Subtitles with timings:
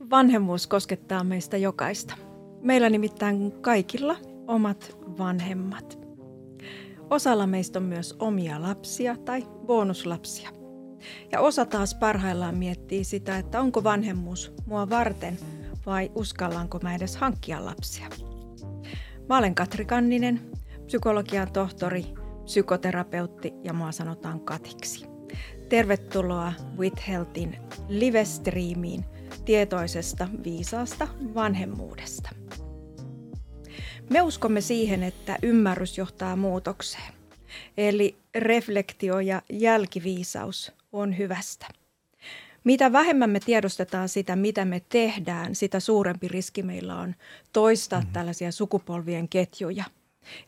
[0.00, 2.14] Vanhemmuus koskettaa meistä jokaista.
[2.62, 4.16] Meillä nimittäin kaikilla
[4.46, 5.98] omat vanhemmat.
[7.10, 10.50] Osalla meistä on myös omia lapsia tai bonuslapsia.
[11.32, 15.38] Ja osa taas parhaillaan miettii sitä, että onko vanhemmuus mua varten
[15.86, 18.06] vai uskallanko mä edes hankkia lapsia.
[19.28, 20.40] Mä olen Katri Kanninen,
[20.86, 22.06] psykologian tohtori,
[22.44, 25.06] psykoterapeutti ja mua sanotaan Katiksi.
[25.68, 27.56] Tervetuloa With Healthin
[27.88, 29.04] live-striimiin
[29.46, 32.30] tietoisesta viisaasta vanhemmuudesta.
[34.10, 37.12] Me uskomme siihen, että ymmärrys johtaa muutokseen.
[37.76, 41.66] Eli reflektio ja jälkiviisaus on hyvästä.
[42.64, 47.14] Mitä vähemmän me tiedostetaan sitä, mitä me tehdään, sitä suurempi riski meillä on
[47.52, 48.12] toistaa mm-hmm.
[48.12, 49.84] tällaisia sukupolvien ketjuja–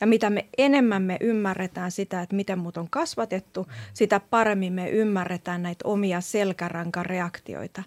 [0.01, 4.91] ja mitä me enemmän me ymmärretään sitä, että miten mut on kasvatettu, sitä paremmin me
[4.91, 7.83] ymmärretään näitä omia selkärankareaktioita.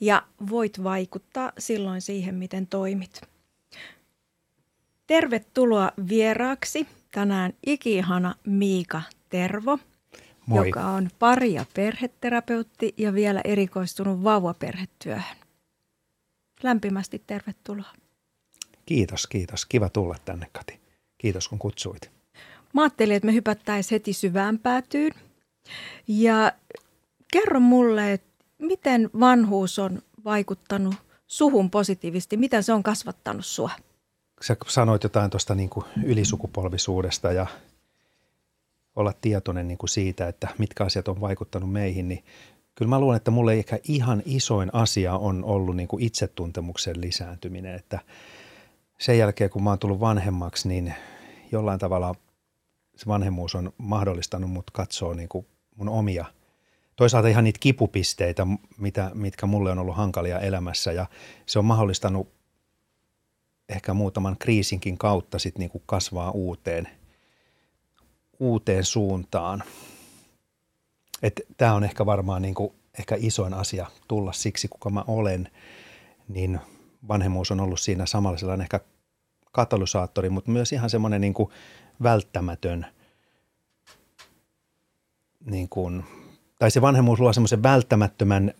[0.00, 3.20] Ja voit vaikuttaa silloin siihen, miten toimit.
[5.06, 9.78] Tervetuloa vieraaksi tänään ikihana Miika Tervo,
[10.46, 10.68] Moi.
[10.68, 15.36] joka on pari- ja perheterapeutti ja vielä erikoistunut vauvaperhetyöhön.
[16.62, 17.92] Lämpimästi tervetuloa.
[18.86, 19.66] Kiitos, kiitos.
[19.66, 20.80] Kiva tulla tänne, Kati.
[21.18, 22.10] Kiitos kun kutsuit.
[22.72, 25.12] Mä ajattelin, että me hypättäisiin heti syvään päätyyn.
[26.08, 26.52] Ja
[27.32, 28.25] kerro mulle, että
[28.58, 30.94] miten vanhuus on vaikuttanut
[31.26, 32.36] suhun positiivisesti?
[32.36, 33.70] Miten se on kasvattanut sua?
[34.40, 35.70] Sä sanoit jotain tuosta niin
[36.04, 37.46] ylisukupolvisuudesta ja
[38.96, 42.24] olla tietoinen niin kuin siitä, että mitkä asiat on vaikuttanut meihin, niin
[42.74, 47.74] kyllä mä luulen, että mulle ehkä ihan isoin asia on ollut niin kuin itsetuntemuksen lisääntyminen,
[47.74, 47.98] että–
[48.98, 50.94] sen jälkeen, kun mä oon tullut vanhemmaksi, niin
[51.52, 52.14] jollain tavalla
[52.96, 56.24] se vanhemmuus on mahdollistanut mut katsoa niin kuin mun omia,
[56.96, 58.46] toisaalta ihan niitä kipupisteitä,
[58.78, 61.06] mitä, mitkä mulle on ollut hankalia elämässä ja
[61.46, 62.28] se on mahdollistanut
[63.68, 66.88] ehkä muutaman kriisinkin kautta sit niin kuin kasvaa uuteen,
[68.38, 69.62] uuteen suuntaan.
[71.56, 75.50] Tämä on ehkä varmaan niin kuin, ehkä isoin asia tulla siksi, kuka mä olen,
[76.28, 76.60] niin–
[77.08, 78.80] vanhemmuus on ollut siinä samalla sellainen ehkä
[79.52, 81.50] katalysaattori, mutta myös ihan semmoinen niin kuin
[82.02, 82.86] välttämätön,
[85.44, 86.04] niin kuin,
[86.58, 88.52] tai se vanhemmuus luo semmoisen välttämättömän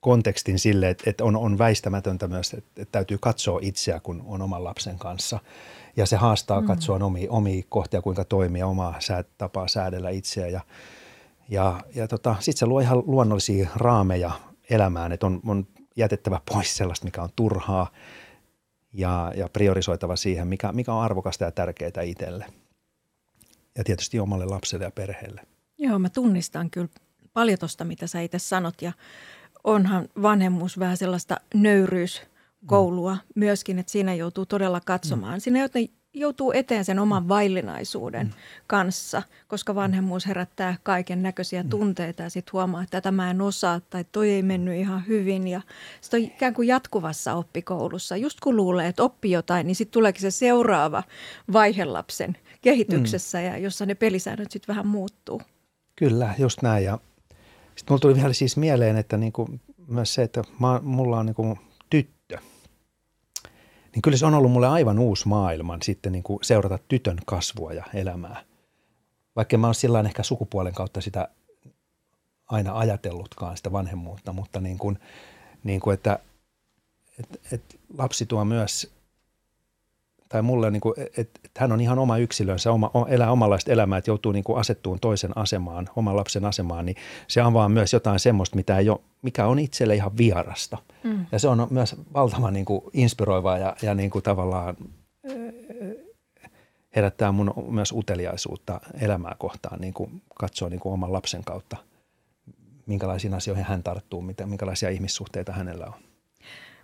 [0.00, 4.42] kontekstin sille, että, että on, on väistämätöntä myös, että, että täytyy katsoa itseä, kun on
[4.42, 5.38] oman lapsen kanssa.
[5.96, 6.66] Ja se haastaa mm.
[6.66, 10.48] katsoa omia, omia kohtia, kuinka toimia, omaa sää, tapaa säädellä itseä.
[10.48, 10.60] Ja,
[11.48, 14.30] ja, ja tota, sitten se luo ihan luonnollisia raameja
[14.70, 15.66] elämään, että on, on
[15.96, 17.92] jätettävä pois sellaista, mikä on turhaa
[18.92, 22.46] ja, ja priorisoitava siihen, mikä, mikä on arvokasta ja tärkeää itselle.
[23.78, 25.42] Ja tietysti omalle lapselle ja perheelle.
[25.78, 26.88] Joo, mä tunnistan kyllä
[27.38, 28.92] paljon tuosta, mitä sä itse sanot ja
[29.64, 33.20] onhan vanhemmuus vähän sellaista nöyryyskoulua mm.
[33.34, 35.34] myöskin, että siinä joutuu todella katsomaan.
[35.34, 35.40] Mm.
[35.40, 35.68] Siinä
[36.14, 37.28] joutuu eteen sen oman mm.
[37.28, 38.32] vaillinaisuuden mm.
[38.66, 41.68] kanssa, koska vanhemmuus herättää kaiken näköisiä mm.
[41.68, 45.48] tunteita ja sitten huomaa, että tätä mä en osaa tai toi ei mennyt ihan hyvin.
[45.48, 45.60] Ja
[46.00, 48.16] sitten on ikään kuin jatkuvassa oppikoulussa.
[48.16, 51.02] Just kun luulee, että oppi jotain, niin sitten tuleekin se seuraava
[51.52, 53.44] vaihe lapsen kehityksessä, mm.
[53.44, 55.42] ja jossa ne pelisäännöt sitten vähän muuttuu.
[55.96, 56.84] Kyllä, just näin.
[56.84, 56.98] Ja
[57.78, 59.48] sitten mulla tuli vielä siis mieleen, että niinku
[59.86, 61.58] myös se, että mä, mulla on niinku
[61.90, 62.38] tyttö–
[63.98, 67.72] niin kyllä se on ollut mulle aivan uusi maailman sitten niin kuin seurata tytön kasvua
[67.72, 68.44] ja elämää.
[69.36, 71.28] Vaikka mä oon sillä ehkä sukupuolen kautta sitä
[72.46, 74.98] aina ajatellutkaan sitä vanhemmuutta, mutta niin kuin,
[75.64, 76.18] niin kuin että,
[77.18, 78.90] että, että lapsi tuo myös
[80.28, 83.98] tai mulle, niin kuin, että, että hän on ihan oma yksilönsä, oma, elää omanlaista elämää,
[83.98, 86.96] että joutuu niin kuin asettuun toisen asemaan, oman lapsen asemaan, niin
[87.28, 90.78] se avaa myös jotain semmoista, mitä ei ole, mikä on itselle ihan vierasta.
[91.04, 91.26] Mm.
[91.32, 94.76] Ja se on myös valtavan niin kuin inspiroivaa ja, ja niin kuin tavallaan
[96.96, 101.76] herättää mun myös uteliaisuutta elämää kohtaan, niin kuin katsoa niin kuin oman lapsen kautta,
[102.86, 105.94] minkälaisiin asioihin hän tarttuu, mitä, minkälaisia ihmissuhteita hänellä on.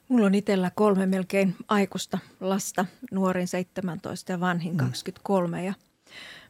[0.08, 5.58] Mulla on itsellä kolme melkein aikuista lasta, nuorin 17 ja vanhin 23.
[5.58, 5.64] Mm.
[5.64, 5.74] Ja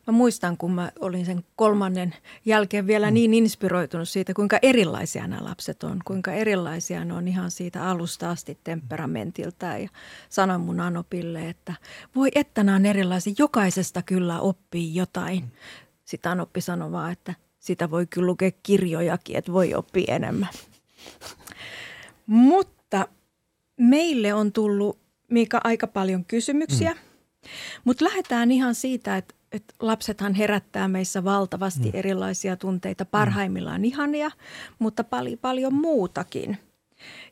[0.06, 2.14] mä muistan, kun mä olin sen kolmannen
[2.44, 3.14] jälkeen vielä mm.
[3.14, 6.00] niin inspiroitunut siitä, kuinka erilaisia nämä lapset on.
[6.04, 9.66] Kuinka erilaisia ne on ihan siitä alusta asti temperamentilta.
[9.66, 9.88] Ja
[10.28, 11.74] sanoin mun Anopille, että
[12.14, 13.34] voi että nämä on erilaisia.
[13.38, 15.40] Jokaisesta kyllä oppii jotain.
[15.40, 15.50] Mm.
[16.04, 20.50] Sitten Anoppi sanoi vaan, että sitä voi kyllä lukea kirjojakin, että voi oppia enemmän.
[22.26, 22.73] Mutta
[23.76, 24.98] meille on tullut,
[25.30, 26.98] Miika, aika paljon kysymyksiä, mm.
[27.84, 31.90] mutta lähdetään ihan siitä, että, että lapsethan herättää meissä valtavasti mm.
[31.94, 33.84] erilaisia tunteita, parhaimmillaan mm.
[33.84, 34.30] ihania,
[34.78, 36.58] mutta paljon, paljon muutakin.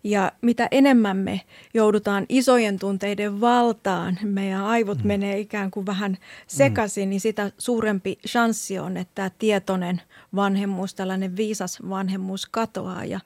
[0.05, 1.41] Ja mitä enemmän me
[1.75, 5.06] joudutaan isojen tunteiden valtaan, meidän aivot mm.
[5.06, 7.11] menee ikään kuin vähän sekaisin, mm.
[7.11, 10.03] niin sitä suurempi chanssi on, että tämä tietoinen
[10.35, 13.05] vanhemmuus, tällainen viisas vanhemmuus katoaa.
[13.05, 13.21] Ja,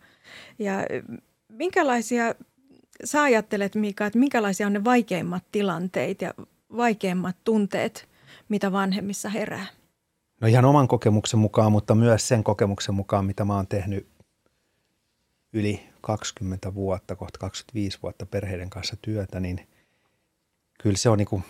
[0.58, 0.72] ja
[1.48, 2.34] minkälaisia,
[3.04, 6.34] sä ajattelet Mika, että minkälaisia on ne vaikeimmat tilanteet ja
[6.76, 8.08] vaikeimmat tunteet,
[8.48, 9.66] mitä vanhemmissa herää?
[10.40, 14.06] No ihan oman kokemuksen mukaan, mutta myös sen kokemuksen mukaan, mitä mä oon tehnyt
[15.52, 19.68] yli 20 vuotta, kohta 25 vuotta perheiden kanssa työtä, niin
[20.82, 21.44] kyllä se on niin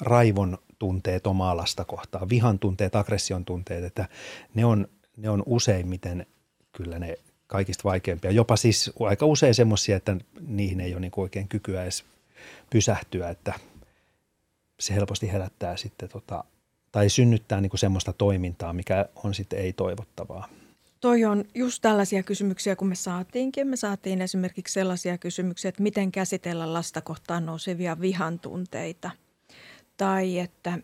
[0.00, 4.08] raivon tunteet omaa lasta kohtaan, vihan tunteet, aggression tunteet, että
[4.54, 6.26] ne on, ne on useimmiten
[6.72, 7.16] kyllä ne
[7.50, 8.30] kaikista vaikeimpia.
[8.30, 10.16] Jopa siis aika usein semmoisia, että
[10.46, 12.04] niihin ei ole niin oikein kykyä edes
[12.70, 13.54] pysähtyä, että
[14.80, 16.44] se helposti herättää sitten tota,
[16.92, 20.48] tai synnyttää niin kuin semmoista toimintaa, mikä on sitten ei-toivottavaa.
[21.00, 23.68] Toi on just tällaisia kysymyksiä, kun me saatiinkin.
[23.68, 29.10] Me saatiin esimerkiksi sellaisia kysymyksiä, että miten käsitellä lasta kohtaan nousevia vihan tunteita.
[29.96, 30.78] Tai että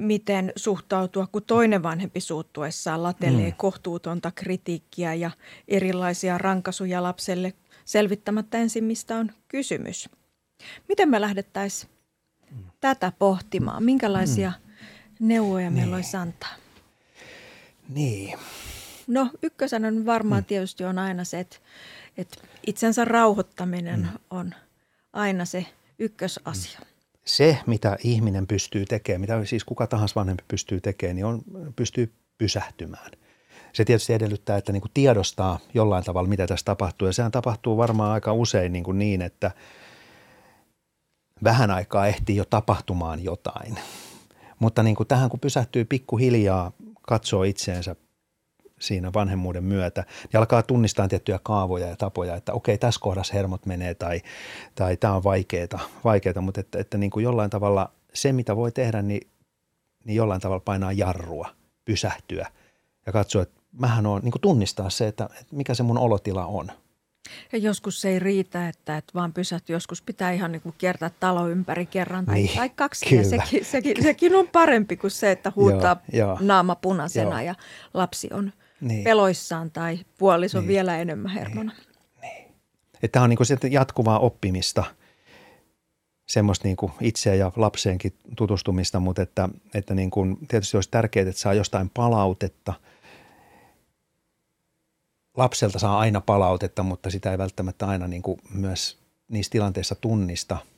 [0.00, 3.56] miten suhtautua, kun toinen vanhempi suuttuessaan latelee mm.
[3.56, 5.30] kohtuutonta kritiikkiä ja
[5.68, 7.52] erilaisia rankasuja lapselle
[7.84, 10.08] selvittämättä ensin, mistä on kysymys.
[10.88, 11.92] Miten me lähdettäisiin
[12.50, 12.64] mm.
[12.80, 13.84] tätä pohtimaan?
[13.84, 15.28] Minkälaisia mm.
[15.28, 15.94] neuvoja meillä niin.
[15.94, 16.54] olisi antaa?
[17.88, 18.38] Niin.
[19.06, 20.46] No ykkösenä varmaan mm.
[20.46, 21.56] tietysti on aina se, että,
[22.16, 24.08] että itsensä rauhoittaminen mm.
[24.30, 24.54] on
[25.12, 25.66] aina se
[25.98, 26.78] ykkösasia.
[26.80, 26.89] Mm.
[27.36, 31.42] Se, mitä ihminen pystyy tekemään, mitä siis kuka tahansa vanhempi pystyy tekemään, niin on,
[31.76, 33.10] pystyy pysähtymään.
[33.72, 37.08] Se tietysti edellyttää, että niin kuin tiedostaa jollain tavalla, mitä tässä tapahtuu.
[37.08, 39.50] Ja sehän tapahtuu varmaan aika usein niin, kuin niin että
[41.44, 43.78] vähän aikaa ehtii jo tapahtumaan jotain.
[44.58, 46.72] Mutta niin kuin tähän kun pysähtyy pikkuhiljaa,
[47.02, 47.96] katsoo itseensä
[48.80, 53.66] siinä vanhemmuuden myötä, niin alkaa tunnistaa tiettyjä kaavoja ja tapoja, että okei, tässä kohdassa hermot
[53.66, 54.20] menee tai,
[54.74, 58.72] tai tämä on vaikeaa, vaikeaa mutta että, että niin kuin jollain tavalla se, mitä voi
[58.72, 59.28] tehdä, niin,
[60.04, 61.48] niin jollain tavalla painaa jarrua,
[61.84, 62.46] pysähtyä
[63.06, 66.46] ja katsoa, että mähän on, niin kuin tunnistaa se, että, että mikä se mun olotila
[66.46, 66.70] on.
[67.52, 69.76] Ja joskus se ei riitä, että, että vaan pysähtyy.
[69.76, 73.06] Joskus pitää ihan niin kuin kiertää talo ympäri kerran tai, niin, tai kaksi.
[73.06, 73.22] Kyllä.
[73.22, 77.46] Ja sekin, sekin, sekin on parempi kuin se, että huutaa joo, joo, naama punaisena joo.
[77.46, 77.54] ja
[77.94, 79.04] lapsi on niin.
[79.04, 80.68] peloissaan tai puoliso niin.
[80.68, 81.72] vielä enemmän hermona.
[81.72, 81.94] Niin.
[82.20, 82.54] niin.
[82.94, 84.84] Että tämä on niin jatkuvaa oppimista,
[86.26, 91.28] semmoista niin kuin itseä ja lapseenkin tutustumista, mutta että, että niin kuin, tietysti olisi tärkeää,
[91.28, 92.74] että saa jostain palautetta.
[95.36, 98.98] Lapselta saa aina palautetta, mutta sitä ei välttämättä aina niin kuin myös
[99.28, 100.58] niissä tilanteissa tunnista–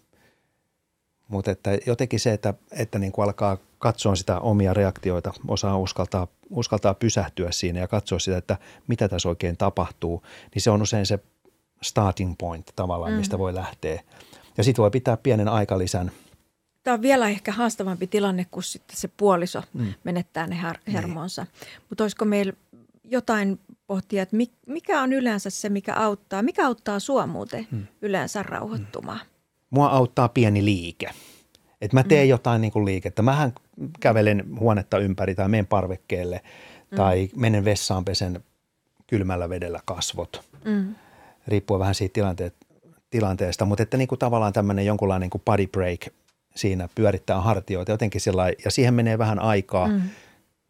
[1.32, 6.26] mutta että jotenkin se, että, että niin kuin alkaa katsoa sitä omia reaktioita, osaa uskaltaa,
[6.50, 8.56] uskaltaa pysähtyä siinä ja katsoa sitä, että
[8.88, 10.22] mitä tässä oikein tapahtuu,
[10.54, 11.18] niin se on usein se
[11.82, 13.18] starting point tavallaan, mm.
[13.18, 14.02] mistä voi lähteä.
[14.56, 16.10] Ja sitten voi pitää pienen aikalisän.
[16.82, 19.94] Tämä on vielä ehkä haastavampi tilanne, kun sitten se puoliso mm.
[20.04, 20.92] menettää ne her- niin.
[20.92, 21.42] hermonsa.
[21.42, 21.82] Niin.
[21.88, 22.52] Mutta olisiko meillä
[23.04, 24.36] jotain pohtia, että
[24.66, 27.86] mikä on yleensä se, mikä auttaa, mikä auttaa sua muuten mm.
[28.02, 29.20] yleensä rauhoittumaan?
[29.24, 29.31] Mm
[29.72, 31.10] mua auttaa pieni liike.
[31.80, 32.30] Että mä teen mm.
[32.30, 33.22] jotain niin kuin liikettä.
[33.22, 33.52] Mähän
[34.00, 36.40] kävelen huonetta ympäri tai menen parvekkeelle
[36.90, 36.96] mm.
[36.96, 38.44] tai menen vessaan pesen
[39.06, 40.42] kylmällä vedellä kasvot.
[40.64, 40.94] Mm.
[41.46, 42.54] Riippuu vähän siitä tilanteet,
[43.10, 46.00] tilanteesta, mutta että niin kuin tavallaan tämmöinen jonkunlainen niin kuin body break
[46.54, 49.88] siinä pyörittää hartioita jotenkin sillä ja siihen menee vähän aikaa.
[49.88, 50.02] Mm.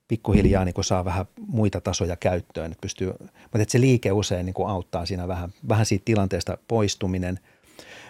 [0.08, 4.46] Pikkuhiljaa niin kuin saa vähän muita tasoja käyttöön, että pystyy, mutta että se liike usein
[4.46, 7.40] niin kuin auttaa siinä vähän, vähän siitä tilanteesta poistuminen–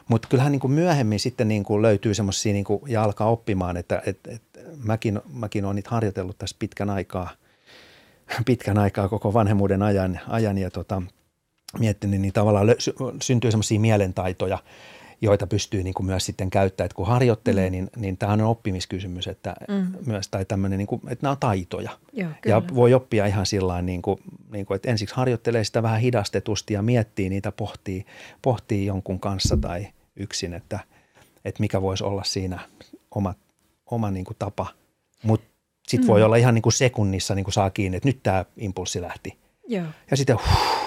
[0.08, 4.02] mutta kyllähän niin kuin myöhemmin sitten niin kuin löytyy semmoisia niin ja alkaa oppimaan, että
[4.06, 4.42] et, et,
[4.84, 7.30] mäkin, mäkin olen niitä harjoitellut tässä pitkän aikaa,
[8.46, 11.02] pitkän aikaa koko vanhemmuuden ajan, ajan ja tota,
[11.78, 12.66] miettinyt, niin tavallaan
[13.22, 14.58] syntyy semmoisia mielentaitoja,
[15.22, 16.86] joita pystyy niin kuin myös sitten käyttämään.
[16.86, 17.72] Että kun harjoittelee, mm.
[17.72, 19.86] niin, niin tämä on oppimiskysymys, että mm.
[20.06, 21.90] myös, tai tämmöinen, niin kuin, että nämä on taitoja.
[22.12, 24.18] Joo, ja voi oppia ihan sillä niin kuin,
[24.52, 28.06] niin kuin, että ensiksi harjoittelee sitä vähän hidastetusti ja miettii niitä, pohtii,
[28.42, 29.86] pohtii jonkun kanssa tai
[30.16, 30.80] yksin, että,
[31.44, 32.60] että mikä voisi olla siinä
[33.14, 33.34] oma,
[33.90, 34.66] oma niin kuin tapa.
[35.22, 35.46] Mutta
[35.88, 36.12] sitten mm.
[36.12, 39.38] voi olla ihan niin kuin sekunnissa niin kuin saa kiinni, että nyt tämä impulssi lähti.
[39.68, 39.86] Joo.
[40.10, 40.78] Ja sitten huh,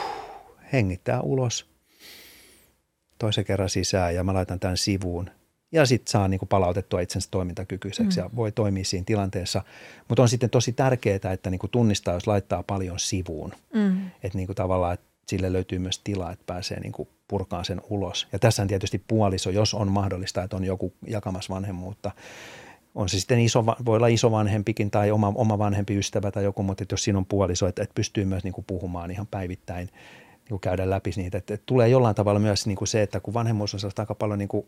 [0.73, 1.65] hengittää ulos–
[3.19, 5.29] toisen kerran sisään ja mä laitan tämän sivuun.
[5.71, 8.23] Ja sitten saa niin kuin palautettua itsensä toimintakykyiseksi mm.
[8.23, 9.63] ja voi toimia siinä tilanteessa.
[10.07, 13.53] Mutta on sitten tosi tärkeää, että niin kuin tunnistaa, jos laittaa paljon sivuun.
[13.73, 14.05] Mm.
[14.23, 17.81] Että niin kuin tavallaan, että sille löytyy myös tilaa, että pääsee niin kuin purkaan sen
[17.89, 18.27] ulos.
[18.31, 22.11] Ja tässä on tietysti puoliso, jos on mahdollista, että on joku jakamassa vanhemmuutta.
[22.95, 26.85] On se sitten iso, voi olla isovanhempikin tai oma, oma vanhempi ystävä tai joku, mutta
[26.91, 29.89] jos siinä on puoliso, että, että pystyy myös niin kuin puhumaan ihan päivittäin–
[30.49, 31.37] niin käydä läpi niitä.
[31.37, 34.39] Että, että tulee jollain tavalla myös niin kuin se, että kun vanhemmuus on aika paljon
[34.39, 34.67] niin kuin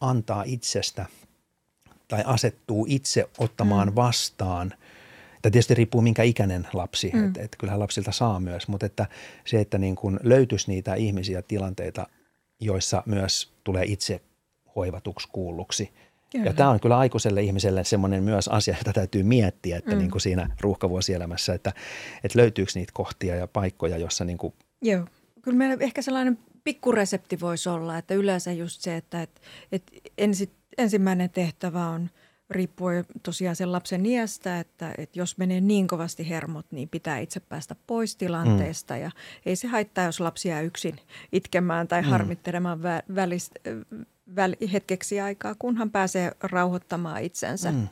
[0.00, 1.06] antaa itsestä
[2.08, 3.94] tai asettuu itse ottamaan mm.
[3.94, 4.68] vastaan.
[5.42, 7.26] Tämä tietysti riippuu minkä ikäinen lapsi, mm.
[7.26, 9.06] että, että kyllähän lapsilta saa myös, mutta että
[9.44, 12.06] se, että niin kuin löytyisi niitä ihmisiä, tilanteita,
[12.60, 14.20] joissa myös tulee itse
[14.76, 15.90] hoivatuksi kuulluksi–
[16.32, 16.46] Kyllä.
[16.46, 19.98] Ja tämä on kyllä aikuiselle ihmiselle semmoinen myös asia, jota täytyy miettiä, että mm.
[19.98, 21.72] niin kuin siinä ruuhkavuosielämässä, että,
[22.24, 24.54] että löytyykö niitä kohtia ja paikkoja, jossa niin kuin...
[24.82, 25.06] Joo,
[25.42, 29.40] kyllä meillä ehkä sellainen pikkuresepti voisi olla, että yleensä just se, että, että,
[29.72, 32.10] että ensi, ensimmäinen tehtävä on
[32.50, 37.40] riippuen tosiaan sen lapsen iästä, että, että jos menee niin kovasti hermot, niin pitää itse
[37.40, 38.94] päästä pois tilanteesta.
[38.94, 39.00] Mm.
[39.00, 39.10] Ja
[39.46, 40.96] ei se haittaa, jos lapsia yksin
[41.32, 42.08] itkemään tai mm.
[42.08, 43.60] harmittelemaan vä- välistä,
[44.72, 47.72] hetkeksi aikaa, kunhan pääsee rauhoittamaan itsensä.
[47.72, 47.88] Mm.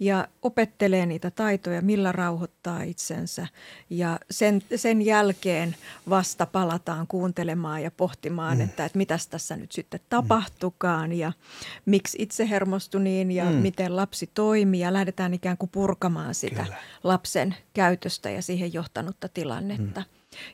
[0.00, 3.46] Ja opettelee niitä taitoja, millä rauhoittaa itsensä.
[3.90, 5.76] Ja sen, sen jälkeen
[6.08, 8.64] vasta palataan kuuntelemaan ja pohtimaan, mm.
[8.64, 11.32] että, että mitäs tässä nyt sitten tapahtukaan ja
[11.86, 13.56] miksi itse hermostui niin ja mm.
[13.56, 14.80] miten lapsi toimii.
[14.80, 16.76] Ja lähdetään ikään kuin purkamaan sitä Kyllä.
[17.04, 20.00] lapsen käytöstä ja siihen johtanutta tilannetta.
[20.00, 20.06] Mm.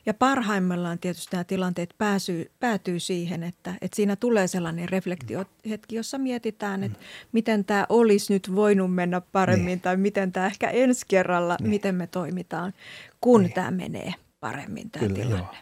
[0.05, 6.17] Ja parhaimmillaan tietysti nämä tilanteet pääsyy, päätyy siihen, että, että siinä tulee sellainen reflektiohetki, jossa
[6.17, 6.99] mietitään, että
[7.31, 9.81] miten tämä olisi nyt voinut mennä paremmin niin.
[9.81, 11.69] tai miten tämä ehkä ensi kerralla, niin.
[11.69, 12.73] miten me toimitaan,
[13.21, 13.53] kun niin.
[13.53, 15.37] tämä menee paremmin tämä Kyllä, tilanne.
[15.37, 15.55] Joo.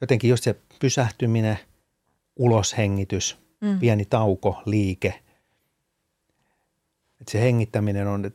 [0.00, 1.58] Jotenkin just se pysähtyminen,
[2.36, 3.78] uloshengitys, mm.
[3.78, 5.22] pieni tauko, liike.
[7.20, 8.30] Että se hengittäminen on,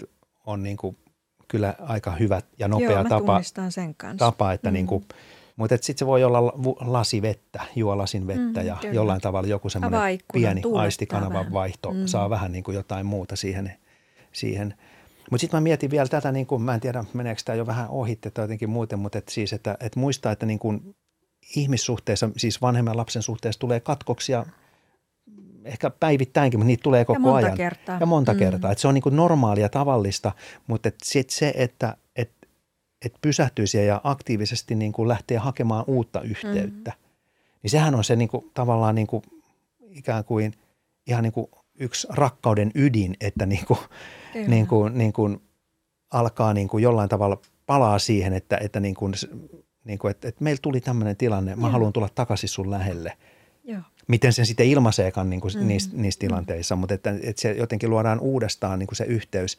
[0.45, 0.97] on niin kuin
[1.47, 4.25] kyllä aika hyvä ja nopea Joo, tapa, sen kanssa.
[4.25, 4.73] tapa, että mm.
[4.73, 5.05] niin kuin,
[5.55, 6.41] mutta sitten se voi olla
[6.79, 8.93] lasi vettä, juo lasin vettä mm, ja kyllä.
[8.93, 11.53] jollain tavalla joku semmoinen pieni aistikanavan vähän.
[11.53, 12.05] vaihto mm.
[12.05, 13.73] saa vähän niin kuin jotain muuta siihen.
[14.31, 14.73] siihen.
[15.31, 17.89] Mutta sitten mä mietin vielä tätä, niin kuin, mä en tiedä meneekö tämä jo vähän
[17.89, 20.95] ohitte tai jotenkin muuten, mutta et siis, että et muistaa, että niin kuin
[21.55, 24.45] ihmissuhteessa, siis vanhemman lapsen suhteessa tulee katkoksia–
[25.67, 27.57] ehkä päivittäinkin, mutta niitä tulee koko ja monta ajan.
[27.57, 27.97] Kertaa.
[27.99, 28.39] Ja monta mm.
[28.39, 28.71] kertaa.
[28.71, 30.31] Että se on niin kuin normaalia, tavallista,
[30.67, 32.31] mutta et sit se, että et,
[33.05, 37.07] et pysähtyisi ja aktiivisesti niin kuin lähtee hakemaan uutta yhteyttä, mm.
[37.63, 39.23] niin sehän on se niin kuin, tavallaan niin kuin,
[39.89, 40.53] ikään kuin
[41.07, 41.47] ihan niin kuin
[41.79, 43.79] yksi rakkauden ydin, että niin kuin,
[44.47, 45.41] niin kuin, niin kuin
[46.11, 49.13] alkaa niin kuin jollain tavalla palaa siihen, että, että, niin kuin,
[49.83, 51.71] niin kuin, että, että meillä tuli tämmöinen tilanne, mä Joo.
[51.71, 53.17] haluan tulla takaisin sun lähelle.
[54.07, 55.67] Miten sen sitten ilmaiseekaan niin kuin mm.
[55.67, 59.57] niissä, niissä tilanteissa, mutta että, että se jotenkin luodaan uudestaan niin kuin se yhteys.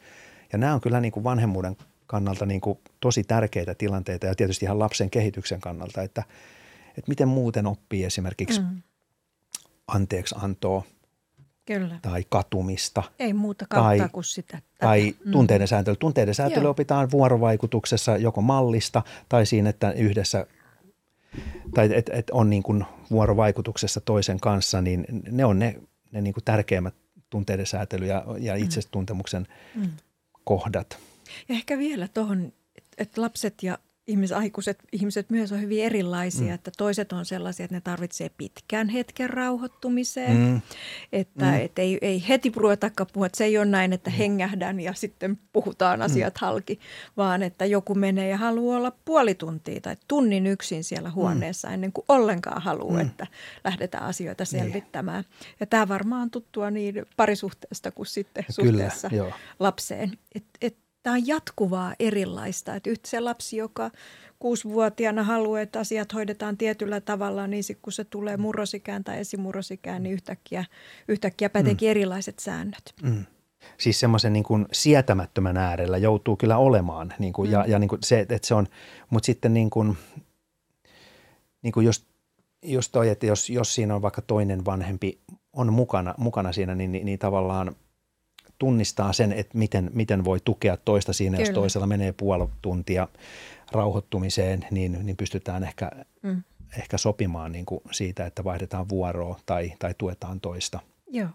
[0.51, 1.77] Ja nämä on kyllä niin kuin vanhemmuuden
[2.07, 6.23] kannalta niin kuin tosi tärkeitä tilanteita ja tietysti ihan lapsen kehityksen kannalta, että,
[6.97, 8.81] että miten muuten oppii esimerkiksi mm.
[9.87, 10.83] anteeksi antoa
[11.65, 11.99] Kyllä.
[12.01, 13.03] tai katumista.
[13.19, 14.57] Ei muuta kautta tai, kuin sitä.
[14.57, 14.65] Tätä.
[14.79, 15.31] Tai mm.
[15.31, 15.95] tunteiden sääntely.
[15.95, 16.71] Tunteiden sääntely Joo.
[16.71, 20.45] opitaan vuorovaikutuksessa joko mallista tai siinä, että yhdessä–
[21.73, 25.75] tai että et on niin kuin vuorovaikutuksessa toisen kanssa, niin ne on ne,
[26.11, 26.95] ne niin kuin tärkeimmät
[27.29, 28.63] tunteiden säätely ja, ja mm.
[28.63, 29.89] itsetuntemuksen mm.
[30.43, 30.97] kohdat.
[31.49, 32.53] Ja ehkä vielä tuohon,
[32.97, 33.77] että lapset ja
[34.09, 36.53] ihmisaikuiset ihmiset myös on hyvin erilaisia, mm.
[36.53, 40.61] että toiset on sellaisia, että ne tarvitsee pitkän hetken rauhoittumiseen, mm.
[41.13, 41.59] että mm.
[41.59, 44.15] Et ei, ei heti ruvetakaan puhua, että se ei ole näin, että mm.
[44.15, 46.05] hengähdän ja sitten puhutaan mm.
[46.05, 46.39] asiat mm.
[46.41, 46.79] halki,
[47.17, 51.15] vaan että joku menee ja haluaa olla puoli tuntia tai tunnin yksin siellä mm.
[51.15, 51.73] huoneessa mm.
[51.73, 53.07] ennen kuin ollenkaan haluaa, mm.
[53.07, 53.27] että
[53.63, 54.63] lähdetään asioita niin.
[54.63, 55.23] selvittämään.
[55.39, 55.55] Niin.
[55.59, 59.31] Ja tämä varmaan on tuttua niin parisuhteesta kuin sitten Kyllä, suhteessa joo.
[59.59, 60.11] lapseen.
[60.35, 62.75] Et, et tämä on jatkuvaa erilaista.
[62.75, 63.91] Että yhtä se lapsi, joka
[64.39, 70.03] kuusivuotiaana haluaa, että asiat hoidetaan tietyllä tavalla, niin sitten kun se tulee murrosikään tai esimurrosikään,
[70.03, 70.65] niin yhtäkkiä,
[71.07, 71.91] yhtäkkiä päteekin mm.
[71.91, 72.93] erilaiset säännöt.
[73.01, 73.25] Mm.
[73.77, 77.13] Siis semmoisen niin kuin sietämättömän äärellä joutuu kyllä olemaan.
[77.19, 77.53] Niin kuin, mm.
[77.53, 78.67] Ja, ja niin kuin se, että se on,
[79.09, 79.97] mutta sitten niin kuin,
[81.61, 82.05] niin kuin jos,
[82.63, 85.19] jos toi, että jos, jos siinä on vaikka toinen vanhempi
[85.53, 87.75] on mukana, mukana siinä, niin, niin, niin tavallaan–
[88.59, 91.49] tunnistaa sen, että miten, miten voi tukea toista siinä, Kyllä.
[91.49, 93.07] jos toisella menee puoli tuntia
[93.71, 96.43] rauhoittumiseen, niin, niin pystytään ehkä, mm.
[96.77, 100.79] ehkä sopimaan niin kuin siitä, että vaihdetaan vuoroa tai, tai tuetaan toista.
[101.07, 101.29] Joo.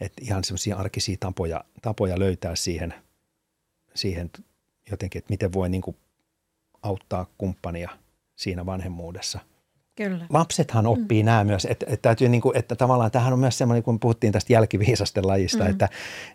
[0.00, 2.94] Et ihan semmoisia arkisia tapoja, tapoja löytää siihen,
[3.94, 4.30] siihen
[4.90, 5.96] jotenkin, että miten voi niin kuin
[6.82, 7.90] auttaa kumppania
[8.36, 9.38] siinä vanhemmuudessa–
[9.96, 10.26] Kyllä.
[10.30, 11.26] Lapsethan oppii mm.
[11.26, 14.32] nämä myös, että, että, täytyy, niin kuin, että tavallaan tähän on myös semmoinen, kun puhuttiin
[14.32, 15.70] tästä jälkiviisasten lajista, mm.
[15.70, 15.88] että,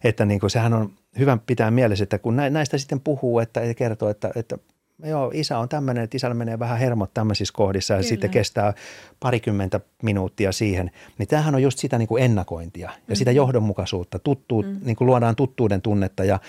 [0.03, 3.73] että niin kuin, sehän on hyvä pitää mielessä, että kun näistä sitten puhuu että, ja
[3.73, 4.57] kertoo, että, että
[5.03, 8.09] joo, isä on tämmöinen, että isällä menee vähän hermot tämmöisissä kohdissa ja Kyllä.
[8.09, 8.73] sitten kestää
[9.19, 10.91] parikymmentä minuuttia siihen.
[11.17, 13.15] Niin tämähän on just sitä niin kuin ennakointia ja mm.
[13.15, 14.79] sitä johdonmukaisuutta, tuttuu, mm.
[14.83, 16.39] niin kuin luodaan tuttuuden tunnetta ja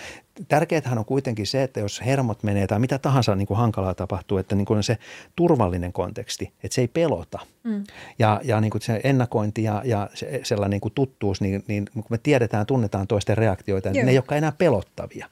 [0.47, 4.37] tärkeätähän on kuitenkin se, että jos hermot menee tai mitä tahansa niin kuin hankalaa tapahtuu,
[4.37, 4.97] että niin kuin se
[5.35, 7.39] turvallinen konteksti, että se ei pelota.
[7.63, 7.83] Mm.
[8.19, 11.89] Ja, ja niin kuin se ennakointi ja, ja se, sellainen niin kuin tuttuus, niin, niin
[11.93, 15.27] kun me tiedetään, tunnetaan toisten reaktioita, niin ne ei olekaan enää pelottavia.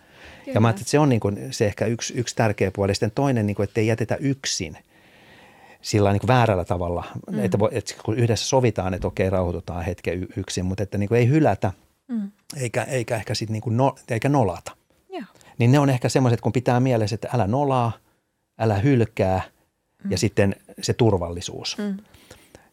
[0.45, 0.55] Kyllä.
[0.55, 2.95] Ja mä että se on niin kuin se ehkä yksi, yksi tärkeä puoli.
[2.95, 4.77] Sitten toinen, niin kuin, että ei jätetä yksin
[5.81, 7.39] sillä niin kuin väärällä tavalla, mm.
[7.39, 11.19] että, voi, että kun yhdessä sovitaan, että okei, rauhoitutaan hetken yksin, mutta että niin kuin
[11.19, 11.71] ei hylätä
[12.07, 12.31] mm.
[12.57, 14.71] eikä, eikä ehkä sitten niin kuin no, eikä nolata.
[15.13, 15.25] Ja.
[15.57, 17.91] Niin ne on ehkä semmoiset, kun pitää mielessä, että älä nolaa,
[18.59, 19.41] älä hylkää
[20.03, 20.11] mm.
[20.11, 21.77] ja sitten se turvallisuus.
[21.77, 21.97] Mm.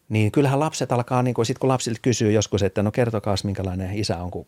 [0.08, 3.98] Niin kyllähän lapset alkaa, niin kuin, sit kun lapsilta kysyy joskus, että no kertokaa minkälainen
[3.98, 4.46] isä on, kun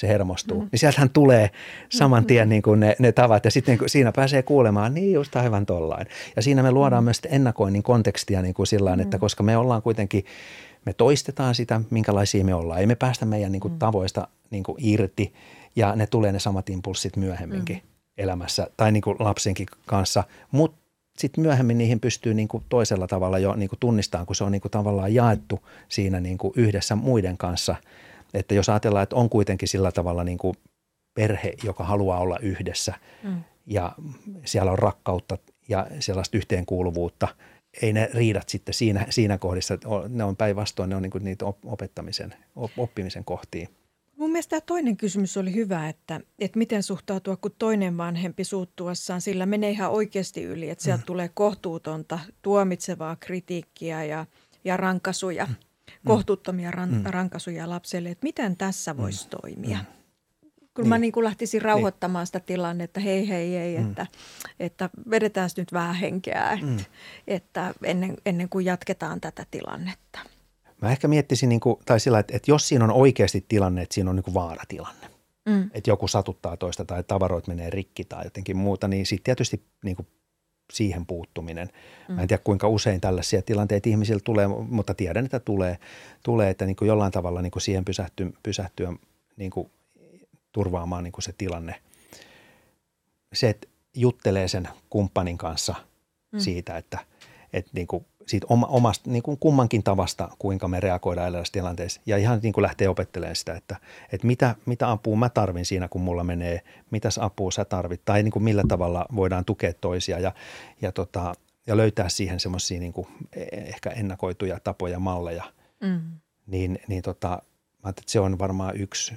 [0.00, 0.60] se hermostuu.
[0.60, 0.68] Mm.
[0.72, 1.50] Niin sieltähän tulee
[1.88, 5.36] saman tien niin kuin ne, ne tavat ja sitten niin siinä pääsee kuulemaan, niin just
[5.36, 6.06] aivan tollain.
[6.36, 7.04] Ja siinä me luodaan mm.
[7.04, 10.24] myös ennakoinnin kontekstia niin kuin sillä että koska me ollaan kuitenkin,
[10.86, 12.80] me toistetaan sitä, minkälaisia me ollaan.
[12.80, 15.32] Ei me päästä meidän niin kuin, tavoista niin kuin, irti
[15.76, 17.82] ja ne tulee ne samat impulssit myöhemminkin mm.
[18.18, 20.80] elämässä tai niin kuin lapsenkin kanssa, mutta
[21.18, 24.52] sitten myöhemmin niihin pystyy niin kuin toisella tavalla jo niin kuin tunnistamaan, kun se on
[24.52, 27.76] niin kuin tavallaan jaettu siinä niin kuin yhdessä muiden kanssa–
[28.34, 30.56] että jos ajatellaan, että on kuitenkin sillä tavalla niin kuin
[31.14, 33.40] perhe, joka haluaa olla yhdessä mm.
[33.66, 33.92] ja
[34.44, 37.28] siellä on rakkautta ja sellaista yhteenkuuluvuutta,
[37.82, 41.44] ei ne riidat sitten siinä, siinä kohdissa, ne on päinvastoin, ne on niin kuin niitä
[41.64, 42.34] opettamisen,
[42.76, 43.68] oppimisen kohtiin.
[44.16, 49.20] Mun mielestä tämä toinen kysymys oli hyvä, että, että miten suhtautua, kun toinen vanhempi suuttuessaan,
[49.20, 51.06] sillä menee ihan oikeasti yli, että sieltä mm.
[51.06, 54.26] tulee kohtuutonta, tuomitsevaa kritiikkiä ja,
[54.64, 55.46] ja rankasuja.
[55.46, 55.54] Mm
[56.04, 57.02] kohtuuttomia ran, mm.
[57.04, 59.30] rankasuja lapselle, että miten tässä voisi mm.
[59.40, 59.78] toimia.
[59.78, 59.86] Mm.
[60.74, 60.88] Kun niin.
[60.88, 62.26] mä niin kuin lähtisin rauhoittamaan niin.
[62.26, 63.88] sitä tilannetta, hei hei hei, mm.
[63.88, 64.06] että,
[64.60, 66.78] että vedetään nyt vähän henkeä, että, mm.
[67.26, 70.18] että ennen, ennen kuin jatketaan tätä tilannetta.
[70.82, 73.94] Mä ehkä miettisin, niin kuin, tai sillä, että, että jos siinä on oikeasti tilanne, että
[73.94, 75.10] siinä on niin kuin vaaratilanne,
[75.48, 75.70] mm.
[75.72, 79.96] että joku satuttaa toista tai tavaroit menee rikki tai jotenkin muuta, niin sitten tietysti niin
[79.96, 80.08] kuin
[80.72, 81.68] siihen puuttuminen.
[82.08, 82.14] Mm.
[82.14, 85.78] Mä en tiedä kuinka usein tällaisia tilanteita ihmisillä tulee, mutta tiedän, että tulee,
[86.22, 88.92] tulee että niin kuin jollain tavalla niin kuin siihen pysähtyä, pysähtyä
[89.36, 89.70] niin kuin
[90.52, 91.74] turvaamaan niin kuin se tilanne.
[93.32, 95.74] Se, että juttelee sen kumppanin kanssa
[96.32, 96.38] mm.
[96.38, 96.98] siitä, että,
[97.52, 102.00] että niin kuin siitä omasta niin kuin kummankin tavasta, kuinka me reagoidaan erilaisissa tilanteissa.
[102.06, 103.76] Ja ihan niin kuin lähtee opettelemaan sitä, että,
[104.12, 108.22] että mitä, mitä apua mä tarvin siinä, kun mulla menee, mitäs apua sä tarvit, tai
[108.22, 110.32] niin kuin millä tavalla voidaan tukea toisia ja,
[110.82, 111.34] ja, tota,
[111.66, 112.92] ja löytää siihen semmoisia niin
[113.52, 115.44] ehkä ennakoituja tapoja, malleja.
[115.80, 116.00] Mm.
[116.46, 117.42] Niin, niin tota,
[117.84, 119.14] mä että se on varmaan yksi,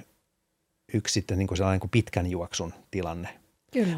[0.94, 3.28] yksi sitten niin kuin sellainen niin kuin pitkän juoksun tilanne–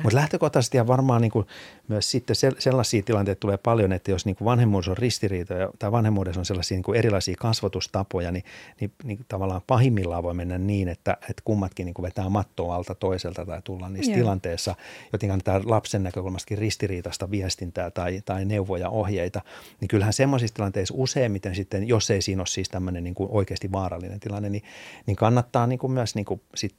[0.03, 1.47] mutta lähtökohtaisesti ja varmaan niin kuin
[1.89, 6.41] myös sitten sellaisia tilanteita tulee paljon, että jos niin kuin vanhemmuudessa on ristiriitoja tai vanhemmuudessa
[6.41, 8.45] on sellaisia niin kuin erilaisia kasvatustapoja, niin,
[8.81, 12.95] niin, niin tavallaan pahimmillaan voi mennä niin, että, että kummatkin niin kuin vetää mattoa alta
[12.95, 14.19] toiselta tai tulla niissä Joo.
[14.19, 14.75] tilanteissa,
[15.12, 19.41] joten annetaan lapsen näkökulmastakin ristiriitaista viestintää tai, tai neuvoja, ohjeita,
[19.81, 23.73] niin kyllähän semmoisissa tilanteissa useimmiten sitten, jos ei siinä ole siis tämmöinen niin kuin oikeasti
[23.73, 24.62] vaarallinen tilanne, niin,
[25.07, 26.77] niin kannattaa niin kuin myös niin kuin sit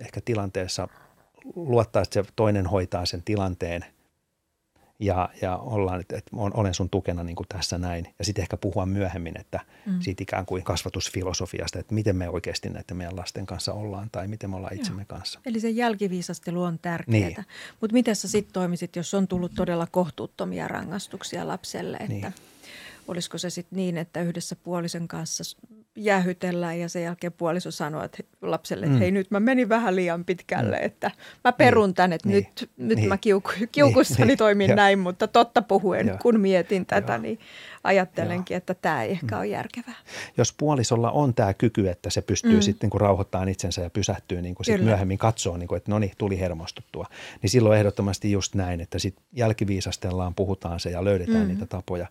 [0.00, 0.88] ehkä tilanteessa–
[1.56, 3.84] luottaa, että se toinen hoitaa sen tilanteen
[5.02, 8.14] ja, ja ollaan, että, että olen sun tukena niin kuin tässä näin.
[8.18, 10.00] Ja sitten ehkä puhua myöhemmin, että mm.
[10.00, 14.50] siitä ikään kuin kasvatusfilosofiasta, että miten me oikeasti näiden meidän lasten kanssa ollaan tai miten
[14.50, 15.18] me ollaan itsemme Joo.
[15.18, 15.40] kanssa.
[15.46, 17.28] Eli se jälkiviisastelu on tärkeää.
[17.28, 17.44] Niin.
[17.80, 22.34] Mutta miten sä sitten toimisit, jos on tullut todella kohtuuttomia rangaistuksia lapselle, että niin.
[23.08, 25.44] Olisiko se sitten niin, että yhdessä puolisen kanssa
[25.96, 29.00] jäähytellään ja sen jälkeen puoliso sanoo että lapselle, että mm.
[29.00, 30.84] hei nyt mä menin vähän liian pitkälle, mm.
[30.84, 31.10] että
[31.44, 31.94] mä perun niin.
[31.94, 32.48] tän, että niin.
[32.60, 33.08] nyt, nyt niin.
[33.08, 34.38] mä kiuku, kiukussani niin.
[34.38, 34.76] toimin niin.
[34.76, 36.18] näin, mutta totta puhuen, Joo.
[36.22, 37.22] kun mietin tätä, Joo.
[37.22, 37.38] niin
[37.84, 38.58] ajattelenkin, Joo.
[38.58, 39.38] että tämä ei ehkä mm.
[39.38, 39.94] ole järkevää.
[40.36, 42.60] Jos puolisolla on tämä kyky, että se pystyy mm.
[42.60, 45.98] sitten niin rauhoittamaan itsensä ja pysähtyy niin kuin sit myöhemmin katsoo, niin kuin, että no
[45.98, 47.06] niin, tuli hermostuttua,
[47.42, 51.48] niin silloin ehdottomasti just näin, että sitten jälkiviisastellaan, puhutaan se ja löydetään mm.
[51.48, 52.06] niitä tapoja.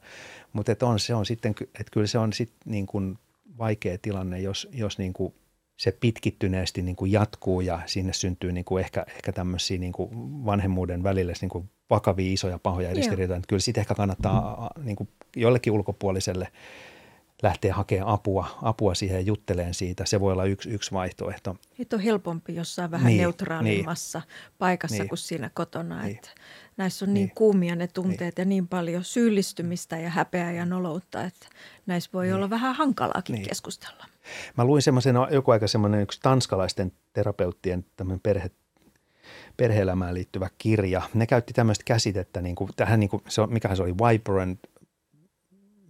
[0.54, 3.18] Mutta on, se on sitten, että kyllä se on sitten niin kuin
[3.58, 5.34] vaikea tilanne, jos, jos niin kuin
[5.82, 10.10] se pitkittyneesti niin kuin jatkuu ja sinne syntyy niin kuin ehkä, ehkä tämmöisiä niin kuin
[10.46, 13.42] vanhemmuuden välille niin kuin vakavia isoja pahoja ristiriitoja.
[13.48, 16.48] Kyllä sitten ehkä kannattaa niin kuin jollekin ulkopuoliselle
[17.44, 20.06] lähteä hakemaan apua, apua siihen jutteleen siitä.
[20.06, 21.56] Se voi olla yksi, yksi vaihtoehto.
[21.78, 26.02] Nyt on helpompi jossain vähän niin, neutraalimmassa niin, paikassa niin, kuin siinä kotona.
[26.02, 26.30] Niin, että
[26.78, 28.46] näissä on niin, niin kuumia ne tunteet niin.
[28.46, 31.48] ja niin paljon syyllistymistä ja häpeää ja noloutta, että
[31.86, 32.36] näissä voi niin.
[32.36, 33.48] olla vähän hankalaakin niin.
[33.48, 34.06] keskustella.
[34.58, 38.52] Mä luin semmoisen joku aika semmoinen yksi tanskalaisten terapeuttien tämmöinen perhe
[39.58, 41.02] perheelämään liittyvä kirja.
[41.14, 44.60] Ne käytti tämmöistä käsitettä, niin kuin, tähän, niin kuin, se, mikä se oli, Vibrant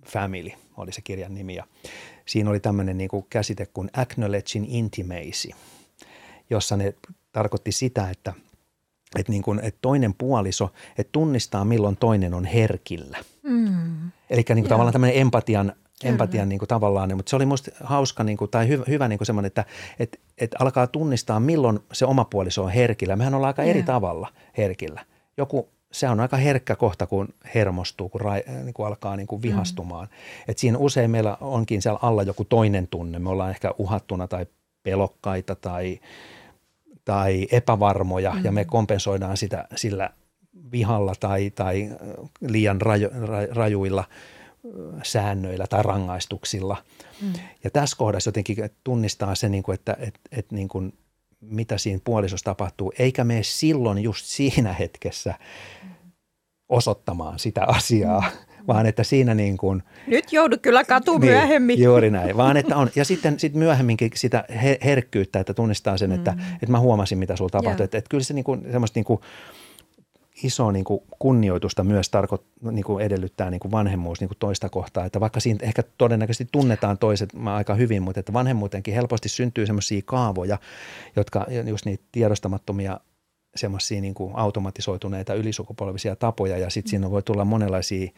[0.06, 1.56] Family oli se kirjan nimi.
[1.56, 1.68] Ja
[2.26, 5.50] siinä oli tämmöinen niin kuin käsite kuin acknowledging intimacy,
[6.50, 6.94] jossa ne
[7.32, 8.34] tarkoitti sitä, että,
[9.20, 13.18] että, niin kuin, että toinen puoliso, että tunnistaa milloin toinen on herkillä.
[13.44, 14.12] Mm.
[14.30, 17.72] Eli niin kuin tavallaan tämmöinen empatian empatian niin kuin tavallaan, niin, mutta se oli musta
[17.84, 19.66] hauska niin kuin, tai hyvä, hyvä niin kuin semmoinen, että
[20.00, 23.16] että että alkaa tunnistaa, milloin se oma puoliso on herkillä.
[23.16, 23.76] Mehän ollaan aika yeah.
[23.76, 25.06] eri tavalla herkillä.
[25.38, 29.42] Joku, se on aika herkkä kohta, kun hermostuu, kun, ra, niin kuin alkaa niin kuin
[29.42, 30.08] vihastumaan.
[30.08, 30.52] Mm.
[30.52, 33.20] Et siinä usein meillä onkin siellä alla joku toinen tunne.
[33.20, 34.46] Me ollaan ehkä uhattuna tai
[34.84, 36.00] pelokkaita tai,
[37.06, 38.46] tai epävarmoja mm.
[38.46, 40.10] ja me kompensoidaan sitä sillä
[40.72, 41.90] vihalla tai, tai
[42.42, 43.10] liian raju,
[43.52, 44.04] rajuilla–
[45.04, 46.84] säännöillä tai rangaistuksilla.
[47.22, 47.34] Mm.
[47.64, 50.94] Ja tässä kohdassa jotenkin tunnistaa se, niin kuin, että, että, että niin kuin,
[51.42, 55.34] mitä siinä puolisossa tapahtuu, eikä mene silloin just siinä hetkessä
[56.70, 58.51] osoittamaan sitä asiaa, mm.
[58.68, 59.84] Vaan että siinä niin kuin...
[60.08, 61.82] Nyt joudut kyllä katu niin, myöhemmin.
[61.84, 64.46] Juuri näin, vaan että on, ja sitten sit myöhemminkin sitä
[64.84, 66.40] herkkyyttä, että tunnistaa sen, että, mm.
[66.54, 67.84] että mä huomasin, mitä sulla tapahtui.
[67.84, 69.20] Että, että kyllä se niin kuin, semmoista niin kuin,
[70.44, 74.70] iso niin kuin kunnioitusta myös tarko, niin kuin edellyttää niin kuin vanhemmuus niin kuin toista
[74.70, 75.06] kohtaa.
[75.06, 80.02] Että vaikka siinä ehkä todennäköisesti tunnetaan toiset aika hyvin, mutta että vanhemmuutenkin helposti syntyy semmoisia
[80.06, 80.58] kaavoja,
[81.16, 83.00] jotka just niitä tiedostamattomia
[83.56, 88.12] semmoisia niin kuin automatisoituneita ylisukupolvisia tapoja ja sitten siinä voi tulla monenlaisia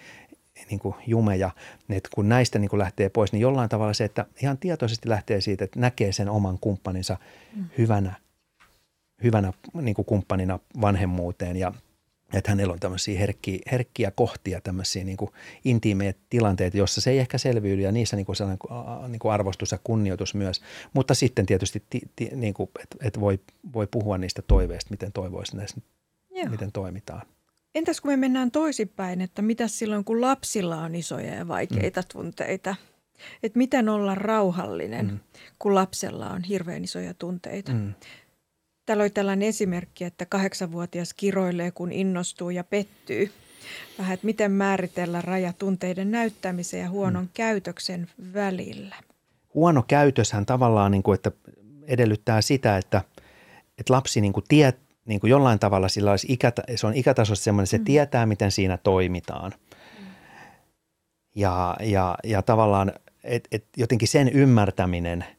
[0.69, 1.51] niin kuin jumeja,
[1.89, 5.41] että kun näistä niin kuin lähtee pois, niin jollain tavalla se, että ihan tietoisesti lähtee
[5.41, 7.17] siitä, että näkee sen oman kumppaninsa
[7.55, 7.65] mm.
[7.77, 8.13] hyvänä,
[9.23, 11.73] hyvänä niin kuin kumppanina vanhemmuuteen ja
[12.33, 15.17] että hänellä on tämmöisiä herkkiä, herkkiä kohtia, tämmöisiä niin
[15.65, 18.59] intiimejä tilanteita, joissa se ei ehkä selviydy ja niissä niin kuin sellainen
[19.11, 20.61] niin kuin arvostus ja kunnioitus myös.
[20.93, 21.83] Mutta sitten tietysti,
[22.35, 23.39] niin että et voi,
[23.73, 25.77] voi puhua niistä toiveista, miten toivoisi näissä,
[26.31, 26.49] Joo.
[26.49, 27.21] miten toimitaan.
[27.75, 32.07] Entäs kun me mennään toisinpäin, että mitä silloin kun lapsilla on isoja ja vaikeita mm.
[32.11, 32.75] tunteita?
[33.43, 35.19] Että miten olla rauhallinen, mm.
[35.59, 37.71] kun lapsella on hirveän isoja tunteita?
[37.71, 37.93] Mm.
[38.85, 43.31] Täällä oli tällainen esimerkki, että kahdeksanvuotias kiroilee, kun innostuu ja pettyy.
[43.97, 47.31] Vähän, että miten määritellä raja tunteiden näyttämisen ja huonon hmm.
[47.33, 48.95] käytöksen välillä.
[49.53, 51.31] Huono käytöshän tavallaan, niin kuin, että
[51.87, 53.01] edellyttää sitä, että,
[53.77, 54.73] että lapsi niin kuin tie,
[55.05, 57.85] niin kuin jollain tavalla sillä olisi ikätä, se on ikätasossa sellainen, se hmm.
[57.85, 59.51] tietää, miten siinä toimitaan.
[59.99, 60.05] Hmm.
[61.35, 65.25] Ja, ja, ja tavallaan, että et jotenkin sen ymmärtäminen–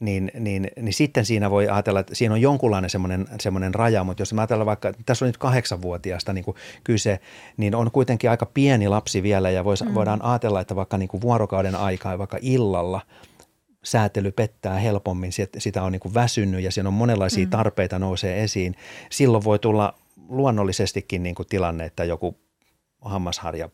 [0.00, 4.20] niin, niin, niin sitten siinä voi ajatella, että siinä on jonkunlainen semmoinen, semmoinen raja, mutta
[4.20, 7.20] jos mä ajatellaan vaikka, tässä on nyt kahdeksanvuotiaasta niin kuin kyse,
[7.56, 9.94] niin on kuitenkin aika pieni lapsi vielä ja vois, mm.
[9.94, 13.00] voidaan ajatella, että vaikka niin kuin vuorokauden aikaa, vaikka illalla
[13.84, 17.50] säätely pettää helpommin, sitä on niin kuin väsynyt ja siinä on monenlaisia mm.
[17.50, 18.74] tarpeita nousee esiin.
[19.10, 19.94] Silloin voi tulla
[20.28, 22.38] luonnollisestikin niin kuin tilanne, että joku
[23.00, 23.68] hammasharja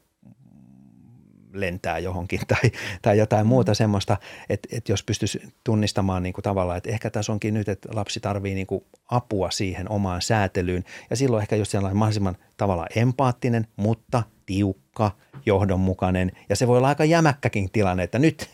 [1.52, 4.16] lentää johonkin tai, tai jotain muuta semmoista,
[4.48, 8.20] että, että jos pystyisi tunnistamaan niin kuin tavallaan, että ehkä tässä onkin nyt, että lapsi
[8.20, 13.66] tarvii niin kuin apua siihen omaan säätelyyn ja silloin ehkä just sellainen mahdollisimman tavallaan empaattinen,
[13.76, 15.10] mutta tiukka,
[15.46, 18.48] johdonmukainen ja se voi olla aika jämäkkäkin tilanne, että nyt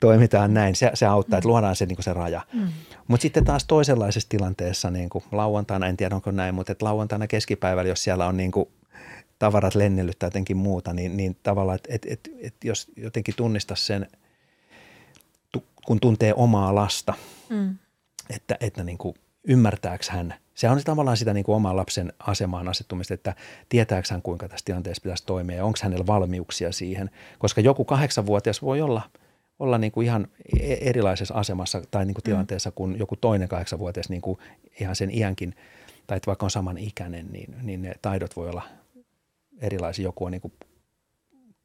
[0.00, 2.46] toimitaan näin, se, se auttaa, että luodaan se, niin se raja.
[2.52, 2.68] Mm.
[3.08, 7.26] Mutta sitten taas toisenlaisessa tilanteessa, niin kuin lauantaina, en tiedä onko näin, mutta että lauantaina
[7.26, 8.68] keskipäivällä, jos siellä on niin kuin
[9.38, 13.76] tavarat lennellyt tai jotenkin muuta, niin, niin tavallaan, että et, et, et jos jotenkin tunnista
[13.76, 14.06] sen,
[15.86, 17.14] kun tuntee omaa lasta,
[17.48, 17.78] mm.
[18.30, 22.68] että, että niin kuin ymmärtääkö hän, se on tavallaan sitä niin kuin oman lapsen asemaan
[22.68, 23.34] asettumista, että
[23.68, 28.62] tietääkö hän kuinka tässä tilanteessa pitäisi toimia ja onko hänellä valmiuksia siihen, koska joku kahdeksanvuotias
[28.62, 29.02] voi olla
[29.58, 30.28] olla niin kuin ihan
[30.60, 32.30] e-, erilaisessa asemassa tai niin kuin mm.
[32.30, 34.38] tilanteessa kuin joku toinen kahdeksanvuotias niin kuin
[34.80, 35.54] ihan sen iänkin,
[36.06, 38.62] tai että vaikka on saman ikäinen, niin, niin ne taidot voi olla
[39.60, 40.02] erilaisia.
[40.02, 40.52] Joku on niin kuin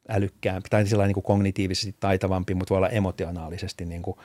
[0.08, 4.16] älykkäämpi tai sellainen niin kuin kognitiivisesti taitavampi, mutta voi olla emotionaalisesti niin kuin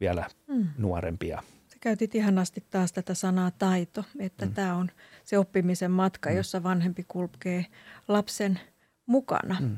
[0.00, 0.68] vielä mm.
[0.78, 1.42] nuorempia.
[1.68, 4.52] Sä käytit ihanasti taas tätä sanaa taito, että mm.
[4.52, 4.90] tämä on
[5.24, 6.36] se oppimisen matka, mm.
[6.36, 7.66] jossa vanhempi kulkee
[8.08, 8.60] lapsen
[9.06, 9.56] mukana.
[9.60, 9.76] Mm.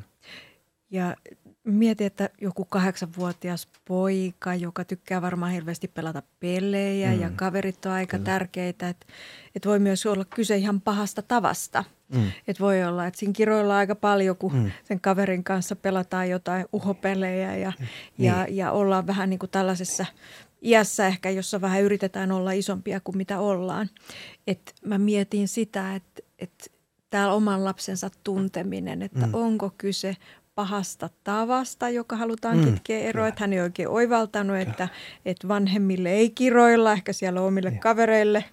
[0.90, 1.16] Ja
[1.64, 7.20] Mietin, että joku kahdeksanvuotias poika, joka tykkää varmaan hirveästi pelata pelejä mm.
[7.20, 8.25] ja kaverit on aika Kyllä.
[8.25, 9.07] tärkeitä, että,
[9.55, 11.85] että voi myös olla kyse ihan pahasta tavasta.
[12.14, 12.33] Mm.
[12.49, 14.70] Että voi olla, että siinä kiroilla aika paljon, kun mm.
[14.85, 17.88] sen kaverin kanssa pelataan jotain uhopelejä ja, niin.
[18.27, 20.07] ja, ja ollaan vähän niin kuin tällaisessa
[20.62, 23.90] iässä ehkä, jossa vähän yritetään olla isompia kuin mitä ollaan.
[24.46, 26.64] Et mä mietin sitä, että, että
[27.11, 29.35] täällä oman lapsensa tunteminen, että mm.
[29.35, 30.16] onko kyse
[30.55, 33.29] pahasta tavasta, joka halutaan mm, kitkeä eroa.
[33.29, 34.89] Että hän ei oikein oivaltanut, että,
[35.25, 37.79] että vanhemmille ei kiroilla, ehkä siellä omille ja.
[37.79, 38.45] kavereille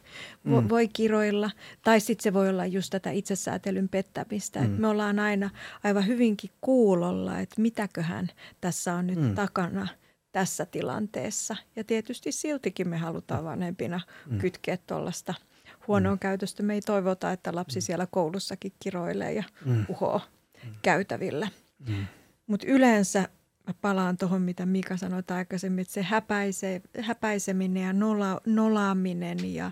[0.50, 0.70] vo, mm.
[0.70, 1.52] voi kiroilla.
[1.84, 4.60] Tai sitten se voi olla just tätä itsesäätelyn pettämistä.
[4.60, 4.66] Mm.
[4.66, 5.50] Että me ollaan aina
[5.84, 8.28] aivan hyvinkin kuulolla, että mitäköhän
[8.62, 9.36] tässä on nyt mm.
[9.36, 9.88] takana
[10.32, 11.56] tässä tilanteessa.
[11.76, 14.38] Ja tietysti siltikin me halutaan vanhempina mm.
[14.38, 15.34] kytkeä tuollaista–
[15.88, 16.20] huonoa mm.
[16.20, 16.64] käytöstä.
[16.64, 17.82] Me ei toivota, että lapsi mm.
[17.82, 19.86] siellä koulussakin kiroilee ja mm.
[19.90, 20.22] uhoo
[20.64, 20.72] mm.
[20.82, 21.48] käytävillä.
[21.88, 22.06] Mm.
[22.48, 23.30] Mutta yleensä
[23.68, 29.72] mä palaan tuohon, mitä Mika sanoi aikaisemmin, että se häpäise, häpäiseminen ja nola, nolaaminen ja,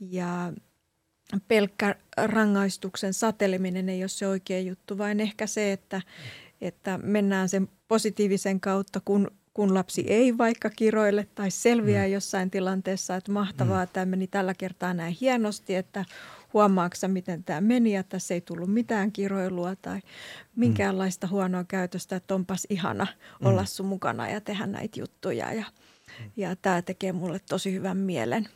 [0.00, 0.52] ja
[1.48, 6.02] pelkkä rangaistuksen sateleminen ei ole se oikea juttu, vaan ehkä se, että,
[6.60, 12.12] että mennään sen positiivisen kautta, kun kun lapsi ei vaikka kiroille tai selviää mm.
[12.12, 13.90] jossain tilanteessa, että mahtavaa, mm.
[13.92, 16.04] tämä meni tällä kertaa näin hienosti, että
[16.52, 20.00] huomaaksa, miten tämä meni, että tässä ei tullut mitään kiroilua tai
[20.56, 23.06] minkäänlaista huonoa käytöstä, että onpas ihana
[23.40, 23.46] mm.
[23.46, 25.64] olla sun mukana ja tehdä näitä juttuja ja,
[26.20, 26.30] mm.
[26.36, 28.48] ja tämä tekee mulle tosi hyvän mielen.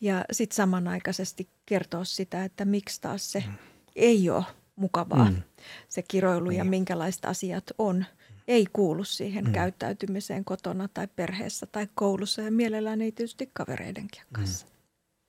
[0.00, 3.54] Ja sitten samanaikaisesti kertoa sitä, että miksi taas se mm.
[3.96, 4.44] ei ole
[4.76, 5.42] mukavaa, mm.
[5.88, 6.70] se kiroilu ja niin.
[6.70, 8.04] minkälaiset asiat on–
[8.48, 9.52] ei kuulu siihen mm.
[9.52, 14.32] käyttäytymiseen kotona tai perheessä tai koulussa ja mielellään ei tietysti kavereidenkin mm.
[14.32, 14.66] kanssa.
[14.66, 14.72] Mm.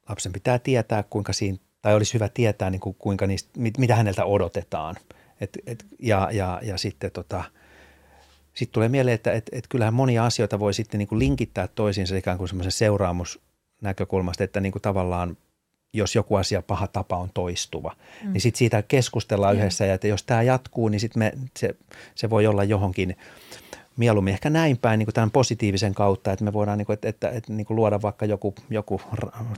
[0.10, 3.96] Lapsen pitää tietää, kuinka siinä, tai olisi hyvä tietää, niin kuin, kuinka niistä, mit, mitä
[3.96, 4.96] häneltä odotetaan.
[5.42, 7.44] Et, et, ja, ja, ja sitten tota,
[8.54, 12.16] sitten tulee mieleen, että et, et kyllähän monia asioita voi sitten niin kuin linkittää toisiinsa
[12.16, 15.38] ikään kuin semmoisen seuraamusnäkökulmasta, että niin kuin tavallaan–
[15.94, 18.34] jos joku asia, paha tapa on toistuva, mm.
[18.34, 19.60] niin sitten siitä keskustellaan mm.
[19.60, 21.76] yhdessä ja että jos tämä jatkuu, niin sitten se,
[22.16, 23.18] se voi olla johonkin
[24.00, 27.10] mieluummin ehkä näin päin niin kuin tämän positiivisen kautta, että me voidaan niin kuin, että,
[27.10, 29.02] että, että, niin kuin luoda vaikka joku, joku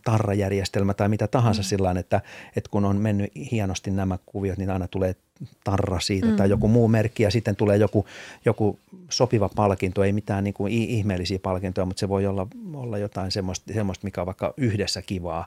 [0.04, 1.66] tarrajärjestelmä tai mitä tahansa mm.
[1.66, 2.22] sillä että,
[2.56, 5.16] että kun on mennyt hienosti nämä kuviot, niin aina tulee
[5.64, 6.36] tarra siitä mm.
[6.36, 8.06] tai joku muu merkki ja sitten tulee joku,
[8.46, 13.32] joku sopiva palkinto, ei mitään niin kuin ihmeellisiä palkintoja, mutta se voi olla, olla jotain
[13.32, 15.46] semmoista, semmoista, mikä on vaikka yhdessä kivaa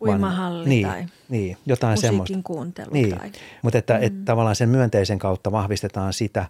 [0.00, 2.38] uimahalli niin, tai niin, jotain musiikin semmoista.
[2.44, 2.90] kuuntelu.
[2.92, 3.18] Niin.
[3.18, 3.32] Tai.
[3.62, 4.02] Mutta että, mm.
[4.02, 6.46] että tavallaan sen myönteisen kautta vahvistetaan sitä,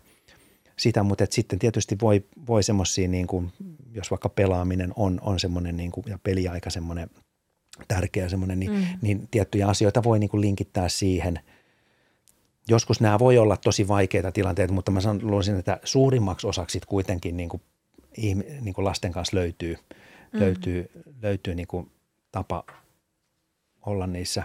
[0.81, 3.53] sitä mutta että sitten tietysti voi, voi semmoisia, niin kuin,
[3.93, 7.11] jos vaikka pelaaminen on, on semmoinen niin kuin, ja peliaika semmoinen
[7.89, 8.85] tärkeä semmoinen, niin, mm.
[9.03, 11.41] niin tiettyjä asioita voi niin kuin linkittää siihen.
[12.69, 17.49] Joskus nämä voi olla tosi vaikeita tilanteita, mutta mä sanoisin, että suurimmaksi osaksi kuitenkin niin
[17.49, 17.63] kuin,
[18.61, 19.77] niin kuin lasten kanssa löytyy,
[20.33, 20.41] mm.
[20.41, 20.91] löytyy,
[21.23, 21.91] löytyy niin kuin
[22.33, 22.65] tapa
[23.87, 24.43] olla niissä.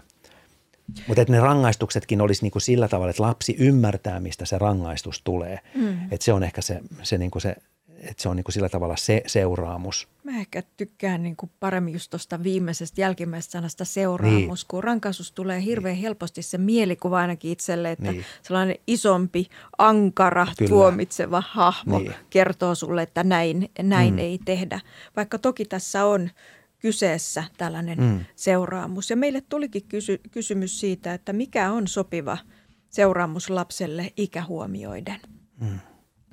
[1.08, 5.60] Mutta että ne rangaistuksetkin olisi niinku sillä tavalla, että lapsi ymmärtää, mistä se rangaistus tulee.
[5.76, 6.04] Mm.
[6.12, 7.56] Että se on ehkä se, se, niinku se
[8.00, 10.08] että se on niinku sillä tavalla se seuraamus.
[10.24, 14.68] Mä ehkä tykkään niinku paremmin just tuosta viimeisestä jälkimmäisestä sanasta seuraamus, niin.
[14.68, 16.02] kun rankaisuus tulee hirveän niin.
[16.02, 18.26] helposti se mielikuva ainakin itselle, että niin.
[18.42, 20.70] sellainen isompi, ankara, Kyllä.
[20.70, 22.14] tuomitseva hahmo niin.
[22.30, 24.20] kertoo sulle, että näin, näin mm.
[24.20, 24.80] ei tehdä.
[25.16, 26.30] Vaikka toki tässä on
[26.86, 28.26] kyseessä tällainen mm.
[28.36, 29.10] seuraamus.
[29.10, 32.38] Ja meille tulikin kysy- kysymys siitä, että mikä on sopiva
[32.90, 35.20] seuraamus lapselle ikähuomioiden.
[35.62, 35.80] Mm.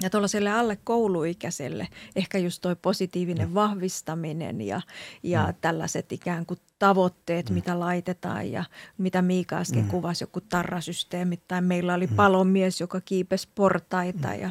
[0.03, 3.55] Ja tuollaiselle alle kouluikäiselle ehkä just toi positiivinen mm.
[3.55, 4.81] vahvistaminen ja,
[5.23, 5.55] ja mm.
[5.61, 7.55] tällaiset ikään kuin tavoitteet, mm.
[7.55, 8.65] mitä laitetaan ja
[8.99, 9.91] mitä Miika äsken mm.
[9.91, 12.17] kuvasi, joku tarrasysteemit tai meillä oli mm.
[12.17, 14.41] palomies, joka kiipesi portaita mm.
[14.41, 14.51] ja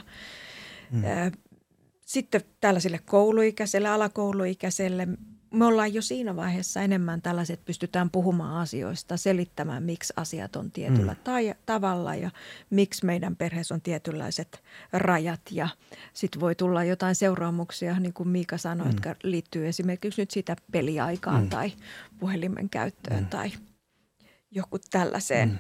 [0.92, 1.04] mm.
[1.06, 1.32] Ä,
[2.06, 5.08] sitten tällaiselle kouluikäiselle, alakouluikäiselle
[5.52, 11.12] me ollaan jo siinä vaiheessa enemmän tällaiset, pystytään puhumaan asioista, selittämään, miksi asiat on tietyllä
[11.14, 11.20] mm.
[11.24, 12.32] tai, tavalla ja
[12.70, 15.42] miksi meidän perheessä on tietynlaiset rajat.
[15.52, 15.70] Ja
[16.14, 18.92] sitten voi tulla jotain seuraamuksia, niin kuin Miika sanoi, mm.
[18.92, 21.50] jotka liittyy esimerkiksi nyt sitä peliaikaan mm.
[21.50, 21.72] tai
[22.20, 23.30] puhelimen käyttöön mm.
[23.30, 23.52] tai
[24.52, 25.50] joku tällaiseen.
[25.50, 25.60] Mm.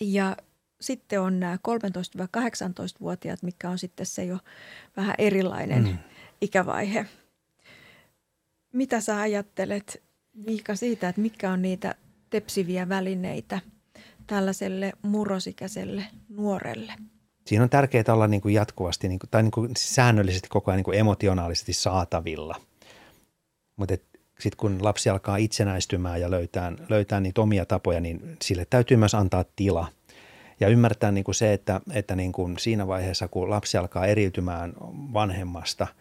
[0.00, 0.36] Ja
[0.80, 4.38] sitten on nämä 13-18-vuotiaat, mikä on sitten se jo
[4.96, 5.98] vähän erilainen mm.
[6.40, 7.06] ikävaihe–
[8.72, 10.02] mitä sä ajattelet,
[10.46, 11.94] Miika, siitä, että mitkä on niitä
[12.30, 13.60] tepsiviä välineitä
[14.26, 16.92] tällaiselle murrosikäiselle nuorelle?
[17.46, 20.76] Siinä on tärkeää olla niin kuin jatkuvasti niin kuin, tai niin kuin säännöllisesti koko ajan
[20.76, 22.60] niin kuin emotionaalisesti saatavilla.
[23.76, 23.94] Mutta
[24.40, 29.14] sitten kun lapsi alkaa itsenäistymään ja löytää, löytää niitä omia tapoja, niin sille täytyy myös
[29.14, 29.88] antaa tila.
[30.60, 34.74] Ja ymmärtää niin kuin se, että, että niin kuin siinä vaiheessa, kun lapsi alkaa eriytymään
[35.12, 35.86] vanhemmasta–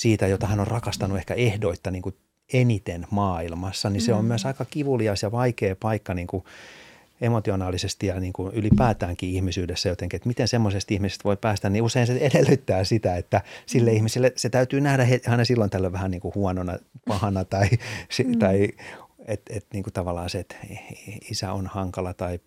[0.00, 2.14] siitä, jota hän on rakastanut ehkä ehdoitta niin kuin
[2.52, 4.28] eniten maailmassa, niin se on mm.
[4.28, 6.44] myös aika kivulias ja vaikea paikka niin kuin
[7.20, 12.06] emotionaalisesti ja niin kuin ylipäätäänkin ihmisyydessä jotenkin, että miten semmoisesta ihmisestä voi päästä, niin usein
[12.06, 13.96] se edellyttää sitä, että sille mm.
[13.96, 17.68] ihmiselle se täytyy nähdä hänen silloin tällöin vähän niin kuin huonona, pahana tai,
[18.24, 18.38] mm.
[18.38, 18.68] tai
[19.26, 20.56] että et, niin kuin tavallaan se, että
[21.30, 22.40] isä on hankala tai,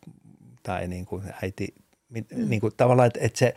[0.64, 1.74] tai niin kuin äiti
[2.10, 2.50] mm.
[2.50, 3.56] niin kuin, tavallaan, että, että se,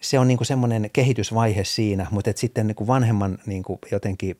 [0.00, 3.78] se on niin kuin semmoinen kehitysvaihe siinä, mutta että sitten niin kuin vanhemman niin kuin
[3.92, 4.30] jotenkin,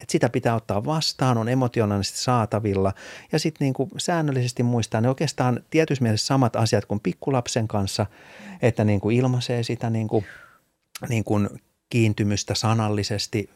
[0.00, 2.92] että sitä pitää ottaa vastaan, on emotionaalisesti saatavilla.
[3.32, 8.06] Ja sitten niin kuin säännöllisesti muistaa ne oikeastaan tietyssä mielessä samat asiat kuin pikkulapsen kanssa,
[8.62, 10.24] että niin kuin ilmaisee sitä niin kuin,
[11.08, 11.48] niin kuin
[11.90, 13.50] kiintymystä sanallisesti,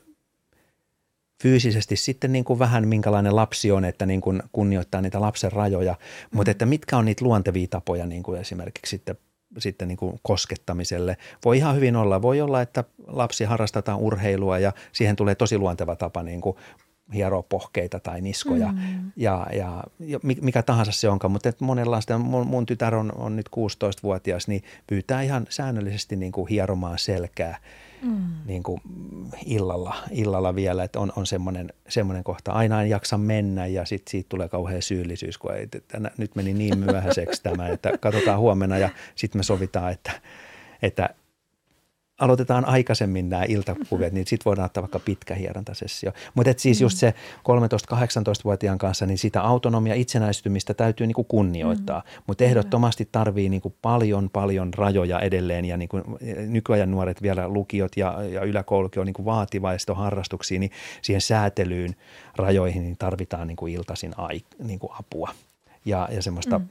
[1.43, 1.97] fyysisesti.
[1.97, 6.37] Sitten niin kuin vähän minkälainen lapsi on, että niin kuin kunnioittaa niitä lapsen rajoja, mm.
[6.37, 9.17] mutta että mitkä on niitä luontevia tapoja niin kuin esimerkiksi sitten
[9.59, 11.17] sitten niin kuin koskettamiselle.
[11.45, 12.23] Voi ihan hyvin olla.
[12.23, 16.57] Voi olla, että lapsi harrastetaan urheilua ja siihen tulee tosi luonteva tapa niin kuin
[17.15, 19.13] hieroa pohkeita tai niskoja mm.
[19.17, 21.33] ja, ja, ja mikä tahansa se onkaan.
[21.33, 26.33] Mutta monella sitä, mun, mun tytär on, on nyt 16-vuotias, niin pyytää ihan säännöllisesti niin
[26.33, 27.59] kuin hieromaan selkää
[28.03, 28.17] mm.
[28.47, 28.81] niin kuin
[29.47, 32.53] illalla, illalla vielä, että on, on semmoinen, semmoinen kohta.
[32.53, 36.55] Aina en jaksa mennä ja sitten siitä tulee kauhean syyllisyys, kun ei, että nyt meni
[36.55, 40.13] niin myöhäiseksi tämä, että katsotaan huomenna ja sitten me sovitaan, että,
[40.83, 41.15] että
[42.23, 46.13] aloitetaan aikaisemmin nämä iltakuvet, niin sitten voidaan ottaa vaikka pitkä hierontasessio.
[46.35, 47.15] Mutta siis just se
[47.95, 52.01] 13-18-vuotiaan kanssa, niin sitä autonomia itsenäistymistä täytyy niinku kunnioittaa.
[52.01, 52.23] Mm.
[52.27, 56.01] Mutta ehdottomasti tarvii niinku paljon, paljon rajoja edelleen ja niinku
[56.47, 60.71] nykyajan nuoret vielä lukiot ja, ja yläkoulukin on niinku vaativaisto harrastuksia, niin
[61.03, 61.97] siihen säätelyyn,
[62.37, 65.31] rajoihin niin tarvitaan niinku iltaisin ai, niinku apua
[65.85, 66.69] ja, ja semmoista mm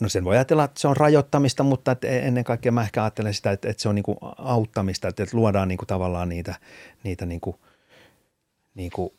[0.00, 3.34] No sen voi ajatella, että se on rajoittamista, mutta että ennen kaikkea mä ehkä ajattelen
[3.34, 6.54] sitä, että, että se on niin kuin auttamista, että, että luodaan niin kuin tavallaan niitä,
[7.04, 7.56] niitä niin kuin,
[8.74, 9.12] niin kuin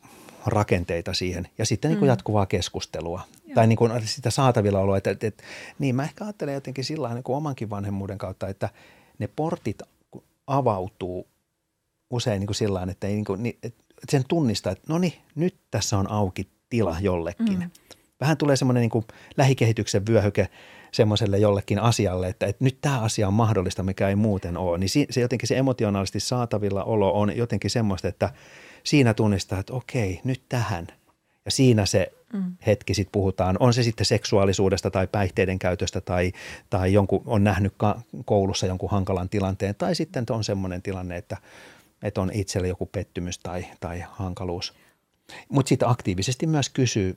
[0.46, 2.10] rakenteita siihen ja sitten niin kuin mm.
[2.10, 3.54] jatkuvaa keskustelua Joo.
[3.54, 4.96] tai niin kuin sitä saatavilla oloa.
[4.96, 5.42] Että, että, että,
[5.78, 8.68] niin mä ehkä ajattelen jotenkin sillä niin kuin omankin vanhemmuuden kautta, että
[9.18, 9.82] ne portit
[10.46, 11.26] avautuu
[12.10, 15.56] usein niin kuin sillä että, ei niin kuin, että sen tunnistaa, että no niin, nyt
[15.70, 17.58] tässä on auki tila jollekin.
[17.58, 17.70] Mm
[18.22, 19.04] vähän tulee semmoinen niin kuin
[19.36, 20.48] lähikehityksen vyöhyke
[20.92, 24.78] semmoiselle jollekin asialle, että, että nyt tämä asia on mahdollista, mikä ei muuten ole.
[24.78, 28.30] Niin se jotenkin se emotionaalisesti saatavilla olo on jotenkin semmoista, että
[28.84, 30.86] siinä tunnistaa, että okei, nyt tähän.
[31.44, 32.56] Ja siinä se mm.
[32.66, 36.32] hetki sitten puhutaan, on se sitten seksuaalisuudesta tai päihteiden käytöstä tai,
[36.70, 37.74] tai jonkun on nähnyt
[38.24, 41.36] koulussa jonkun hankalan tilanteen tai sitten on semmoinen tilanne, että,
[42.02, 44.74] että on itselle joku pettymys tai, tai hankaluus.
[45.48, 47.16] Mutta sitten aktiivisesti myös kysyy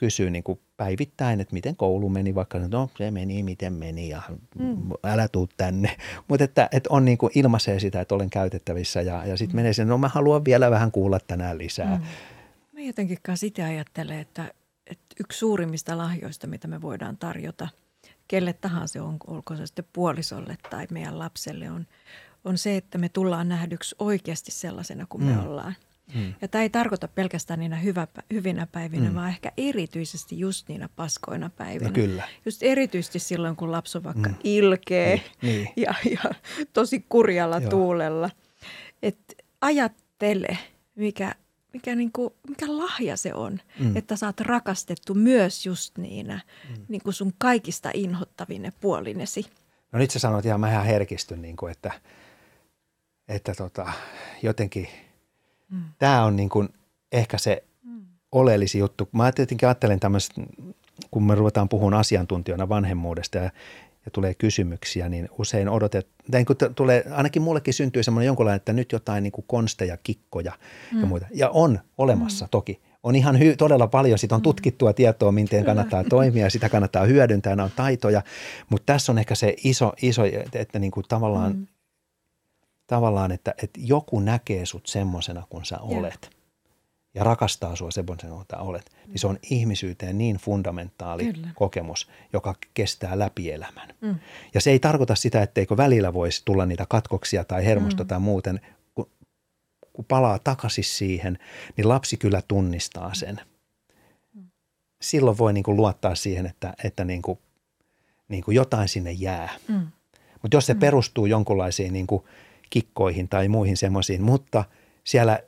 [0.00, 4.22] kysyy niin kuin päivittäin, että miten koulu meni, vaikka no se meni, miten meni ja
[4.58, 4.76] mm.
[5.04, 5.96] älä tuu tänne.
[6.28, 9.56] Mutta että, että on niin kuin ilmaisee sitä, että olen käytettävissä ja, ja sitten mm.
[9.56, 11.96] menee sen, no mä haluan vielä vähän kuulla tänään lisää.
[11.96, 12.04] Mm.
[12.72, 14.54] Mä jotenkin sitä ajattelen, että,
[14.86, 17.68] että yksi suurimmista lahjoista, mitä me voidaan tarjota
[18.28, 21.86] kelle tahansa, on, olko se sitten puolisolle tai meidän lapselle, on,
[22.44, 25.30] on se, että me tullaan nähdyksi oikeasti sellaisena kuin mm.
[25.30, 25.74] me ollaan–
[26.14, 26.34] Mm.
[26.42, 29.14] Ja tämä ei tarkoita pelkästään niinä hyvä, hyvinä päivinä, mm.
[29.14, 31.88] vaan ehkä erityisesti just niinä paskoina päivinä.
[31.88, 32.28] No kyllä.
[32.44, 34.34] Just erityisesti silloin, kun lapsi on vaikka mm.
[34.44, 35.68] ilkee niin, niin.
[35.86, 36.34] Ja, ja
[36.72, 37.70] tosi kurjalla Joo.
[37.70, 38.30] tuulella.
[39.02, 39.18] Et
[39.60, 40.58] ajattele,
[40.94, 41.34] mikä,
[41.72, 43.96] mikä, niinku, mikä lahja se on, mm.
[43.96, 46.84] että oot rakastettu myös just niinä mm.
[46.88, 49.46] niinku sun kaikista inhottavine puolinesi.
[49.92, 51.92] No nyt sä sanoit ihan, mä ihan herkistyn, niin kuin, että,
[53.28, 53.92] että tota,
[54.42, 54.88] jotenkin–
[55.70, 55.82] Mm.
[55.98, 56.68] Tämä on niin kuin
[57.12, 58.02] ehkä se mm.
[58.32, 59.08] oleellisin juttu.
[59.12, 60.42] Mä tietenkin ajattelen tämmöistä,
[61.10, 63.44] kun me ruvetaan puhumaan asiantuntijana vanhemmuudesta ja,
[64.04, 68.72] ja tulee kysymyksiä, niin usein odotet, niin kun tulee, ainakin mullekin syntyy semmoinen jonkunlainen, että
[68.72, 70.52] nyt jotain niin kuin konsteja, kikkoja
[70.92, 71.00] mm.
[71.00, 71.26] ja muita.
[71.34, 72.48] Ja on olemassa mm.
[72.50, 72.80] toki.
[73.02, 74.42] On ihan hy- todella paljon, siitä on mm.
[74.42, 78.22] tutkittua tietoa, miten kannattaa toimia, sitä kannattaa hyödyntää, nämä on taitoja.
[78.70, 81.66] Mutta tässä on ehkä se iso, iso että niin kuin tavallaan mm
[82.90, 86.38] tavallaan, että, että joku näkee sut semmoisena kuin sä olet ja,
[87.14, 91.48] ja rakastaa sua semmoisena kuin sä olet, niin se on ihmisyyteen niin fundamentaali Kyllä.
[91.54, 93.88] kokemus, joka kestää läpi elämän.
[94.00, 94.18] Mm.
[94.54, 98.08] Ja se ei tarkoita sitä, etteikö välillä voisi tulla niitä katkoksia tai hermosta mm.
[98.08, 98.60] tai muuten,
[98.94, 99.10] kun,
[99.92, 101.38] kun palaa takaisin siihen,
[101.76, 103.40] niin lapsi kyllä tunnistaa sen.
[104.34, 104.50] Mm.
[105.02, 107.38] Silloin voi niin kuin luottaa siihen, että, että niin kuin,
[108.28, 109.48] niin kuin jotain sinne jää.
[109.68, 109.86] Mm.
[110.42, 110.80] Mutta jos se mm.
[110.80, 112.24] perustuu jonkunlaisiin niin kuin–
[112.70, 114.64] kikkoihin tai muihin semmoisiin, mutta
[115.04, 115.40] siellä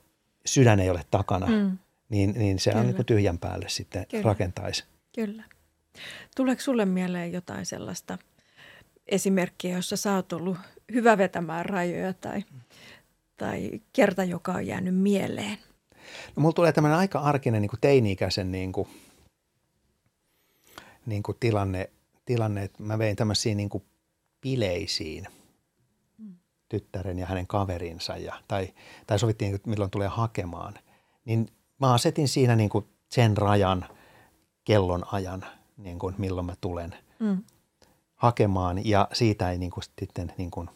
[0.47, 1.79] sydän ei ole takana, mm.
[2.09, 4.23] niin, niin se on niin tyhjän päälle sitten Kyllä.
[4.23, 4.85] rakentaisi.
[5.15, 5.45] Kyllä.
[6.37, 8.19] Tuleeko sulle mieleen jotain sellaista
[9.07, 10.59] esimerkkiä, jossa sä oot ollut
[10.93, 12.45] hyvä vetämään rajoja tai,
[13.37, 15.59] tai kerta, joka on jäänyt mieleen?
[16.37, 18.89] No mulla tulee tämmöinen aika arkinen niin kuin teini-ikäisen niin kuin,
[21.07, 21.91] niin kuin tilanne,
[22.25, 23.85] tilanne, että mä vein tämmöisiin niin kuin
[24.43, 25.27] bileisiin–
[26.73, 28.69] tyttären ja hänen kaverinsa ja, tai,
[29.07, 30.75] tai sovittiin, että milloin tulee hakemaan,
[31.25, 31.49] niin
[31.81, 33.85] mä asetin siinä niin kuin sen rajan,
[34.65, 35.45] kellon ajan,
[35.77, 37.43] niin kuin milloin mä tulen mm.
[38.15, 40.71] hakemaan ja siitä ei niin kuin sitten niin kuin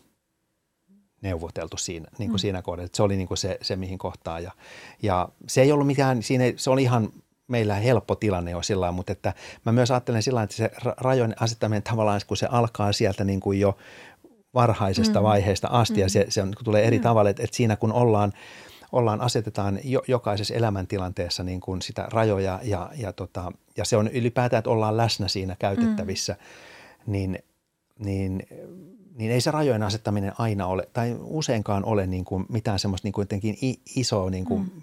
[1.22, 2.42] neuvoteltu siinä, niin kuin mm.
[2.42, 2.97] siinä kohdassa.
[2.97, 4.42] Se oli niin kuin se, se, mihin kohtaan.
[4.42, 4.53] Ja,
[5.03, 7.12] ja se ei ollut mikään, siinä ei, se oli ihan
[7.49, 9.34] meillä helppo tilanne jo sillä mutta että
[9.66, 13.61] mä myös ajattelen sillä että se rajojen asettaminen tavallaan, kun se alkaa sieltä niin kuin
[13.61, 13.76] jo
[14.57, 15.24] varhaisesta mm.
[15.24, 16.00] vaiheesta asti mm.
[16.00, 17.02] ja se, se on, tulee eri mm.
[17.02, 18.32] tavalla, että, että siinä kun ollaan,
[18.92, 24.09] ollaan asetetaan jo, jokaisessa elämäntilanteessa niin kuin sitä rajoja ja, ja, tota, ja se on
[24.09, 27.12] ylipäätään, että ollaan läsnä siinä käytettävissä, mm.
[27.12, 27.38] niin,
[27.98, 28.42] niin
[29.18, 33.12] niin ei se rajojen asettaminen aina ole, tai useinkaan ole niin kuin mitään semmoista niin
[33.12, 33.57] kuin jotenkin
[33.96, 34.82] isoa niin kuin mm.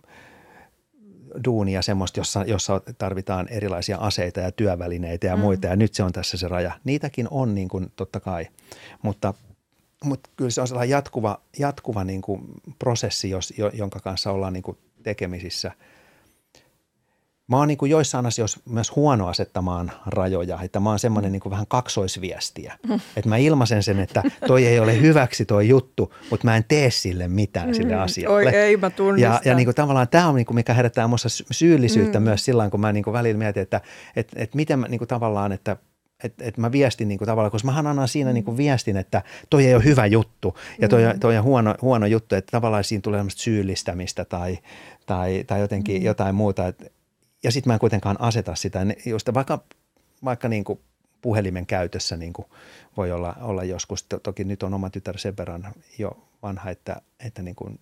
[1.45, 5.41] duunia semmoista, jossa, jossa tarvitaan erilaisia aseita ja työvälineitä ja mm.
[5.41, 6.71] muita, ja nyt se on tässä se raja.
[6.83, 8.47] Niitäkin on niin kuin, totta kai,
[9.01, 9.33] mutta,
[10.03, 12.41] mutta kyllä se on sellainen jatkuva, jatkuva niin kuin
[12.79, 15.71] prosessi, jos, jonka kanssa ollaan niin kuin tekemisissä–
[17.47, 21.39] Mä oon niin kuin joissain asioissa myös huono asettamaan rajoja, että mä oon semmoinen niin
[21.39, 22.77] kuin vähän kaksoisviestiä.
[22.93, 22.99] Mm.
[23.15, 26.91] Että mä ilmaisen sen, että toi ei ole hyväksi toi juttu, mutta mä en tee
[26.91, 27.73] sille mitään mm.
[27.73, 28.35] sille asialle.
[28.35, 29.33] Oi ei, mä tunnistan.
[29.33, 32.23] Ja, ja niin kuin tavallaan tämä on niin kuin mikä herättää minussa syyllisyyttä mm.
[32.23, 33.81] myös silloin, kun mä niin kuin välillä mietin, että
[34.15, 35.77] et, et miten mä niin kuin tavallaan, että
[36.23, 38.33] että et mä viestin niin kuin tavallaan, koska mä annan siinä mm.
[38.33, 41.19] niin kuin viestin, että toi ei ole hyvä juttu ja toi, mm.
[41.19, 44.59] toi on huono, huono juttu, että tavallaan siinä tulee syyllistämistä tai,
[45.05, 46.05] tai, tai jotenkin mm.
[46.05, 46.85] jotain muuta, että
[47.43, 49.63] ja sitten mä en kuitenkaan aseta sitä, josta vaikka,
[50.23, 50.79] vaikka niin kuin
[51.21, 52.45] puhelimen käytössä niin kuin
[52.97, 54.03] voi olla, olla joskus.
[54.23, 57.79] Toki nyt on oma tytär sen verran jo vanha, että, että niin kuin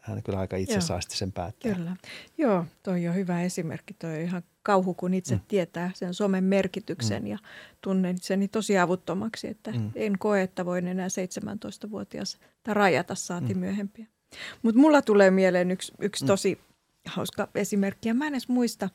[0.00, 1.74] hän kyllä aika itse saa sen päättää.
[1.74, 1.96] Kyllä.
[2.38, 3.94] Joo, toi on hyvä esimerkki.
[3.94, 5.40] Toi on ihan kauhu, kun itse mm.
[5.48, 7.28] tietää sen somen merkityksen mm.
[7.28, 7.38] ja
[7.80, 9.90] tunnen itseni tosi avuttomaksi, että mm.
[9.94, 13.60] en koe, että voin enää 17-vuotias rajata saati mm.
[13.60, 14.06] myöhempiä.
[14.62, 16.26] Mutta mulla tulee mieleen yksi, yksi mm.
[16.26, 16.58] tosi
[17.06, 18.08] hauska esimerkki.
[18.08, 18.88] Ja mä en edes muista,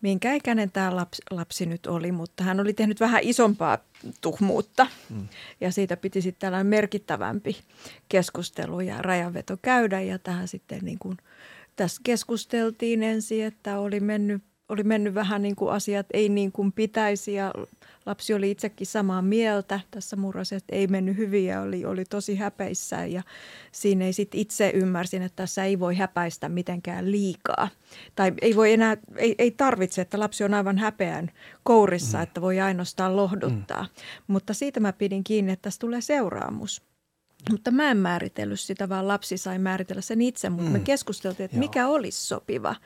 [0.00, 3.78] minkä ikäinen tämä lapsi, lapsi nyt oli, mutta hän oli tehnyt vähän isompaa
[4.20, 4.86] tuhmuutta.
[5.10, 5.28] Mm.
[5.60, 7.56] Ja siitä piti sitten tällainen merkittävämpi
[8.08, 10.00] keskustelu ja rajanveto käydä.
[10.00, 11.16] Ja tähän sitten niin kuin,
[11.76, 16.72] tässä keskusteltiin ensin, että oli mennyt, oli mennyt vähän niin kuin asiat ei niin kuin
[16.72, 17.52] pitäisi ja
[18.06, 22.36] lapsi oli itsekin samaa mieltä tässä murrosessa, että ei mennyt hyvin ja oli, oli tosi
[22.36, 23.22] häpeissään ja
[23.72, 27.68] siinä ei sitten itse ymmärsin, että tässä ei voi häpäistä mitenkään liikaa.
[28.14, 31.30] Tai ei voi enää, ei, ei tarvitse, että lapsi on aivan häpeän
[31.62, 32.22] kourissa, mm.
[32.22, 33.82] että voi ainoastaan lohduttaa.
[33.82, 33.88] Mm.
[34.26, 36.89] Mutta siitä mä pidin kiinni, että tässä tulee seuraamus.
[37.50, 40.72] Mutta mä en määritellyt sitä, vaan lapsi sai määritellä sen itse, mutta mm.
[40.72, 41.60] me keskusteltiin, että Joo.
[41.60, 42.76] mikä olisi sopiva.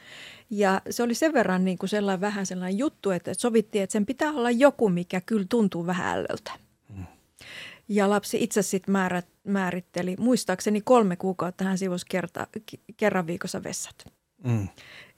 [0.50, 4.06] Ja se oli sen verran niin kuin sellainen vähän sellainen juttu, että sovittiin, että sen
[4.06, 6.52] pitää olla joku, mikä kyllä tuntuu vähän ällöltä.
[6.96, 7.04] Mm.
[7.88, 12.46] Ja lapsi itse sitten määrät, määritteli, muistaakseni kolme kuukautta hän sivusi kerta,
[12.96, 14.04] kerran viikossa vessat.
[14.44, 14.68] Mm.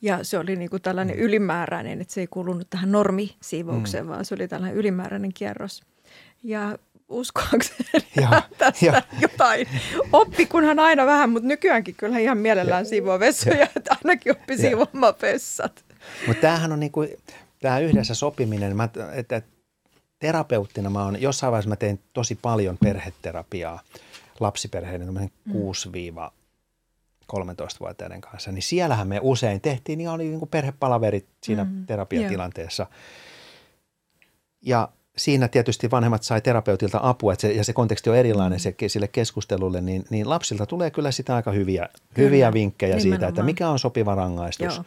[0.02, 1.22] Ja se oli niin kuin tällainen mm.
[1.22, 4.10] ylimääräinen, että se ei kuulunut tähän normisiivoukseen, mm.
[4.10, 5.82] vaan se oli tällainen ylimääräinen kierros.
[6.42, 6.78] Ja
[7.08, 9.02] uskoakseni ja, tästä ja.
[9.20, 9.68] jotain
[10.12, 15.14] oppi, kunhan aina vähän, mutta nykyäänkin kyllä ihan mielellään siivoa vessoja, että ainakin oppi siivoamaan
[15.22, 15.84] vessat.
[16.26, 17.06] Mutta tämähän on niinku,
[17.60, 19.42] tämä yhdessä sopiminen, mä, että
[20.18, 23.80] terapeuttina mä oon, jossain vaiheessa mä tein tosi paljon perheterapiaa
[24.40, 25.30] lapsiperheiden mm.
[27.32, 31.86] 6-13-vuotiaiden kanssa, niin siellähän me usein tehtiin, niin oli niin perhepalaverit siinä mm.
[31.86, 32.86] terapiatilanteessa.
[34.62, 34.88] Ja
[35.18, 39.08] siinä tietysti vanhemmat sai terapeutilta apua että se, ja se konteksti on erilainen se, sille
[39.08, 43.18] keskustelulle, niin, niin lapsilta tulee kyllä sitä aika hyviä, kyllä, hyviä vinkkejä nimenomaan.
[43.18, 44.76] siitä, että mikä on sopiva rangaistus.
[44.76, 44.84] Joo.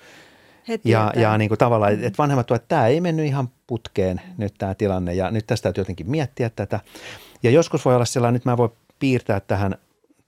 [0.84, 4.54] ja, ja niin kuin tavallaan, että vanhemmat tuovat, että tämä ei mennyt ihan putkeen nyt
[4.58, 6.80] tämä tilanne ja nyt tästä täytyy jotenkin miettiä tätä.
[7.44, 9.76] Ja joskus voi olla sellainen, nyt mä voin piirtää tähän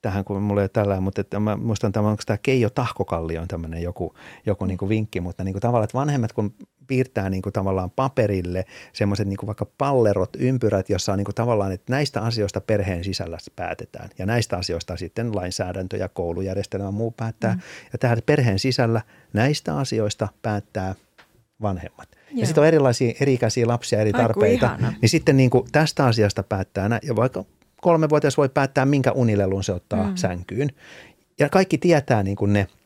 [0.01, 3.37] tähän, kun mulla ei ole tällä, mutta että mä muistan tämän, onko tämä Keijo Tahkokalli
[3.37, 6.53] on tämmöinen joku, joku niin kuin vinkki, mutta niin kuin tavallaan, että vanhemmat kun
[6.87, 11.35] piirtää niin kuin tavallaan paperille semmoiset niin kuin vaikka pallerot, ympyrät, jossa on niin kuin
[11.35, 17.11] tavallaan, että näistä asioista perheen sisällä päätetään ja näistä asioista sitten lainsäädäntö ja koulujärjestelmä muu
[17.11, 17.53] päättää.
[17.53, 17.61] Mm.
[17.93, 19.01] Ja tähän perheen sisällä
[19.33, 20.95] näistä asioista päättää
[21.61, 22.07] vanhemmat.
[22.11, 22.39] Joo.
[22.39, 24.77] Ja sitten on erilaisia eri-ikäisiä lapsia, eri tarpeita.
[25.01, 27.45] Niin sitten niin kuin tästä asiasta päättää, ja vaikka
[27.81, 30.15] kolmevuotias voi päättää, minkä unilelun se ottaa mm.
[30.15, 30.69] sänkyyn.
[31.39, 32.67] Ja kaikki tietää niin kuin ne–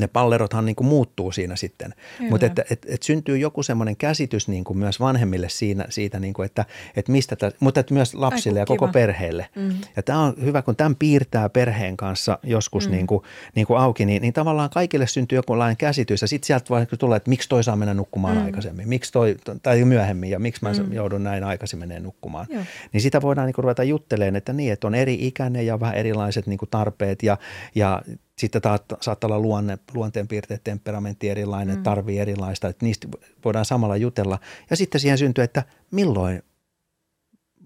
[0.00, 1.94] ne pallerothan niin kuin muuttuu siinä sitten.
[2.30, 6.34] Mutta että et, et syntyy joku semmoinen käsitys niin kuin myös vanhemmille siinä, siitä, niin
[6.34, 6.64] kuin, että,
[6.96, 8.92] että mistä, tä, mutta että myös lapsille Aiku, ja koko kiva.
[8.92, 9.46] perheelle.
[9.56, 9.74] Mm.
[9.96, 12.94] Ja tämä on hyvä, kun tämän piirtää perheen kanssa joskus mm.
[12.94, 13.24] niin kuin,
[13.54, 16.22] niin kuin auki, niin, niin tavallaan kaikille syntyy jokinlainen käsitys.
[16.22, 18.44] Ja sitten sieltä voi tulla, että miksi toi saa mennä nukkumaan mm.
[18.44, 20.92] aikaisemmin, miksi toi, tai myöhemmin ja miksi mä mm.
[20.92, 22.46] joudun näin aikaisin menee nukkumaan.
[22.50, 22.62] Joo.
[22.92, 25.94] Niin sitä voidaan niin kuin ruveta juttelemaan, että niin, että on eri ikäinen ja vähän
[25.94, 27.38] erilaiset niin kuin tarpeet ja,
[27.74, 28.02] ja
[28.38, 31.82] sitten taas saattaa olla luonne, luonteenpiirteet, temperamentti erilainen, mm.
[31.82, 33.08] tarvii erilaista, että niistä
[33.44, 34.38] voidaan samalla jutella.
[34.70, 36.42] Ja sitten siihen syntyy, että milloin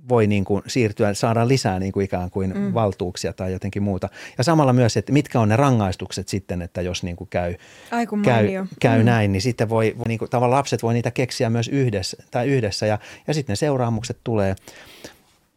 [0.08, 2.74] voi niin kuin siirtyä, saada lisää niin kuin ikään kuin mm.
[2.74, 4.08] valtuuksia tai jotenkin muuta.
[4.38, 7.54] Ja samalla myös, että mitkä on ne rangaistukset sitten, että jos niin kuin käy,
[8.24, 8.48] käy,
[8.80, 9.04] käy Mm.
[9.04, 12.48] näin, niin sitten voi, voi niin kuin, tavallaan lapset voi niitä keksiä myös yhdessä, tai
[12.48, 14.56] yhdessä ja, ja sitten ne seuraamukset tulee.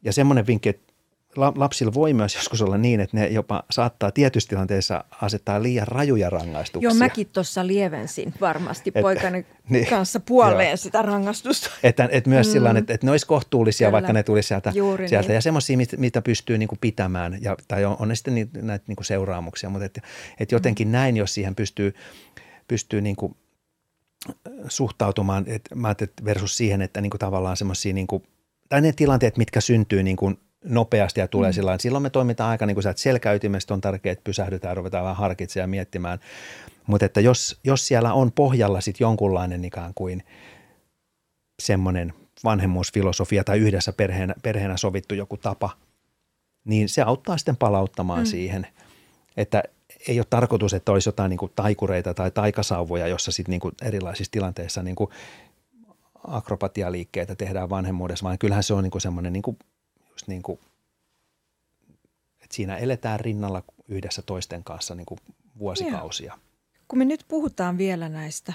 [0.04, 0.91] Ja semmoinen vinkki, että
[1.36, 6.30] lapsilla voi myös joskus olla niin, että ne jopa saattaa tietyissä tilanteissa asettaa liian rajuja
[6.30, 6.90] rangaistuksia.
[6.90, 10.78] Joo, mäkin tuossa lievensin varmasti Et- poikani niin, kanssa puoleen joo.
[10.78, 11.70] sitä rangaistusta.
[11.84, 12.52] Että, että myös mm.
[12.52, 13.92] Sillä että, että ne olisi kohtuullisia, Kyllä.
[13.92, 14.72] vaikka ne tulisi sieltä.
[14.76, 15.28] Juuri sieltä.
[15.28, 15.36] niin.
[15.36, 18.62] Ja semmoisia, mit- mitä pystyy niin kuin pitämään, ja, tai on, on ne sitten niitä,
[18.62, 20.02] näitä niin kuin seuraamuksia, mutta että,
[20.40, 20.92] että jotenkin mm.
[20.92, 21.94] näin, jos siihen pystyy,
[22.68, 23.36] pystyy niin kuin
[24.68, 28.24] suhtautumaan, että mä ajattelin, versus siihen, että niin kuin tavallaan semmoisia, niin kuin,
[28.70, 31.54] tai ne tilanteet, mitkä syntyy niin kuin nopeasti ja tulee mm.
[31.54, 35.04] sillä silloin me toimitaan aika niin kuin sä, että selkäytimestä on tärkeää, että pysähdytään, ruvetaan
[35.04, 36.20] vähän harkitsemaan ja miettimään,
[36.88, 40.24] mutta että jos, jos siellä on pohjalla sitten jonkunlainen ikään kuin
[41.62, 45.70] semmoinen vanhemmuusfilosofia tai yhdessä perheenä, perheenä sovittu joku tapa,
[46.66, 48.26] niin se auttaa sitten palauttamaan mm.
[48.26, 48.68] siihen,
[49.38, 49.64] että
[50.08, 53.76] ei ole tarkoitus, että olisi jotain niin kuin taikureita tai taikasauvoja, jossa sitten niin kuin
[53.82, 55.10] erilaisissa tilanteissa niin kuin
[56.28, 59.58] akrobatialiikkeitä tehdään vanhemmuudessa, vaan kyllähän se on niin kuin semmoinen niin kuin,
[60.22, 60.60] just niin kuin,
[62.44, 65.20] että siinä eletään rinnalla yhdessä toisten kanssa niin kuin
[65.60, 66.38] vuosikausia.
[66.88, 68.54] Kun me nyt puhutaan vielä näistä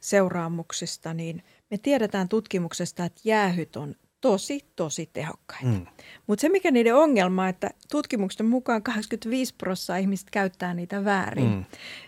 [0.00, 5.66] seuraamuksista, niin me tiedetään tutkimuksesta, että jäähyt on tosi, tosi tehokkaita.
[5.66, 5.86] Mm.
[6.26, 11.44] Mutta se, mikä niiden ongelma, on, että tutkimusten mukaan 85 prosenttia ihmistä käyttää niitä väärin.
[11.44, 11.54] Mm.
[11.54, 11.64] Mm.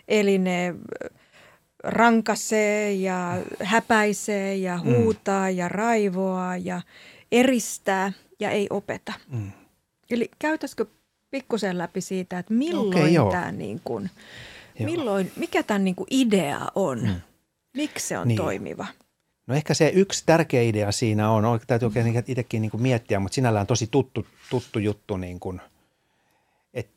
[0.07, 1.09] Eli ne ö,
[1.83, 5.57] rankasee ja häpäisee ja huutaa mm.
[5.57, 6.81] ja raivoaa ja
[7.31, 9.13] eristää ja ei opeta.
[9.29, 9.51] Mm.
[10.09, 10.85] Eli käytäisikö
[11.31, 13.31] pikkusen läpi siitä, että milloin joo.
[13.31, 14.09] tämä niin kuin,
[14.79, 17.01] milloin, mikä tämän niin kuin idea on?
[17.03, 17.21] Mm.
[17.77, 18.35] Miksi se on Niin.
[18.35, 18.43] niin.
[18.45, 18.87] toimiva?
[19.47, 23.19] No ehkä se yksi tärkeä idea siinä on, on täytyy oikein itsekin niin kuin miettiä,
[23.19, 25.61] mutta sinällään tosi tuttu, tuttu juttu, niin kuin,
[26.73, 26.93] että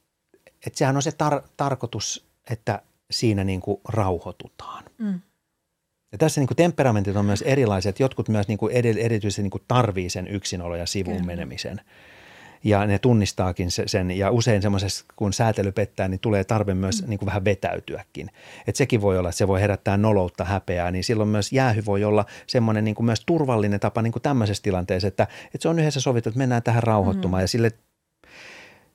[0.67, 4.85] et sehän on se tar- tarkoitus, että siinä niin kuin rauhoitutaan.
[4.99, 5.21] Mm.
[6.15, 8.01] Ja tässä niin kuin temperamentit on myös erilaiset.
[8.01, 11.27] Jotkut myös niin kuin eri, erityisesti niin kuin tarvii sen yksinolo ja sivuun Kyllä.
[11.27, 11.81] menemisen.
[12.65, 14.11] Ja ne tunnistaakin se- sen.
[14.11, 17.09] Ja usein semmoisessa, kun säätely pettää, niin tulee tarve myös mm.
[17.09, 18.31] niin kuin vähän vetäytyäkin.
[18.67, 20.91] Et sekin voi olla, että se voi herättää noloutta, häpeää.
[20.91, 24.63] Niin silloin myös jäähy voi olla semmoinen niin kuin myös turvallinen tapa niin kuin tämmöisessä
[24.63, 27.41] tilanteessa, että, että se on yhdessä sovittu, että mennään tähän rauhoittumaan.
[27.41, 27.45] Mm.
[27.45, 27.73] Ja sille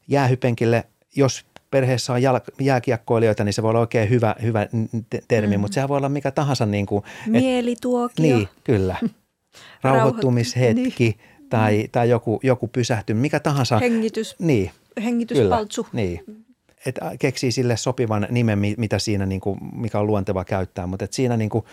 [0.08, 0.84] jäähypenkille,
[1.16, 4.68] jos perheessä on jal- jääkiekkoilijoita, niin se voi olla oikein hyvä, hyvä
[5.10, 5.62] te- termi, mm.
[5.62, 8.24] mutta sehän voi olla mikä tahansa niin kuin, Mielituokio.
[8.24, 8.96] niin, kyllä.
[9.84, 11.18] Rauhoittumishetki
[11.50, 13.80] tai, tai joku, joku pysähtyminen, mikä tahansa.
[13.80, 15.06] Hengitys, Niin, kyllä.
[15.06, 15.88] hengityspaltsu.
[15.94, 16.24] Niin.
[16.86, 21.06] Et keksii sille sopivan nimen, mi- mitä siinä, niin kuin, mikä on luonteva käyttää, mutta
[21.06, 21.66] et siinä, niin kuin,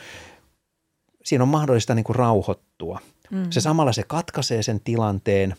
[1.24, 3.01] siinä on mahdollista niin kuin rauhoittua.
[3.30, 3.47] Mm.
[3.51, 5.55] Se samalla se katkaisee sen tilanteen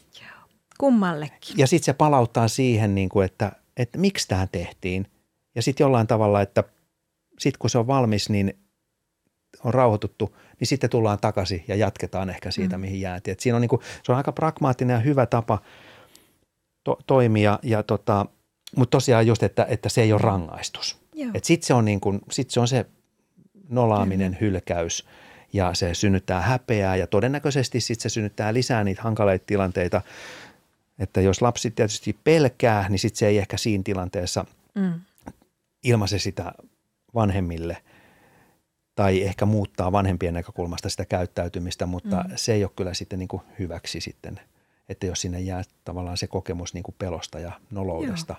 [0.78, 1.58] Kummallekin.
[1.58, 5.08] ja sitten se palauttaa siihen, niin kuin, että, että miksi tämä tehtiin.
[5.56, 6.64] Ja sitten jollain tavalla, että
[7.40, 8.60] sitten kun se on valmis, niin
[9.64, 12.82] on rauhoituttu, niin sitten tullaan takaisin ja jatketaan ehkä siitä, mm.
[12.82, 13.32] mihin jäätiin.
[13.32, 15.60] Et siinä on niin kuin, se on aika pragmaattinen ja hyvä tapa
[16.84, 18.26] to, toimia, ja tota,
[18.76, 20.98] mutta tosiaan just, että, että se ei ole rangaistus.
[21.44, 22.86] Sitten se, on niin kuin, sit se on se
[23.70, 25.08] nolaaminen, hylkäys
[25.54, 30.02] ja se synnyttää häpeää ja todennäköisesti sitten se synnyttää lisää niitä hankaleita tilanteita,
[31.00, 34.46] että jos lapsi tietysti pelkää, niin sitten se ei ehkä siinä tilanteessa
[34.78, 35.02] Mm.
[35.84, 36.52] ilmaise sitä
[37.16, 37.78] vanhemmille
[38.96, 42.32] tai ehkä muuttaa vanhempien näkökulmasta sitä käyttäytymistä, mutta mm.
[42.36, 44.40] se ei ole kyllä sitten niin kuin hyväksi sitten,
[44.90, 48.36] että jos sinne jää tavallaan se kokemus niin kuin pelosta ja noloudesta.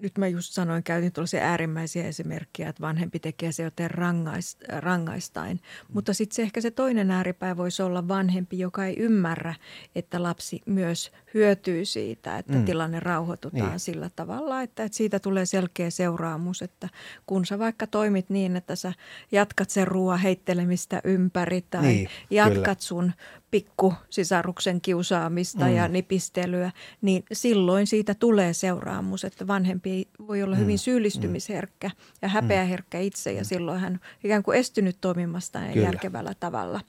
[0.00, 5.56] Nyt mä just sanoin, käytin tuollaisia äärimmäisiä esimerkkejä, että vanhempi tekee se joten rangais, rangaistain.
[5.56, 5.94] Mm.
[5.94, 9.54] Mutta sitten se ehkä se toinen ääripää voisi olla vanhempi, joka ei ymmärrä,
[9.94, 12.64] että lapsi myös hyötyy siitä, että Mm.
[12.64, 13.80] tilanne rauhoitutaan Niin.
[13.80, 16.88] sillä tavalla, että, että siitä tulee selkeä seuraamus, että
[17.26, 18.92] kun sä vaikka toimit niin, että sä
[19.32, 22.74] jatkat sen ruoan heittelemistä ympäri tai niin, jatkat kyllä.
[22.78, 23.12] sun
[23.52, 25.70] pikkusisaruksen kiusaamista Mm.
[25.70, 25.76] mm.
[25.76, 26.70] ja nipistelyä,
[27.02, 30.78] niin silloin siitä tulee seuraamus, että vanhempi voi olla hyvin Mm.
[30.78, 31.90] syyllistymisherkkä
[32.22, 35.86] ja häpeäherkkä itse ja silloin hän ikään kuin estynyt toimimasta Kyllä.
[35.86, 36.80] järkevällä tavalla.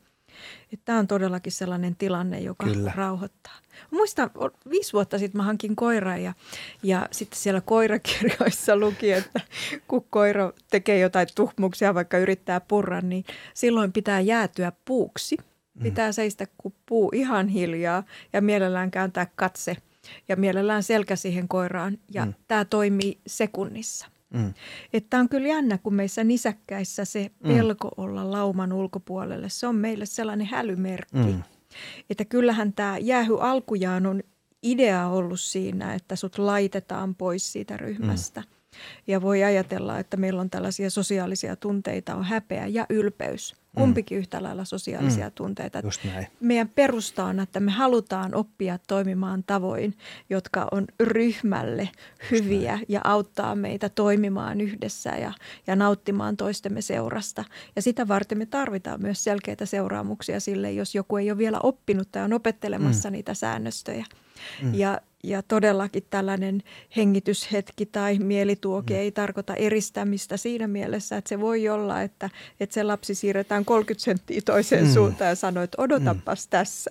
[0.86, 2.92] Tämä on todellakin sellainen tilanne, joka Kyllä.
[2.96, 3.54] Rauhoittaa.
[3.92, 4.30] Muistan,
[4.70, 6.34] viisi vuotta sitten mä hankin koiran ja,
[6.84, 9.42] ja sitten siellä koirakirjoissa luki, että
[9.88, 15.38] kun koira tekee jotain tuhmuksia, vaikka yrittää purra, niin silloin pitää jäätyä puuksi.
[15.84, 18.04] Pitää seistä kuin puu ihan hiljaa
[18.34, 19.78] ja mielellään kääntää katse
[20.30, 21.98] ja mielellään selkä siihen koiraan.
[22.14, 22.30] Ja Mm.
[22.32, 22.36] mm.
[22.48, 24.08] tämä toimii sekunnissa.
[24.34, 24.54] Mm.
[24.94, 30.06] Että on kyllä jännä, kun meissä nisäkkäissä se pelko olla lauman ulkopuolelle, se on meille
[30.06, 31.18] sellainen hälymerkki.
[31.18, 31.44] Mm.
[32.10, 34.24] Että kyllähän tämä jäähy alkujaan on
[34.64, 38.42] idea ollut siinä, että sut laitetaan pois siitä ryhmästä.
[38.42, 38.48] Mm.
[39.08, 43.54] Ja voi ajatella, että meillä on tällaisia sosiaalisia tunteita, on häpeä ja ylpeys.
[43.54, 43.80] Mm.
[43.80, 44.20] Kumpikin mm.
[44.20, 45.32] yhtä lailla sosiaalisia mm.
[45.36, 45.80] tunteita.
[45.84, 46.28] Just näin.
[46.40, 49.98] Meidän perusta on, että me halutaan oppia toimimaan tavoin,
[50.30, 51.90] jotka on ryhmälle
[52.32, 55.34] hyviä ja auttaa meitä toimimaan yhdessä ja,
[55.68, 57.44] ja nauttimaan toistemme seurasta.
[57.76, 62.12] Ja sitä varten me tarvitaan myös selkeitä seuraamuksia sille, jos joku ei ole vielä oppinut
[62.12, 63.14] tai on opettelemassa mm.
[63.14, 64.06] niitä säännöstöjä.
[64.62, 64.74] Mm.
[64.74, 66.64] Ja ja todellakin tällainen
[66.96, 69.00] hengityshetki tai mielituoke mm.
[69.00, 74.04] ei tarkoita eristämistä siinä mielessä, että se voi olla, että, että se lapsi siirretään 30
[74.04, 74.94] senttiä toiseen mm.
[74.94, 76.50] suuntaan ja sanoo, että odotapas mm.
[76.50, 76.90] tässä.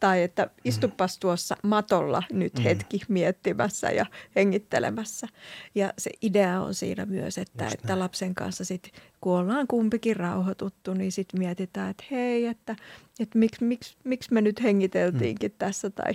[0.00, 0.50] Tai että mm.
[0.64, 2.62] istupas tuossa matolla nyt mm.
[2.62, 4.06] hetki miettimässä ja
[4.36, 5.28] hengittelemässä.
[5.74, 8.92] Ja se idea on siinä myös, että, että lapsen kanssa sitten
[9.22, 12.76] kun ollaan kumpikin rauhoituttu, niin sitten mietitään, että hei, että,
[13.20, 15.56] että miksi, miksi, miksi me nyt hengiteltiinkin mm.
[15.58, 16.12] tässä tai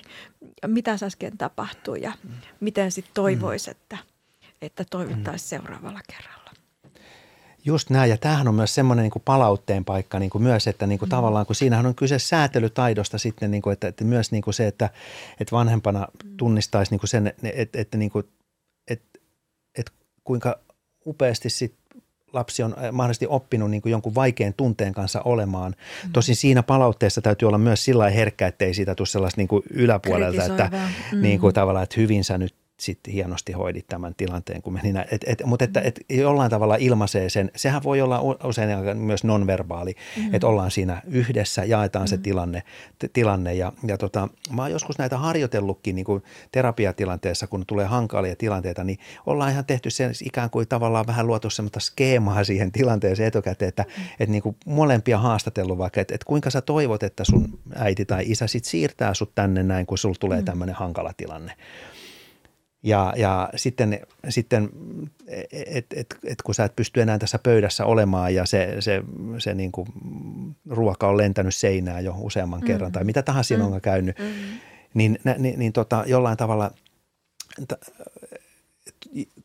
[0.68, 2.30] mitä äsken tapahtui ja mm.
[2.60, 3.72] miten sitten toivoisi, mm.
[3.72, 3.97] että,
[4.62, 5.64] että toivottaisiin mm.
[5.64, 6.51] seuraavalla kerralla.
[7.66, 10.99] Just näin, ja tämähän on myös semmoinen niin palautteen paikka niin kuin myös, että niin
[10.99, 11.12] kuin mm.
[11.12, 14.68] tavallaan, kun siinähän on kyse säätelytaidosta sitten, niin kuin, että, että myös niin kuin se,
[14.68, 14.89] että,
[15.39, 16.38] että vanhempana mm.
[16.38, 18.28] tunnistaisi niin kuin sen, että, että, niin kuin,
[18.88, 19.20] että,
[19.78, 19.91] että
[20.24, 20.60] kuinka
[21.05, 21.86] upeasti sitten
[22.34, 25.75] lapsi on äh, mahdollisesti oppinut niin kuin jonkun vaikean tunteen kanssa olemaan.
[26.03, 26.11] Mm.
[26.13, 30.43] Tosin siinä palautteessa täytyy olla myös sillä herkkä, ettei siitä tule sellaista niin kuin yläpuolelta,
[30.43, 30.71] että
[31.11, 31.21] mm.
[31.21, 35.07] niin kuin tavallaan, että hyvin sä nyt sitten hienosti hoidit tämän tilanteen, kun meni näin.
[35.11, 39.95] Et, et, mutta että et jollain tavalla ilmaisee sen, sehän voi olla usein myös nonverbaali,
[40.17, 40.36] mm-hmm.
[40.36, 42.09] että ollaan siinä yhdessä, jaetaan mm-hmm.
[42.09, 42.63] se tilanne,
[42.99, 47.86] t- tilanne ja, ja tota, mä oon joskus näitä harjoitellutkin niin kuin terapiatilanteessa, kun tulee
[47.86, 52.71] hankalia tilanteita, niin ollaan ihan tehty sen ikään kuin tavallaan vähän luotu semmoista skeemaa siihen
[52.71, 54.03] tilanteeseen etukäteen, että mm-hmm.
[54.19, 58.23] et niin kuin molempia haastatellut vaikka, että et kuinka sä toivot, että sun äiti tai
[58.28, 60.45] isä sit siirtää sut tänne näin, kun sulla tulee mm-hmm.
[60.45, 61.53] tämmöinen hankala tilanne.
[62.88, 64.69] Ja, ja sitten, sitten
[65.71, 69.03] että et, et kun sä et pysty enää tässä pöydässä olemaan ja se, se,
[69.38, 69.88] se niin kuin
[70.69, 72.67] ruoka on lentänyt seinään jo useamman mm.
[72.67, 73.73] kerran tai mitä tahansa siinä mm.
[73.73, 74.25] on käynyt, mm.
[74.93, 76.71] niin, niin, niin tota, jollain tavalla,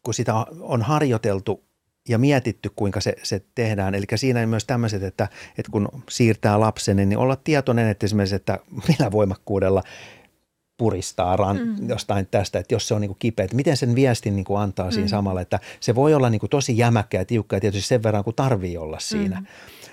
[0.03, 1.65] kun sitä on harjoiteltu
[2.09, 3.95] ja mietitty, kuinka se, se tehdään.
[3.95, 5.29] Eli siinä on myös tämmöiset, että,
[5.59, 9.83] että kun siirtää lapsen, niin olla tietoinen, että esimerkiksi, että millä voimakkuudella–
[10.83, 11.89] puristaa ran, mm.
[11.89, 14.61] jostain tästä, että jos se on niin kuin kipeä, että miten sen viestin niin kuin
[14.61, 14.93] antaa mm.
[14.93, 18.03] siinä samalla, että se voi olla niin kuin tosi jämäkkä ja tiukka ja tietysti sen
[18.03, 19.41] verran, kun tarvii olla siinä.
[19.41, 19.47] Mm.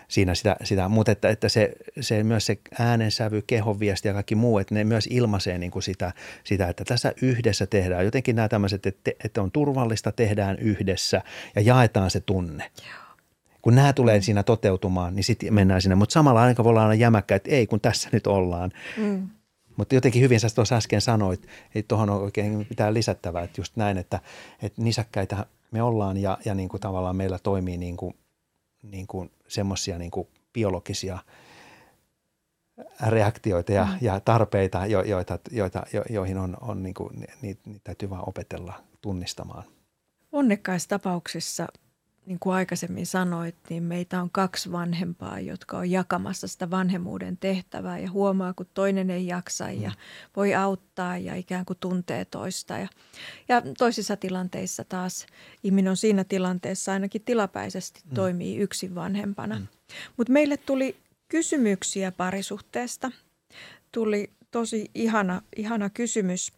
[0.07, 0.89] siinä sitä, sitä.
[0.89, 4.83] Mutta että, että se, se, myös se äänensävy, kehon viesti ja kaikki muu, että ne
[4.83, 6.13] myös ilmaisee niin kuin sitä,
[6.43, 8.05] sitä, että tässä yhdessä tehdään.
[8.05, 11.21] Jotenkin nämä tämmöiset, että, että on turvallista, tehdään yhdessä
[11.55, 12.71] ja jaetaan se tunne.
[12.77, 13.09] Joo
[13.61, 14.21] kun nämä tulee mm.
[14.21, 15.95] siinä toteutumaan, niin sitten mennään sinne.
[15.95, 18.71] Mutta samalla aika voi olla jämäkkä, että ei, kun tässä nyt ollaan.
[18.97, 19.29] Mm.
[19.80, 23.75] Mutta jotenkin hyvin sä tuossa äsken sanoit, että tuohon on oikein mitään lisättävää, että just
[23.75, 24.19] näin, että,
[24.61, 28.13] että nisäkkäitä me ollaan ja, ja niin kuin tavallaan meillä toimii niin kuin,
[28.84, 31.19] niin kuin semmoisia niin kuin biologisia
[33.07, 33.97] reaktioita ja, mm.
[34.01, 38.30] ja tarpeita, jo, joita, joita, jo, joihin on, on niin kuin, niitä, niitä täytyy vaan
[38.30, 39.63] opetella tunnistamaan.
[40.32, 41.67] Onnekkaissa tapauksissa
[42.30, 47.99] niin kuin aikaisemmin sanoit, niin meitä on kaksi vanhempaa, jotka on jakamassa sitä vanhemmuuden tehtävää
[47.99, 49.95] ja huomaa, kun toinen ei jaksa ja mm.
[50.36, 52.77] voi auttaa ja ikään kuin tuntee toista.
[52.77, 52.88] Ja,
[53.47, 55.25] ja toisissa tilanteissa taas
[55.63, 58.13] ihminen on siinä tilanteessa ainakin tilapäisesti mm.
[58.13, 59.59] toimii yksin vanhempana.
[59.59, 59.67] Mm.
[60.17, 60.95] Mutta meille tuli
[61.27, 63.11] kysymyksiä parisuhteesta.
[63.91, 66.53] Tuli tosi ihana, ihana kysymys,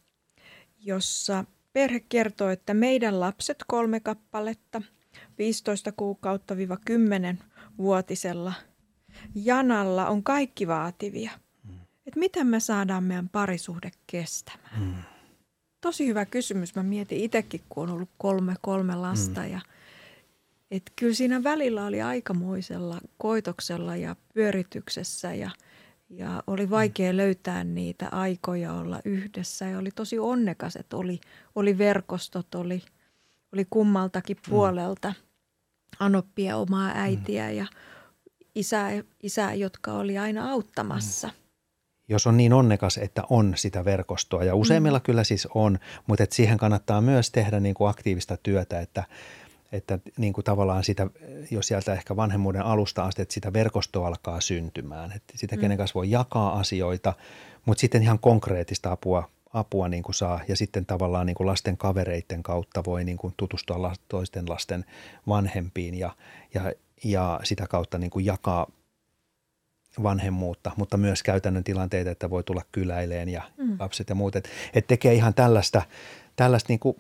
[0.80, 4.82] jossa perhe kertoo, että meidän lapset kolme kappaletta–
[5.38, 6.56] 15 kuukautta
[6.86, 7.40] 10
[7.78, 8.54] vuotisella
[9.36, 11.32] janalla on kaikki vaativia.
[11.64, 11.80] Mm.
[12.08, 14.82] Et miten me saadaan meidän parisuhde kestämään?
[14.82, 14.94] Mm.
[15.82, 16.76] Tosi hyvä kysymys.
[16.76, 19.42] Mä mietin itsekin, kun on ollut kolme, kolme lasta.
[19.42, 19.52] Mm.
[19.52, 19.62] Ja,
[20.72, 25.50] et kyllä siinä välillä oli aikamoisella koitoksella ja pyörityksessä ja,
[26.10, 27.18] ja oli vaikea mm.
[27.18, 29.66] löytää niitä aikoja olla yhdessä.
[29.66, 31.20] Ja oli tosi onnekas, että oli,
[31.56, 32.84] oli verkostot, oli,
[33.54, 34.50] oli kummaltakin mm.
[34.50, 35.10] puolelta.
[35.10, 35.32] Mm
[36.00, 37.58] Anoppia, omaa äitiä mm.
[37.58, 37.66] ja
[38.56, 38.90] isää,
[39.24, 41.28] isää, jotka oli aina auttamassa.
[41.28, 41.34] Mm.
[42.10, 45.04] Jos on niin onnekas, että on sitä verkostoa, ja useimmilla mm.
[45.04, 49.04] kyllä siis on, mutta että siihen kannattaa myös tehdä niin kuin aktiivista työtä, että,
[49.72, 51.08] että niin kuin tavallaan sitä,
[51.52, 55.12] jos sieltä ehkä vanhemmuuden alusta asti, että sitä verkostoa alkaa syntymään.
[55.12, 55.62] Että sitä, mm.
[55.62, 57.14] kenen kanssa voi jakaa asioita,
[57.66, 61.78] mutta sitten ihan konkreettista apua apua niin kuin saa ja sitten tavallaan niin kuin lasten
[61.78, 64.86] kavereiden kautta voi niin kuin tutustua toisten lasten
[65.28, 66.16] vanhempiin ja,
[66.54, 66.72] ja,
[67.04, 68.68] ja sitä kautta niin kuin jakaa,
[70.04, 73.76] vanhemmuutta, mutta myös käytännön tilanteita, että voi tulla kyläileen ja mm.
[73.80, 74.36] lapset ja muut.
[74.36, 75.82] Että et tekee ihan tällaista,
[76.36, 76.98] tällaista niin kuin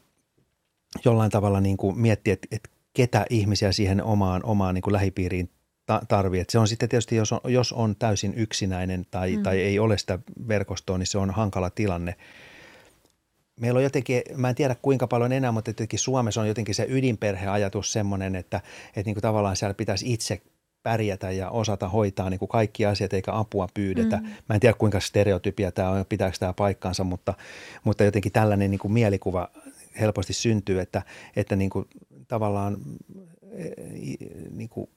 [1.06, 5.50] jollain tavalla niin kuin miettiä, että, että ketä ihmisiä siihen omaan, omaan niin kuin lähipiiriin
[5.86, 6.46] ta- tarvii.
[6.50, 9.44] se on sitten tietysti, jos on, jos on täysin yksinäinen tai, mm.
[9.44, 12.16] tai ei ole sitä verkostoa, niin se on hankala tilanne.
[13.60, 16.86] Meillä on jotenkin, mä en tiedä kuinka paljon enää, mutta jotenkin Suomessa on jotenkin se
[16.90, 18.58] ydinperheajatus semmoinen, että,
[18.88, 20.42] että niin kuin tavallaan siellä pitäisi itse
[20.84, 24.18] pärjätä ja osata hoitaa niin kuin kaikki asiat eikä apua pyydetä.
[24.18, 24.28] Mm.
[24.50, 27.34] Mä en tiedä kuinka stereotypia tämä on, pitääkö tämä paikkaansa, mutta,
[27.84, 29.50] mutta jotenkin tällainen niin kuin mielikuva
[30.00, 31.02] helposti syntyy, että,
[31.36, 31.86] että niin kuin
[32.28, 32.78] tavallaan
[33.52, 33.70] e,
[34.52, 34.90] niin kuin,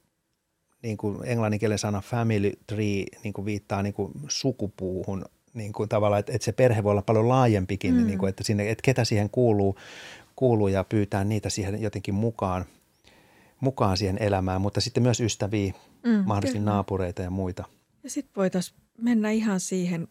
[0.85, 5.25] niin kuin englanninkielen sana family tree niin kuin viittaa niin kuin sukupuuhun
[5.55, 8.07] niin kuin tavallaan, että, että se perhe voi olla paljon laajempikin, mm.
[8.07, 9.77] niin kuin, että, sinne, että ketä siihen kuuluu,
[10.37, 12.65] kuuluu ja pyytää niitä siihen jotenkin mukaan,
[13.61, 15.73] mukaan siihen elämään, mutta sitten myös ystäviä,
[16.07, 16.71] mm, mahdollisesti kyllä.
[16.71, 17.65] naapureita ja muita.
[18.03, 20.09] Ja sitten voitaisiin mennä ihan siihen,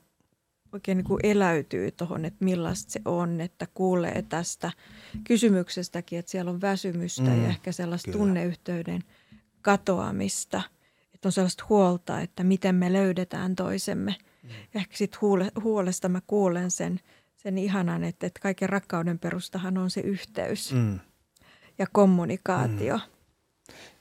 [0.73, 4.71] oikein niin kuin eläytyy tuohon, että millaista se on, että kuulee tästä
[5.23, 8.23] kysymyksestäkin, että siellä on väsymystä mm, ja ehkä sellaista kyllä.
[8.25, 9.03] tunneyhteyden
[9.63, 10.61] katoamista,
[11.13, 14.49] että on sellaista huolta, että miten me löydetään toisemme– Mm.
[14.49, 16.99] Ja ehkä sitten huule, huolesta mä kuulen sen,
[17.35, 20.99] sen ihanan, että, että kaiken rakkauden perustahan on se yhteys mm.
[21.77, 22.97] ja kommunikaatio.
[22.97, 23.03] Mm.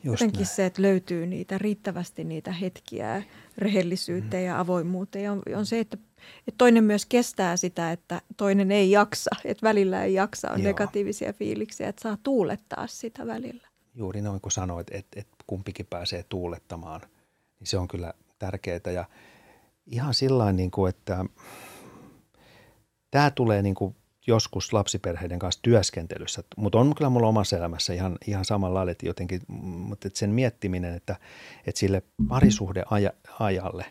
[0.05, 0.55] Jotenkin näin.
[0.55, 3.23] se, että löytyy niitä riittävästi niitä hetkiä
[3.59, 4.47] rehellisyyteen mm.
[4.47, 5.33] ja avoimuuteen.
[5.33, 5.99] On, on se, että,
[6.39, 9.31] että toinen myös kestää sitä, että toinen ei jaksa.
[9.45, 10.69] Että välillä ei jaksa, on Joo.
[10.69, 13.69] negatiivisia fiiliksiä, että saa tuulettaa sitä välillä.
[13.95, 17.01] Juuri noin kuin sanoit, että, että kumpikin pääsee tuulettamaan,
[17.61, 18.81] niin se on kyllä tärkeää.
[18.95, 19.05] Ja
[19.87, 21.25] ihan sillä niin kuin, että
[23.11, 28.19] tämä tulee niin kuin joskus lapsiperheiden kanssa työskentelyssä, mutta on kyllä mulla omassa elämässä ihan,
[28.27, 31.17] ihan samalla että jotenkin, mutta että sen miettiminen, että,
[31.67, 33.85] että sille parisuhdeajalle,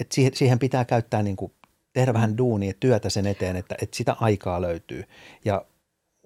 [0.00, 1.52] että siihen, siihen pitää käyttää niin kuin,
[1.92, 5.04] tehdä vähän duunia, työtä sen eteen, että, että sitä aikaa löytyy.
[5.44, 5.64] Ja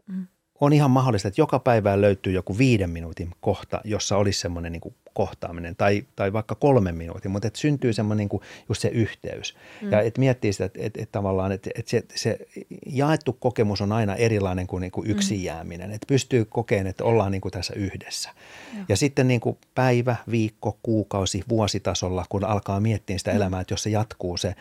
[0.07, 0.27] mm.
[0.61, 4.80] On ihan mahdollista, että joka päivä löytyy joku viiden minuutin kohta, jossa olisi semmoinen niin
[4.80, 8.88] kuin kohtaaminen tai, tai vaikka kolmen minuutin, mutta että syntyy semmoinen niin kuin just se
[8.88, 9.57] yhteys.
[9.82, 9.92] Mm.
[9.92, 12.38] Ja että miettii sitä, että, että, että tavallaan että, että se, se
[12.86, 15.44] jaettu kokemus on aina erilainen kuin, niin kuin yksin mm.
[15.44, 15.90] jääminen.
[15.90, 18.30] Että pystyy kokemaan, että ollaan niin kuin tässä yhdessä.
[18.74, 23.36] Ja, ja sitten niin kuin päivä, viikko, kuukausi, vuositasolla, kun alkaa miettiä sitä mm.
[23.36, 24.55] elämää, että jos se jatkuu se,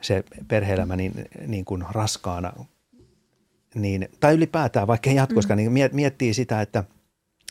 [0.00, 1.12] se perhe-elämä niin,
[1.46, 2.52] niin kuin raskaana,
[3.74, 5.74] niin, tai ylipäätään vaikka ei jatkuisikaan, mm.
[5.74, 6.84] niin miettii sitä, että–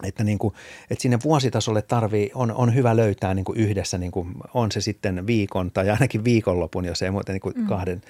[0.04, 0.54] että, niin kuin,
[0.90, 4.82] että sinne vuositasolle tarvii, on, on hyvä löytää niin kuin yhdessä, niin kuin, on se
[4.82, 7.68] sitten viikon tai ainakin viikonlopun, jos ei muuten niin kuin mm.
[7.68, 8.02] kahden.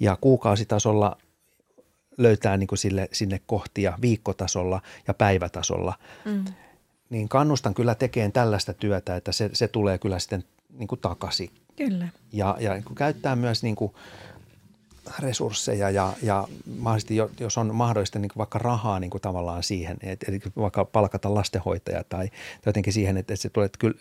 [0.00, 1.16] Ja kuukausitasolla
[2.18, 5.94] löytää niin kuin sille, sinne kohtia viikkotasolla ja päivätasolla.
[6.24, 6.44] Mm.
[7.10, 10.44] Niin kannustan kyllä tekemään tällaista työtä, että se, se tulee kyllä sitten
[10.78, 11.50] niin kuin takaisin.
[11.76, 12.08] Kyllä.
[12.32, 13.92] Ja, ja käyttää myös niin kuin–
[15.18, 16.48] resursseja ja, ja
[16.78, 21.34] mahdollisesti, jos on mahdollista niin vaikka rahaa niin kuin tavallaan siihen, että eli vaikka palkata
[21.34, 22.36] lastenhoitaja tai, tai
[22.66, 24.00] jotenkin siihen, että, että, se tulee, että, kyllä,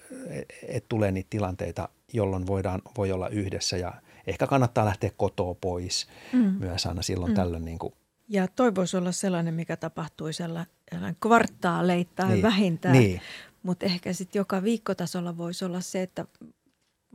[0.67, 3.93] että tulee niitä tilanteita, jolloin voidaan, voi olla yhdessä ja
[4.27, 6.55] ehkä kannattaa lähteä kotoa pois mm.
[6.59, 7.35] myös aina silloin mm.
[7.35, 7.65] tällöin.
[7.65, 7.93] Niin kuin.
[8.29, 12.41] Ja toi voisi olla sellainen, mikä tapahtui sellainen kvartaaleittain niin.
[12.41, 13.21] vähintään, niin.
[13.63, 16.25] mutta ehkä sitten joka viikkotasolla voisi olla se, että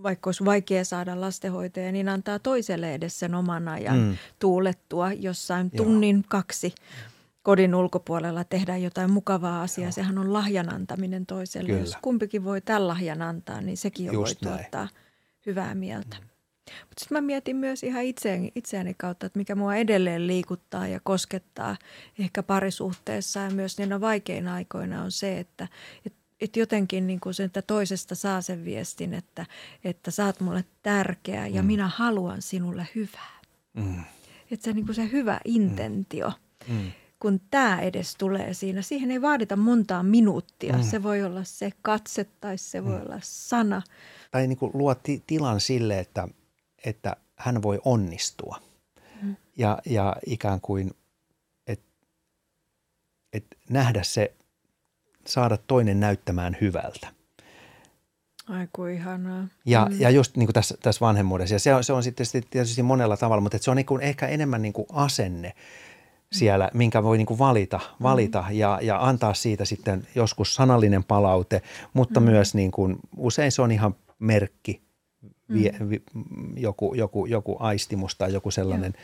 [0.02, 4.16] vaikka olisi vaikea saada lastenhoitaja, niin antaa toiselle edes sen oman ajan mm.
[4.38, 5.84] tuulettua jossain Joo.
[5.84, 6.74] tunnin kaksi
[7.42, 9.86] kodin ulkopuolella tehdä jotain mukavaa asiaa.
[9.86, 9.92] Joo.
[9.92, 11.68] Sehän on lahjan antaminen toiselle.
[11.68, 11.80] Kyllä.
[11.80, 14.58] Jos kumpikin voi tämän lahjan antaa, niin sekin jo Just voi näin.
[14.58, 14.88] tuottaa
[15.46, 16.16] hyvää mieltä.
[16.20, 16.30] Mm.
[16.80, 21.00] Mutta sitten mä mietin myös ihan itseäni, itseäni kautta, että mikä mua edelleen liikuttaa ja
[21.00, 21.76] koskettaa
[22.18, 25.68] ehkä parisuhteessa ja myös niinä vaikeina aikoina on se, että,
[26.06, 29.46] että että jotenkin niin kuin sen, että toisesta saa sen viestin, että,
[29.84, 31.66] että sä oot mulle tärkeä ja mm.
[31.66, 33.40] minä haluan sinulle hyvää.
[33.74, 34.04] Mm.
[34.50, 36.32] Että se, niin kuin se hyvä intentio,
[36.68, 36.74] mm.
[36.74, 36.92] mm.
[37.20, 40.76] kun tämä edes tulee siinä, siihen ei vaadita montaa minuuttia.
[40.76, 40.82] Mm.
[40.82, 43.02] Se voi olla se katse tai se voi mm.
[43.02, 43.82] olla sana.
[44.30, 46.28] Tai niin kuin luo ti- tilan sille, että,
[46.84, 48.62] että hän voi onnistua.
[49.22, 49.36] Mm.
[49.56, 50.90] Ja, ja ikään kuin,
[51.66, 51.86] että
[53.32, 54.34] et nähdä se
[55.30, 57.08] saada toinen näyttämään hyvältä.
[58.48, 59.46] Ai kuin ihanaa.
[59.64, 60.00] Ja, mm.
[60.00, 61.54] ja just niin kuin tässä, tässä vanhemmuudessa.
[61.54, 64.26] Ja se on, se on sitten tietysti monella tavalla, mutta se on niin kuin ehkä
[64.26, 65.52] enemmän niin kuin asenne
[66.32, 68.54] siellä, minkä voi niin kuin valita, valita mm.
[68.54, 71.62] ja, ja antaa siitä sitten joskus sanallinen palaute,
[71.92, 72.26] mutta mm.
[72.26, 74.82] myös niin kuin, usein se on ihan merkki,
[75.52, 75.90] vie, mm.
[75.90, 76.02] vi,
[76.56, 78.94] joku, joku, joku aistimus tai joku sellainen,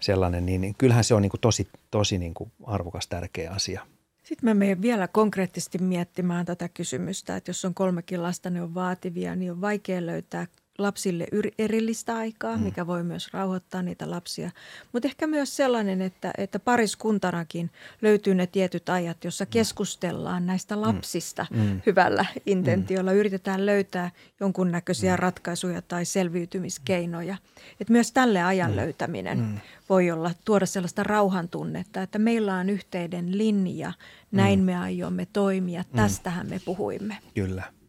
[0.00, 3.86] sellainen niin, niin kyllähän se on niin kuin tosi, tosi niin kuin arvokas, tärkeä asia.
[4.30, 8.74] Sitten mä menen vielä konkreettisesti miettimään tätä kysymystä, että jos on kolmekin lasta, ne on
[8.74, 10.46] vaativia, niin on vaikea löytää
[10.82, 11.26] lapsille
[11.58, 12.62] erillistä aikaa, mm.
[12.62, 14.50] mikä voi myös rauhoittaa niitä lapsia.
[14.92, 17.70] Mutta ehkä myös sellainen, että, että pariskuntanakin
[18.02, 19.50] löytyy ne tietyt ajat, jossa mm.
[19.50, 20.82] keskustellaan näistä mm.
[20.82, 21.80] lapsista mm.
[21.86, 23.10] hyvällä intentiolla.
[23.10, 23.16] Mm.
[23.16, 24.10] Yritetään löytää
[24.40, 25.18] jonkunnäköisiä mm.
[25.18, 27.36] ratkaisuja tai selviytymiskeinoja.
[27.80, 28.76] Et myös tälle ajan mm.
[28.76, 29.58] löytäminen mm.
[29.88, 33.92] voi olla tuoda sellaista rauhan tunnetta, että meillä on yhteinen linja,
[34.32, 34.64] näin mm.
[34.64, 37.18] me aiomme toimia, tästähän me puhuimme.
[37.34, 37.79] Kyllä.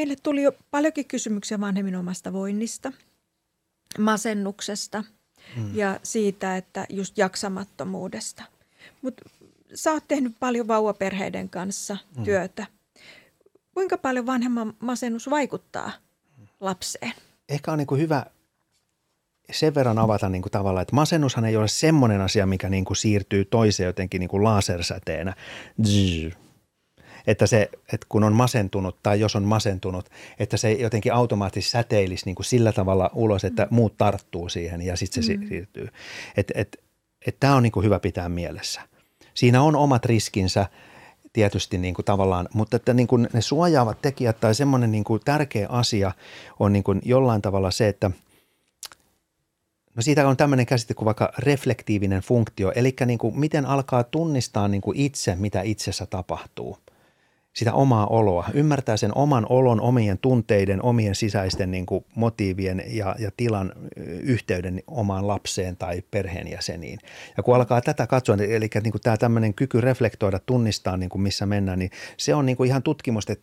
[0.00, 2.92] Meille tuli jo paljonkin kysymyksiä vanhemmin omasta voinnista,
[3.98, 5.04] masennuksesta
[5.56, 5.76] mm.
[5.76, 8.42] ja siitä, että just jaksamattomuudesta.
[9.02, 9.22] Mutta
[9.74, 12.24] sä oot tehnyt paljon vauvaperheiden kanssa mm.
[12.24, 12.66] työtä.
[13.74, 15.92] Kuinka paljon vanhemman masennus vaikuttaa
[16.60, 17.12] lapseen?
[17.48, 18.26] Ehkä on niin kuin hyvä
[19.52, 22.96] sen verran avata niin kuin tavallaan, että masennushan ei ole semmoinen asia, mikä niin kuin
[22.96, 25.34] siirtyy toiseen jotenkin niin kuin lasersäteenä.
[25.86, 26.39] Zzz
[27.30, 32.26] että se, että kun on masentunut tai jos on masentunut, että se jotenkin automaattisesti säteilisi
[32.26, 33.74] niin kuin sillä tavalla ulos, että mm.
[33.74, 35.48] muut tarttuu siihen ja sitten se mm.
[35.48, 35.88] siirtyy.
[36.36, 36.82] Että et,
[37.26, 38.80] et tämä on niin kuin hyvä pitää mielessä.
[39.34, 40.66] Siinä on omat riskinsä
[41.32, 45.20] tietysti niin kuin tavallaan, mutta että niin kuin ne suojaavat tekijät tai semmoinen niin kuin
[45.24, 46.12] tärkeä asia
[46.60, 48.10] on niin kuin jollain tavalla se, että–
[49.96, 54.68] No siitä on tämmöinen käsite kuin vaikka reflektiivinen funktio, eli niin kuin miten alkaa tunnistaa
[54.68, 56.78] niin kuin itse, mitä itsessä tapahtuu
[57.52, 63.16] sitä omaa oloa, ymmärtää sen oman olon, omien tunteiden, omien sisäisten niin kuin motiivien ja,
[63.18, 63.72] ja tilan
[64.22, 66.98] yhteyden omaan lapseen tai perheenjäseniin.
[67.36, 71.22] Ja kun alkaa tätä katsoa, eli niin kuin tämä tämmöinen kyky reflektoida, tunnistaa niin kuin
[71.22, 73.36] missä mennään, niin se on niin kuin ihan tutkimusten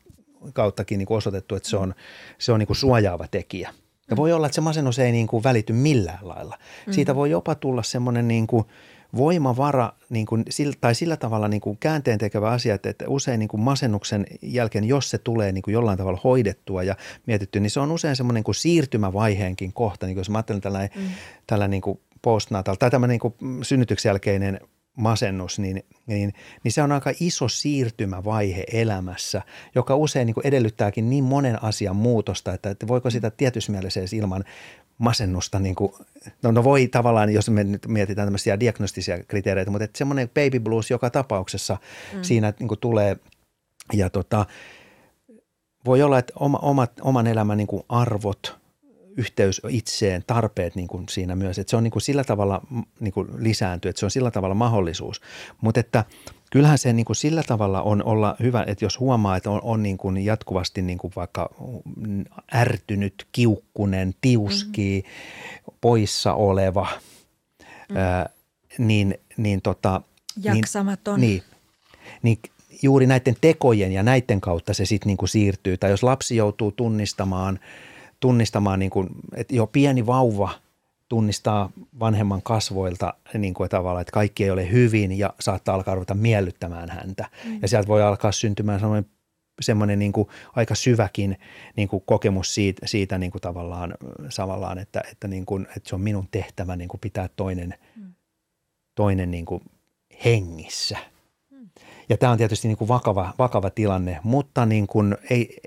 [0.53, 1.95] kauttakin niin kuin osoitettu, että se on,
[2.37, 3.73] se on niin kuin suojaava tekijä.
[4.09, 6.57] Ja voi olla, että se masennus ei niin kuin välity millään lailla.
[6.91, 8.65] Siitä voi jopa tulla semmoinen niin kuin–
[9.15, 10.45] voimavara niin kuin,
[10.81, 14.83] tai sillä tavalla niin kuin käänteen tekevä asia, että, että usein niin kuin masennuksen jälkeen,
[14.83, 16.95] jos se tulee niin kuin jollain tavalla hoidettua ja
[17.25, 20.05] mietitty, niin se on usein semmoinen niin kuin siirtymävaiheenkin kohta.
[20.05, 21.09] Niin kuin jos mä ajattelen tällainen, mm.
[21.47, 24.59] tällainen niin kuin postnatal tai tämmöinen niin synnytyksen jälkeinen
[24.97, 26.33] masennus, niin, niin,
[26.63, 29.41] niin se on aika iso siirtymävaihe elämässä,
[29.75, 33.99] joka usein niin kuin edellyttääkin niin monen asian muutosta, että, että voiko sitä tietyssä mielessä
[34.13, 34.43] ilman
[34.97, 35.93] masennusta, niin kuin,
[36.43, 40.59] no, no voi tavallaan, jos me nyt mietitään tämmöisiä diagnostisia kriteereitä, mutta että semmoinen baby
[40.59, 41.77] blues joka tapauksessa
[42.13, 42.23] mm.
[42.23, 43.17] siinä niin kuin tulee.
[43.93, 44.45] Ja tota,
[45.85, 48.57] voi olla, että oma, omat, oman elämän niin kuin arvot,
[49.17, 52.61] yhteys itseen, tarpeet niin kuin siinä myös, että se on niin kuin sillä tavalla
[52.99, 55.21] niin kuin lisääntyy, että se on sillä tavalla mahdollisuus,
[55.61, 56.05] mutta että–
[56.49, 59.83] kyllähän se niin kuin sillä tavalla on olla hyvä, että jos huomaa, että on, on
[59.83, 61.49] niin kuin jatkuvasti niin kuin vaikka
[62.55, 65.77] ärtynyt, kiukkunen, tiuski, mm-hmm.
[65.81, 67.97] poissa oleva, mm-hmm.
[67.97, 68.29] ää,
[68.77, 70.01] niin, niin tota,
[70.35, 71.21] niin- Jaksamaton.
[71.21, 71.43] Niin,
[72.23, 75.77] niin, niin juuri näiden tekojen ja näiden kautta se sitten niin kuin siirtyy.
[75.77, 77.59] Tai jos lapsi joutuu tunnistamaan,
[78.19, 80.51] tunnistamaan niin kuin, että jo pieni vauva–
[81.09, 86.13] tunnistaa vanhemman kasvoilta niin kuin tavalla, että kaikki ei ole hyvin ja saattaa alkaa ruveta
[86.13, 87.25] miellyttämään häntä.
[87.45, 87.59] Mm.
[87.61, 89.11] Ja sieltä voi alkaa syntymään semmoinen,
[89.61, 91.37] semmoinen niin kuin aika syväkin
[91.75, 93.93] niin kuin kokemus siitä, siitä niin kuin tavallaan,
[94.35, 98.13] tavallaan että, että, niin kuin, että se on minun tehtävä niin kuin pitää toinen, mm.
[98.95, 99.61] toinen niin kuin
[100.25, 100.97] hengissä–
[102.09, 105.57] ja tämä on tietysti niin kuin vakava, vakava tilanne, mutta niin kuin ei,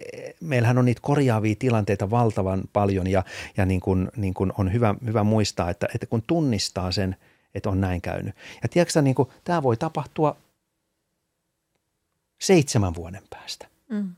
[0.41, 3.25] meillähän on niitä korjaavia tilanteita valtavan paljon ja,
[3.57, 7.17] ja niin kuin, niin kuin on hyvä, hyvä muistaa, että, että kun tunnistaa sen,
[7.55, 8.35] että on näin käynyt.
[8.63, 10.37] Ja tiedätkö niin kuin, tämä voi tapahtua
[12.41, 13.67] seitsemän vuoden päästä.
[13.89, 14.15] Mm.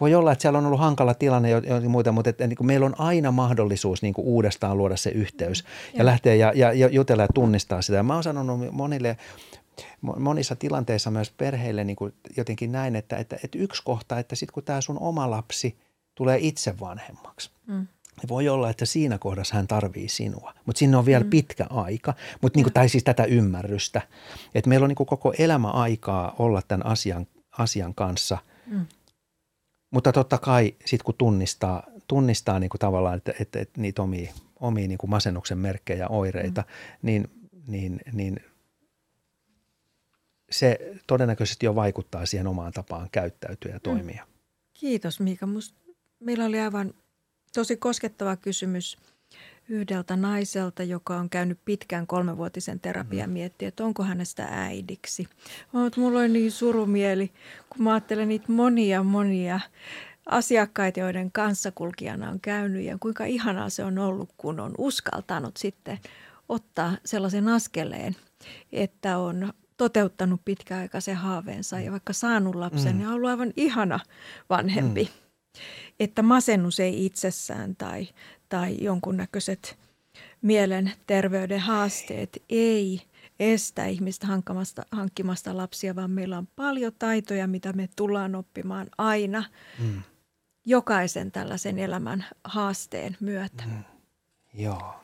[0.00, 2.86] Voi olla, että siellä on ollut hankala tilanne ja muuta, mutta että, niin kuin meillä
[2.86, 5.98] on aina mahdollisuus niin kuin uudestaan luoda se yhteys mm.
[5.98, 7.96] ja lähteä ja, ja, ja jutella ja tunnistaa sitä.
[7.96, 9.16] Ja mä oon sanonut monille
[10.00, 14.54] monissa tilanteissa myös perheille niin kuin jotenkin näin, että, että, että yksi kohta, että sitten
[14.54, 15.78] kun tämä sun oma lapsi
[16.14, 17.74] tulee itse vanhemmaksi, mm.
[18.20, 21.30] niin voi olla, että siinä kohdassa hän tarvii sinua, mutta sinne on vielä mm.
[21.30, 24.02] pitkä aika, mutta niin kuin, tai siis tätä ymmärrystä,
[24.54, 27.26] että meillä on niin kuin koko elämä aikaa olla tämän asian,
[27.58, 28.86] asian kanssa, mm.
[29.90, 34.32] mutta totta kai sitten kun tunnistaa, tunnistaa niin kuin tavallaan, että, että, että niitä omia,
[34.60, 36.98] omia niin kuin masennuksen merkkejä ja oireita, mm.
[37.02, 37.30] niin,
[37.66, 38.40] niin, niin–
[40.58, 43.82] se todennäköisesti jo vaikuttaa siihen omaan tapaan käyttäytyä ja mm.
[43.82, 44.26] toimia.
[44.72, 45.46] Kiitos Miika.
[45.46, 45.76] Must,
[46.20, 46.94] meillä oli aivan
[47.54, 48.96] tosi koskettava kysymys
[49.68, 53.32] yhdeltä naiselta, joka on käynyt pitkän kolmevuotisen terapian mm.
[53.32, 55.28] miettiä, että onko hänestä äidiksi.
[55.72, 57.32] Mutta mulla on niin surumieli,
[57.70, 59.60] kun mä ajattelen niitä monia monia
[60.26, 65.98] asiakkaita, joiden kanssakulkijana on käynyt ja kuinka ihanaa se on ollut, kun on uskaltanut sitten
[66.48, 68.16] ottaa sellaisen askeleen,
[68.72, 72.98] että on toteuttanut pitkäaikaisen haaveensa ja vaikka saanut lapsen, mm.
[72.98, 74.00] niin on ollut aivan ihana
[74.50, 75.04] vanhempi.
[75.04, 75.60] Mm.
[76.00, 78.08] Että masennus ei itsessään tai,
[78.48, 79.78] tai jonkunnäköiset
[80.42, 83.02] mielenterveyden haasteet ei
[83.40, 89.44] estä ihmistä hankkimasta, hankkimasta lapsia, vaan meillä on paljon taitoja, mitä me tullaan oppimaan aina
[89.78, 90.02] mm.
[90.66, 93.64] jokaisen tällaisen elämän haasteen myötä.
[93.66, 93.84] Mm.
[94.54, 95.03] Joo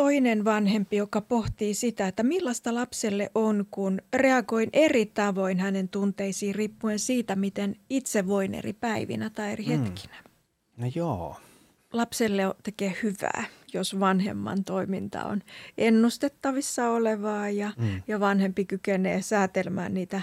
[0.00, 6.54] toinen vanhempi, joka pohtii sitä, että millaista lapselle on, kun reagoin eri tavoin hänen tunteisiin
[6.54, 9.70] riippuen siitä, miten itse voin eri päivinä tai eri mm.
[9.70, 10.14] hetkinä.
[10.24, 10.84] Mm.
[10.84, 11.36] No joo.
[11.92, 15.42] Lapselle tekee hyvää, jos vanhemman toiminta on
[15.78, 18.02] ennustettavissa olevaa ja, mm.
[18.08, 20.22] ja vanhempi kykenee säätelmään niitä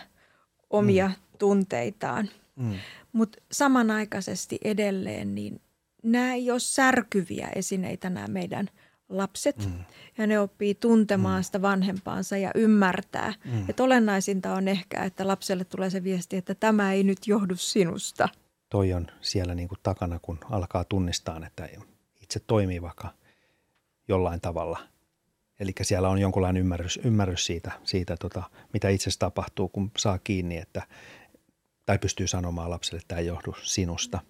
[0.69, 1.13] omia mm.
[1.39, 2.29] tunteitaan.
[2.55, 2.73] Mm.
[3.11, 5.61] Mutta samanaikaisesti edelleen, niin
[6.03, 8.69] nämä ei ole särkyviä esineitä nämä meidän–
[9.09, 9.83] lapset mm.
[10.17, 11.43] ja ne oppii tuntemaan mm.
[11.43, 13.33] sitä vanhempaansa ja ymmärtää.
[13.45, 13.69] Mm.
[13.69, 18.29] Että olennaisinta on ehkä, että lapselle tulee se viesti, että tämä ei nyt johdu sinusta.
[18.69, 21.69] Toi on siellä niin kuin takana, kun alkaa tunnistaa, että
[22.21, 23.13] itse toimii vaikka
[24.07, 24.79] jollain tavalla.
[25.59, 28.43] Eli siellä on jonkunlainen ymmärrys, ymmärrys siitä, siitä tota,
[28.73, 30.81] mitä itse tapahtuu, kun saa kiinni, että,
[31.85, 34.19] tai pystyy sanomaan lapselle, että tämä ei johdu sinusta–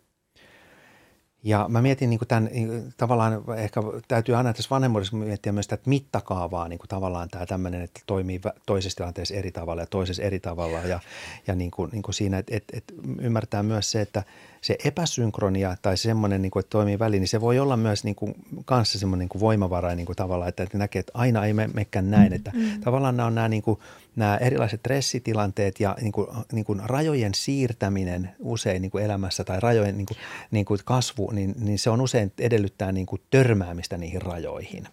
[1.44, 5.68] ja mä mietin niin kuin tämän, niin tavallaan ehkä täytyy aina tässä vanhemmuudessa miettiä myös
[5.68, 10.24] tätä mittakaavaa, niin kuin tavallaan tämä tämmöinen, että toimii toisessa tilanteessa eri tavalla ja toisessa
[10.24, 11.00] eri tavalla ja,
[11.48, 14.24] ja niin kuin, niin kuin siinä, että, että, että ymmärtää myös se, että
[14.62, 18.16] se epäsynkronia tai semmoinen, niin kuin, että toimii väliin, niin se voi olla myös niin
[18.16, 18.36] kuin,
[18.66, 22.12] kanssa semmoinen niin kuin voimavarainen niin kuin tavallaan, että, että näkee, että aina ei mekään
[22.12, 22.82] näin, että mm.
[22.82, 23.80] tavallaan nämä on nämä, niin kuin,
[24.18, 29.60] nämä erilaiset stressitilanteet ja niin kuin, niin kuin rajojen siirtäminen usein niin kuin elämässä tai
[29.60, 30.18] rajojen niin kuin,
[30.52, 34.88] niin kuin kasvu, niin, niin se on usein edellyttää niin kuin törmäämistä niihin rajoihin.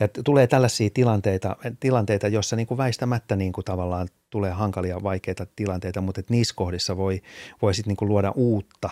[0.00, 5.46] Ja tulee tällaisia tilanteita, tilanteita joissa niin kuin väistämättä niin kuin tavallaan tulee hankalia, vaikeita
[5.56, 7.22] tilanteita, mutta että niissä kohdissa voi,
[7.62, 8.90] voi sitten niin kuin luoda uutta.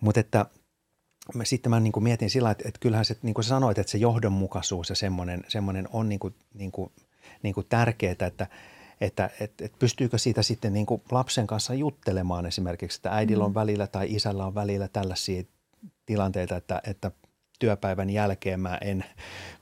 [0.00, 0.46] Mutta että
[1.34, 3.78] mä, sitten mä niin kuin mietin sillä että, että kyllähän se, niin kuin sä sanoit,
[3.78, 6.92] että se johdonmukaisuus ja semmoinen, semmoinen on niin kuin, niin kuin,
[7.42, 8.50] niin kuin tärkeää, että, että,
[9.00, 13.54] että, että pystyykö siitä sitten niin kuin lapsen kanssa juttelemaan esimerkiksi, että äidillä on mm.
[13.54, 15.42] välillä tai isällä on välillä tällaisia
[16.06, 17.10] tilanteita, että, että
[17.58, 19.04] työpäivän jälkeen mä en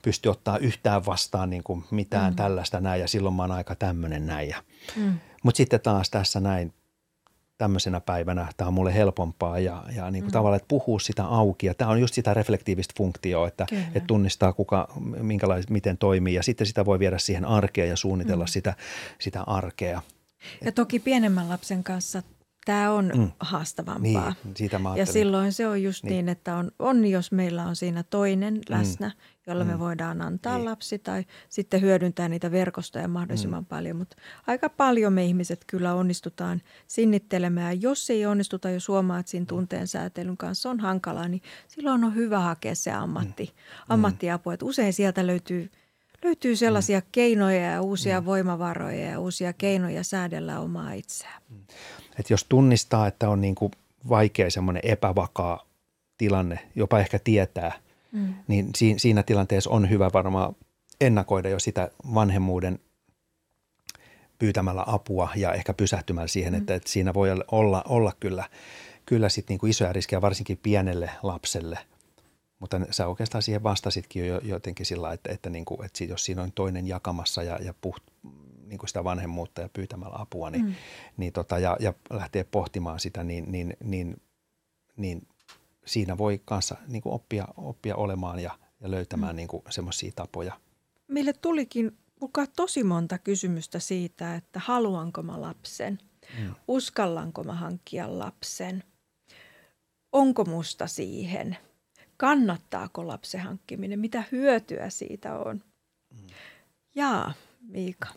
[0.01, 2.35] pysty ottaa yhtään vastaan niin kuin mitään mm.
[2.35, 4.53] tällaista näin ja silloin mä oon aika tämmöinen näin.
[4.95, 5.19] Mm.
[5.43, 6.73] Mutta sitten taas tässä näin
[7.57, 10.33] tämmöisenä päivänä tämä on mulle helpompaa ja, ja niin kuin mm.
[10.33, 11.67] tavallaan, että puhuu sitä auki.
[11.67, 14.87] Ja tämä on just sitä reflektiivistä funktioa, että, että tunnistaa kuka,
[15.21, 18.47] minkälais, miten toimii ja sitten sitä voi viedä siihen arkeen ja suunnitella mm.
[18.47, 18.73] sitä,
[19.19, 20.01] sitä arkea.
[20.65, 22.23] Ja toki pienemmän lapsen kanssa
[22.67, 23.31] tämä on mm.
[23.39, 24.35] haastavampaa.
[24.43, 27.63] Niin, siitä mä ja silloin se on just niin, niin että on, on, jos meillä
[27.63, 28.61] on siinä toinen mm.
[28.69, 29.11] läsnä,
[29.47, 29.69] jolla mm.
[29.69, 30.65] me voidaan antaa niin.
[30.65, 33.65] lapsi tai sitten hyödyntää niitä verkostoja mahdollisimman mm.
[33.65, 33.95] paljon.
[33.95, 34.15] Mutta
[34.47, 37.81] aika paljon me ihmiset kyllä onnistutaan sinnittelemään.
[37.81, 39.47] Jos ei onnistuta, jos huomaa, että siinä mm.
[39.47, 43.83] tunteen säätelyn kanssa on hankalaa, niin silloin on hyvä hakea se ammatti, mm.
[43.89, 44.49] ammattiapu.
[44.49, 45.69] Että usein sieltä löytyy–
[46.23, 47.05] löytyy sellaisia mm.
[47.11, 48.25] keinoja ja uusia mm.
[48.25, 51.41] voimavaroja ja uusia keinoja säädellä omaa itseään.
[52.17, 52.19] Mm.
[52.19, 53.71] Et jos tunnistaa, että on niin kuin
[54.09, 55.65] vaikea semmoinen epävakaa
[56.17, 57.71] tilanne, jopa ehkä tietää,
[58.11, 58.33] mm.
[58.47, 60.55] niin siinä tilanteessa on hyvä varmaan
[61.01, 62.79] ennakoida jo sitä vanhemmuuden
[64.39, 66.59] pyytämällä apua ja ehkä pysähtymällä siihen, mm.
[66.59, 68.43] että, että siinä voi olla, olla kyllä,
[69.05, 71.79] kyllä sit niin kuin isoja riskejä varsinkin pienelle lapselle.
[72.59, 76.41] Mutta sä oikeastaan siihen vastasitkin jo jotenkin sillä, että, että, niin kuin, että jos siinä
[76.41, 78.03] on toinen jakamassa ja, ja puht,
[78.67, 80.75] niin kuin sitä vanhemmuutta ja pyytämällä apua niin, mm.
[81.17, 84.21] niin tota, ja, ja lähtee pohtimaan sitä, niin, niin, niin,
[84.95, 85.27] niin
[85.85, 89.37] siinä voi kanssa niin kuin oppia, oppia olemaan ja, ja löytämään mm.
[89.37, 90.59] niin semmoisia tapoja.
[91.07, 95.99] Meille tulikin kuka tosi monta kysymystä siitä, että haluanko mä lapsen,
[96.39, 96.55] mm.
[96.67, 98.83] uskallanko mä hankkia lapsen,
[100.11, 101.57] onko musta siihen,
[102.17, 105.63] kannattaako lapsen hankkiminen, mitä hyötyä siitä on.
[106.13, 106.27] Mm.
[106.95, 108.07] Jaa, Miika.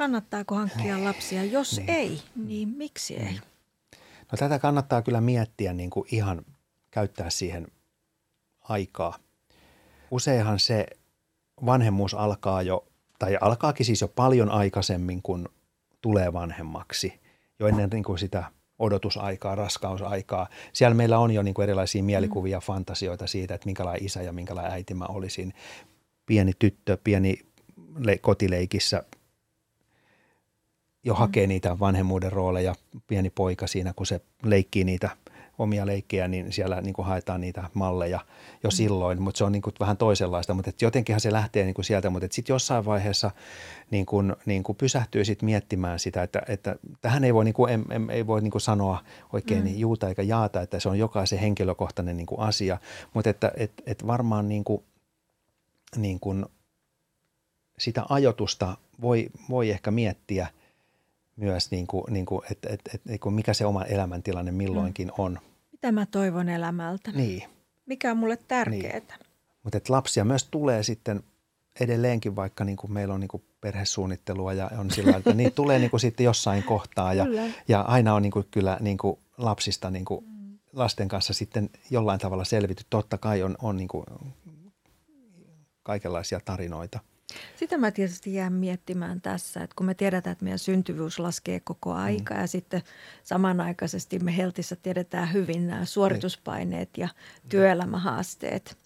[0.00, 1.44] Kannattaako hankkia lapsia?
[1.44, 1.90] Jos niin.
[1.90, 3.24] ei, niin miksi ei?
[3.24, 3.40] Niin.
[4.32, 6.44] No tätä kannattaa kyllä miettiä niin kuin ihan
[6.90, 7.66] käyttää siihen
[8.60, 9.18] aikaa.
[10.10, 10.86] Useinhan se
[11.66, 12.86] vanhemmuus alkaa jo,
[13.18, 15.48] tai alkaakin siis jo paljon aikaisemmin, kun
[16.00, 17.20] tulee vanhemmaksi.
[17.58, 18.44] Jo ennen niin kuin sitä
[18.78, 20.48] odotusaikaa, raskausaikaa.
[20.72, 22.62] Siellä meillä on jo niin kuin erilaisia mielikuvia, mm.
[22.62, 25.54] fantasioita siitä, että minkälainen isä ja minkälainen äiti mä olisin.
[26.26, 27.38] Pieni tyttö, pieni
[27.98, 29.04] le- kotileikissä
[31.04, 31.18] jo mm.
[31.18, 32.74] hakee niitä vanhemmuuden rooleja,
[33.06, 35.10] pieni poika siinä, kun se leikkii niitä
[35.58, 38.20] omia leikkejä, niin siellä niin kuin haetaan niitä malleja
[38.62, 38.74] jo mm.
[38.74, 40.54] silloin, mutta se on niin kuin vähän toisenlaista.
[40.54, 43.30] Mutta jotenkinhan se lähtee niin kuin sieltä, mutta sitten jossain vaiheessa
[43.90, 47.72] niin kuin, niin kuin pysähtyy sit miettimään sitä, että, että tähän ei voi, niin kuin,
[47.72, 47.78] ei,
[48.10, 49.76] ei voi niin kuin sanoa oikein mm.
[49.76, 52.78] juuta eikä jaata, että se on jokaisen henkilökohtainen niin kuin asia,
[53.14, 54.84] mutta että et, et varmaan niin kuin,
[55.96, 56.46] niin kuin
[57.78, 60.46] sitä ajotusta voi, voi ehkä miettiä–
[61.40, 65.14] myös, niin kuin, niin kuin, että, että, että, että mikä se oma elämäntilanne milloinkin mm.
[65.18, 65.38] on.
[65.72, 67.10] Mitä mä toivon elämältä?
[67.10, 67.42] Niin.
[67.86, 68.98] Mikä on mulle tärkeää?
[68.98, 69.18] Niin.
[69.62, 71.22] Mutta että lapsia myös tulee sitten
[71.80, 75.78] edelleenkin, vaikka niin kuin meillä on niin kuin perhesuunnittelua ja on sillä että niitä tulee
[75.78, 77.26] niin kuin sitten jossain kohtaa ja,
[77.68, 80.58] ja aina on niin kuin kyllä niin kuin lapsista niin kuin mm.
[80.72, 82.84] lasten kanssa sitten jollain tavalla selvity.
[82.90, 84.04] Totta kai on, on niin kuin
[85.82, 87.00] kaikenlaisia tarinoita.
[87.56, 91.90] Sitä mä tietysti jään miettimään tässä, että kun me tiedetään, että meidän syntyvyys laskee koko
[91.90, 92.00] mm.
[92.00, 92.40] aika mm.
[92.40, 92.82] ja sitten
[93.22, 97.08] samanaikaisesti me Heltissä tiedetään hyvin nämä suorituspaineet ja
[97.48, 98.78] työelämähaasteet.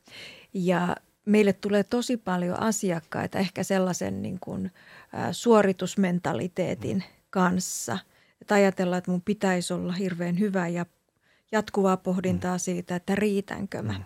[0.55, 4.71] Ja meille tulee tosi paljon asiakkaita ehkä sellaisen niin kuin,
[5.15, 7.03] ä, suoritusmentaliteetin mm.
[7.31, 7.99] kanssa.
[8.41, 10.87] Että ajatellaan, että mun pitäisi olla hirveän hyvä ja
[11.53, 12.61] jatkuvaa pohdintaa mm.
[12.61, 13.93] siitä, että riitänkö mä.
[13.93, 14.05] Mm.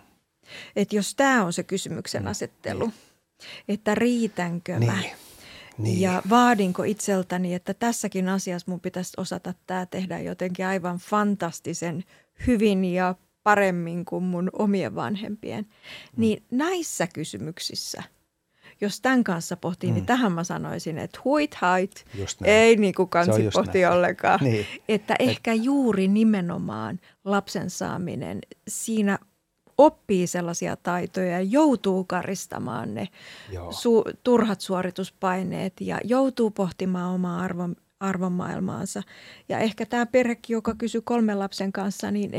[0.75, 2.91] Että jos tämä on se kysymyksen asettelu–
[3.67, 4.99] että riitänkö mä.
[5.01, 5.11] Niin.
[5.77, 6.01] Niin.
[6.01, 12.03] Ja vaadinko itseltäni, että tässäkin asiassa mun pitäisi osata tämä tehdä jotenkin aivan fantastisen
[12.47, 15.63] hyvin ja paremmin kuin mun omien vanhempien.
[15.65, 16.21] Mm.
[16.21, 18.03] Niin näissä kysymyksissä,
[18.81, 19.99] jos tämän kanssa pohtii, niin mm.
[19.99, 22.05] niin tähän mä sanoisin, että huit hait,
[22.43, 23.93] ei niin kuin kansi pohti näin.
[23.93, 24.39] ollenkaan.
[24.43, 24.65] niin.
[24.89, 29.19] Että ehkä juuri nimenomaan lapsen saaminen siinä
[29.79, 33.07] oppii sellaisia taitoja ja joutuu karistamaan ne
[33.53, 39.03] su- turhat suorituspaineet ja joutuu pohtimaan omaa arvon, arvomaailmaansa.
[39.49, 42.31] Ja ehkä tämä perhekin, joka kysyy kolmen lapsen kanssa, niin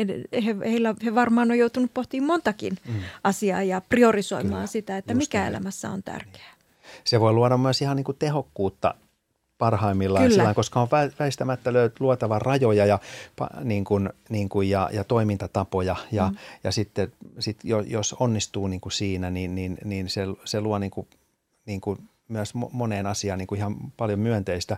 [0.44, 2.94] he, heillä, he varmaan on joutunut pohtimaan montakin mm.
[3.24, 5.48] asiaa ja priorisoimaan Kyllä, sitä, että mikä näin.
[5.48, 6.54] elämässä on tärkeää.
[7.04, 8.94] Se voi luoda myös ihan niin kuin tehokkuutta
[9.60, 10.88] parhaimmillaan sillä, koska on
[11.18, 12.98] väistämättä löyt, luotava rajoja ja,
[13.64, 15.96] niin kuin, niin kuin ja, ja toimintatapoja.
[16.12, 16.36] Ja, mm.
[16.64, 17.56] ja sitten sit
[17.86, 21.06] jos onnistuu niin kuin siinä, niin, niin, niin se, se luo niin kuin,
[21.66, 21.98] niin kuin
[22.28, 24.76] myös moneen asiaan niin kuin ihan paljon myönteistä,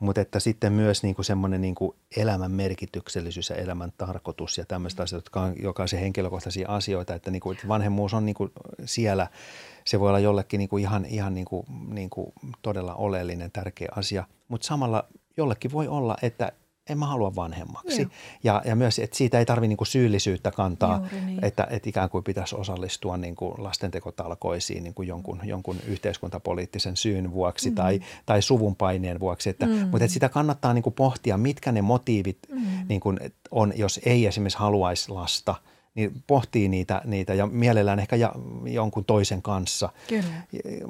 [0.00, 4.64] mutta että sitten myös niin kuin semmoinen niin kuin elämän merkityksellisyys ja elämän tarkoitus ja
[4.66, 8.52] tämmöistä asioita, jotka on jokaisen henkilökohtaisia asioita, että, niin kuin, että vanhemmuus on niin kuin
[8.84, 9.26] siellä–
[9.84, 12.32] se voi olla jollekin niin kuin ihan, ihan niin kuin, niin kuin
[12.62, 15.04] todella oleellinen, tärkeä asia, mutta samalla
[15.36, 16.52] jollekin voi olla, että
[16.90, 18.08] en mä halua vanhemmaksi.
[18.44, 21.44] Ja, ja myös, että siitä ei tarvitse niin syyllisyyttä kantaa, niin.
[21.44, 27.32] että, että ikään kuin pitäisi osallistua niin kuin lastentekotalkoisiin niin kuin jonkun, jonkun yhteiskuntapoliittisen syyn
[27.32, 27.74] vuoksi mm.
[27.74, 29.50] tai, tai suvun paineen vuoksi.
[29.50, 29.72] Että, mm.
[29.72, 32.62] Mutta että sitä kannattaa niin kuin pohtia, mitkä ne motiivit mm.
[32.88, 33.18] niin kuin
[33.50, 35.54] on, jos ei esimerkiksi haluaisi lasta–
[35.94, 38.32] niin pohtii niitä, niitä ja mielellään ehkä ja,
[38.64, 40.24] jonkun toisen kanssa Kyllä.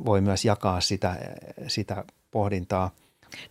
[0.04, 1.16] voi myös jakaa sitä,
[1.68, 2.90] sitä pohdintaa.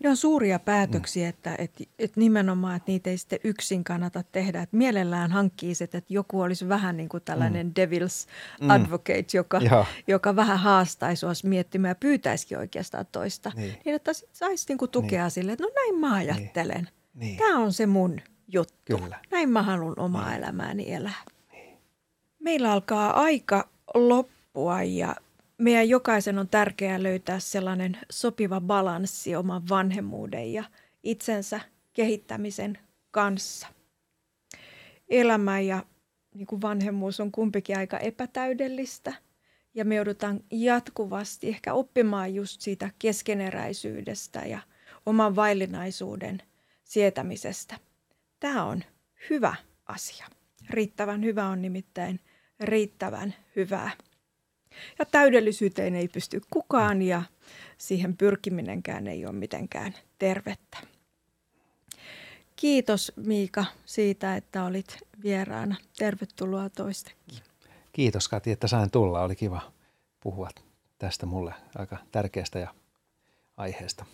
[0.04, 1.30] Ne on suuria päätöksiä, mm.
[1.30, 4.62] että, että, että nimenomaan, että niitä ei sitten yksin kannata tehdä.
[4.62, 7.74] Että mielellään hankkii se, että joku olisi vähän niin kuin tällainen mm.
[7.74, 8.28] devil's
[8.62, 8.70] mm.
[8.70, 9.62] advocate, joka,
[10.08, 13.52] joka vähän haastaisi sinua miettimään ja pyytäisikin oikeastaan toista.
[13.56, 15.32] Niin, niin että saisi niin kuin tukea niin.
[15.32, 16.84] sille, että no näin mä ajattelen.
[16.84, 16.94] Niin.
[17.14, 17.38] Niin.
[17.38, 18.98] Tämä on se mun juttu.
[18.98, 19.20] Kyllä.
[19.32, 20.38] Näin mä haluan omaa niin.
[20.38, 21.24] elämääni elää.
[22.40, 25.16] Meillä alkaa aika loppua ja
[25.60, 30.64] meidän jokaisen on tärkeää löytää sellainen sopiva balanssi oman vanhemmuuden ja
[31.04, 31.60] itsensä
[31.94, 32.78] kehittämisen
[33.12, 33.68] kanssa.
[35.10, 35.86] Elämä ja
[36.36, 39.14] niin kuin vanhemmuus on kumpikin aika epätäydellistä
[39.74, 44.60] ja me joudutaan jatkuvasti ehkä oppimaan just siitä keskeneräisyydestä ja
[45.06, 46.42] oman vaillinaisuuden
[46.84, 47.78] sietämisestä.
[48.40, 48.84] Tämä on
[49.30, 49.56] hyvä
[49.86, 50.26] asia.
[50.70, 52.20] Riittävän hyvä on nimittäin
[52.60, 53.92] riittävän hyvää.
[55.00, 57.24] Ja täydellisyyteen ei pysty kukaan ja
[57.78, 60.78] siihen pyrkiminenkään ei ole mitenkään tervettä.
[62.56, 65.76] Kiitos Miika siitä, että olit vieraana.
[65.98, 67.40] Tervetuloa toistekin.
[67.94, 69.24] Kiitos Kati, että sain tulla.
[69.24, 69.62] Oli kiva
[70.20, 70.50] puhua
[70.98, 72.74] tästä mulle aika tärkeästä ja
[73.58, 74.06] aiheesta.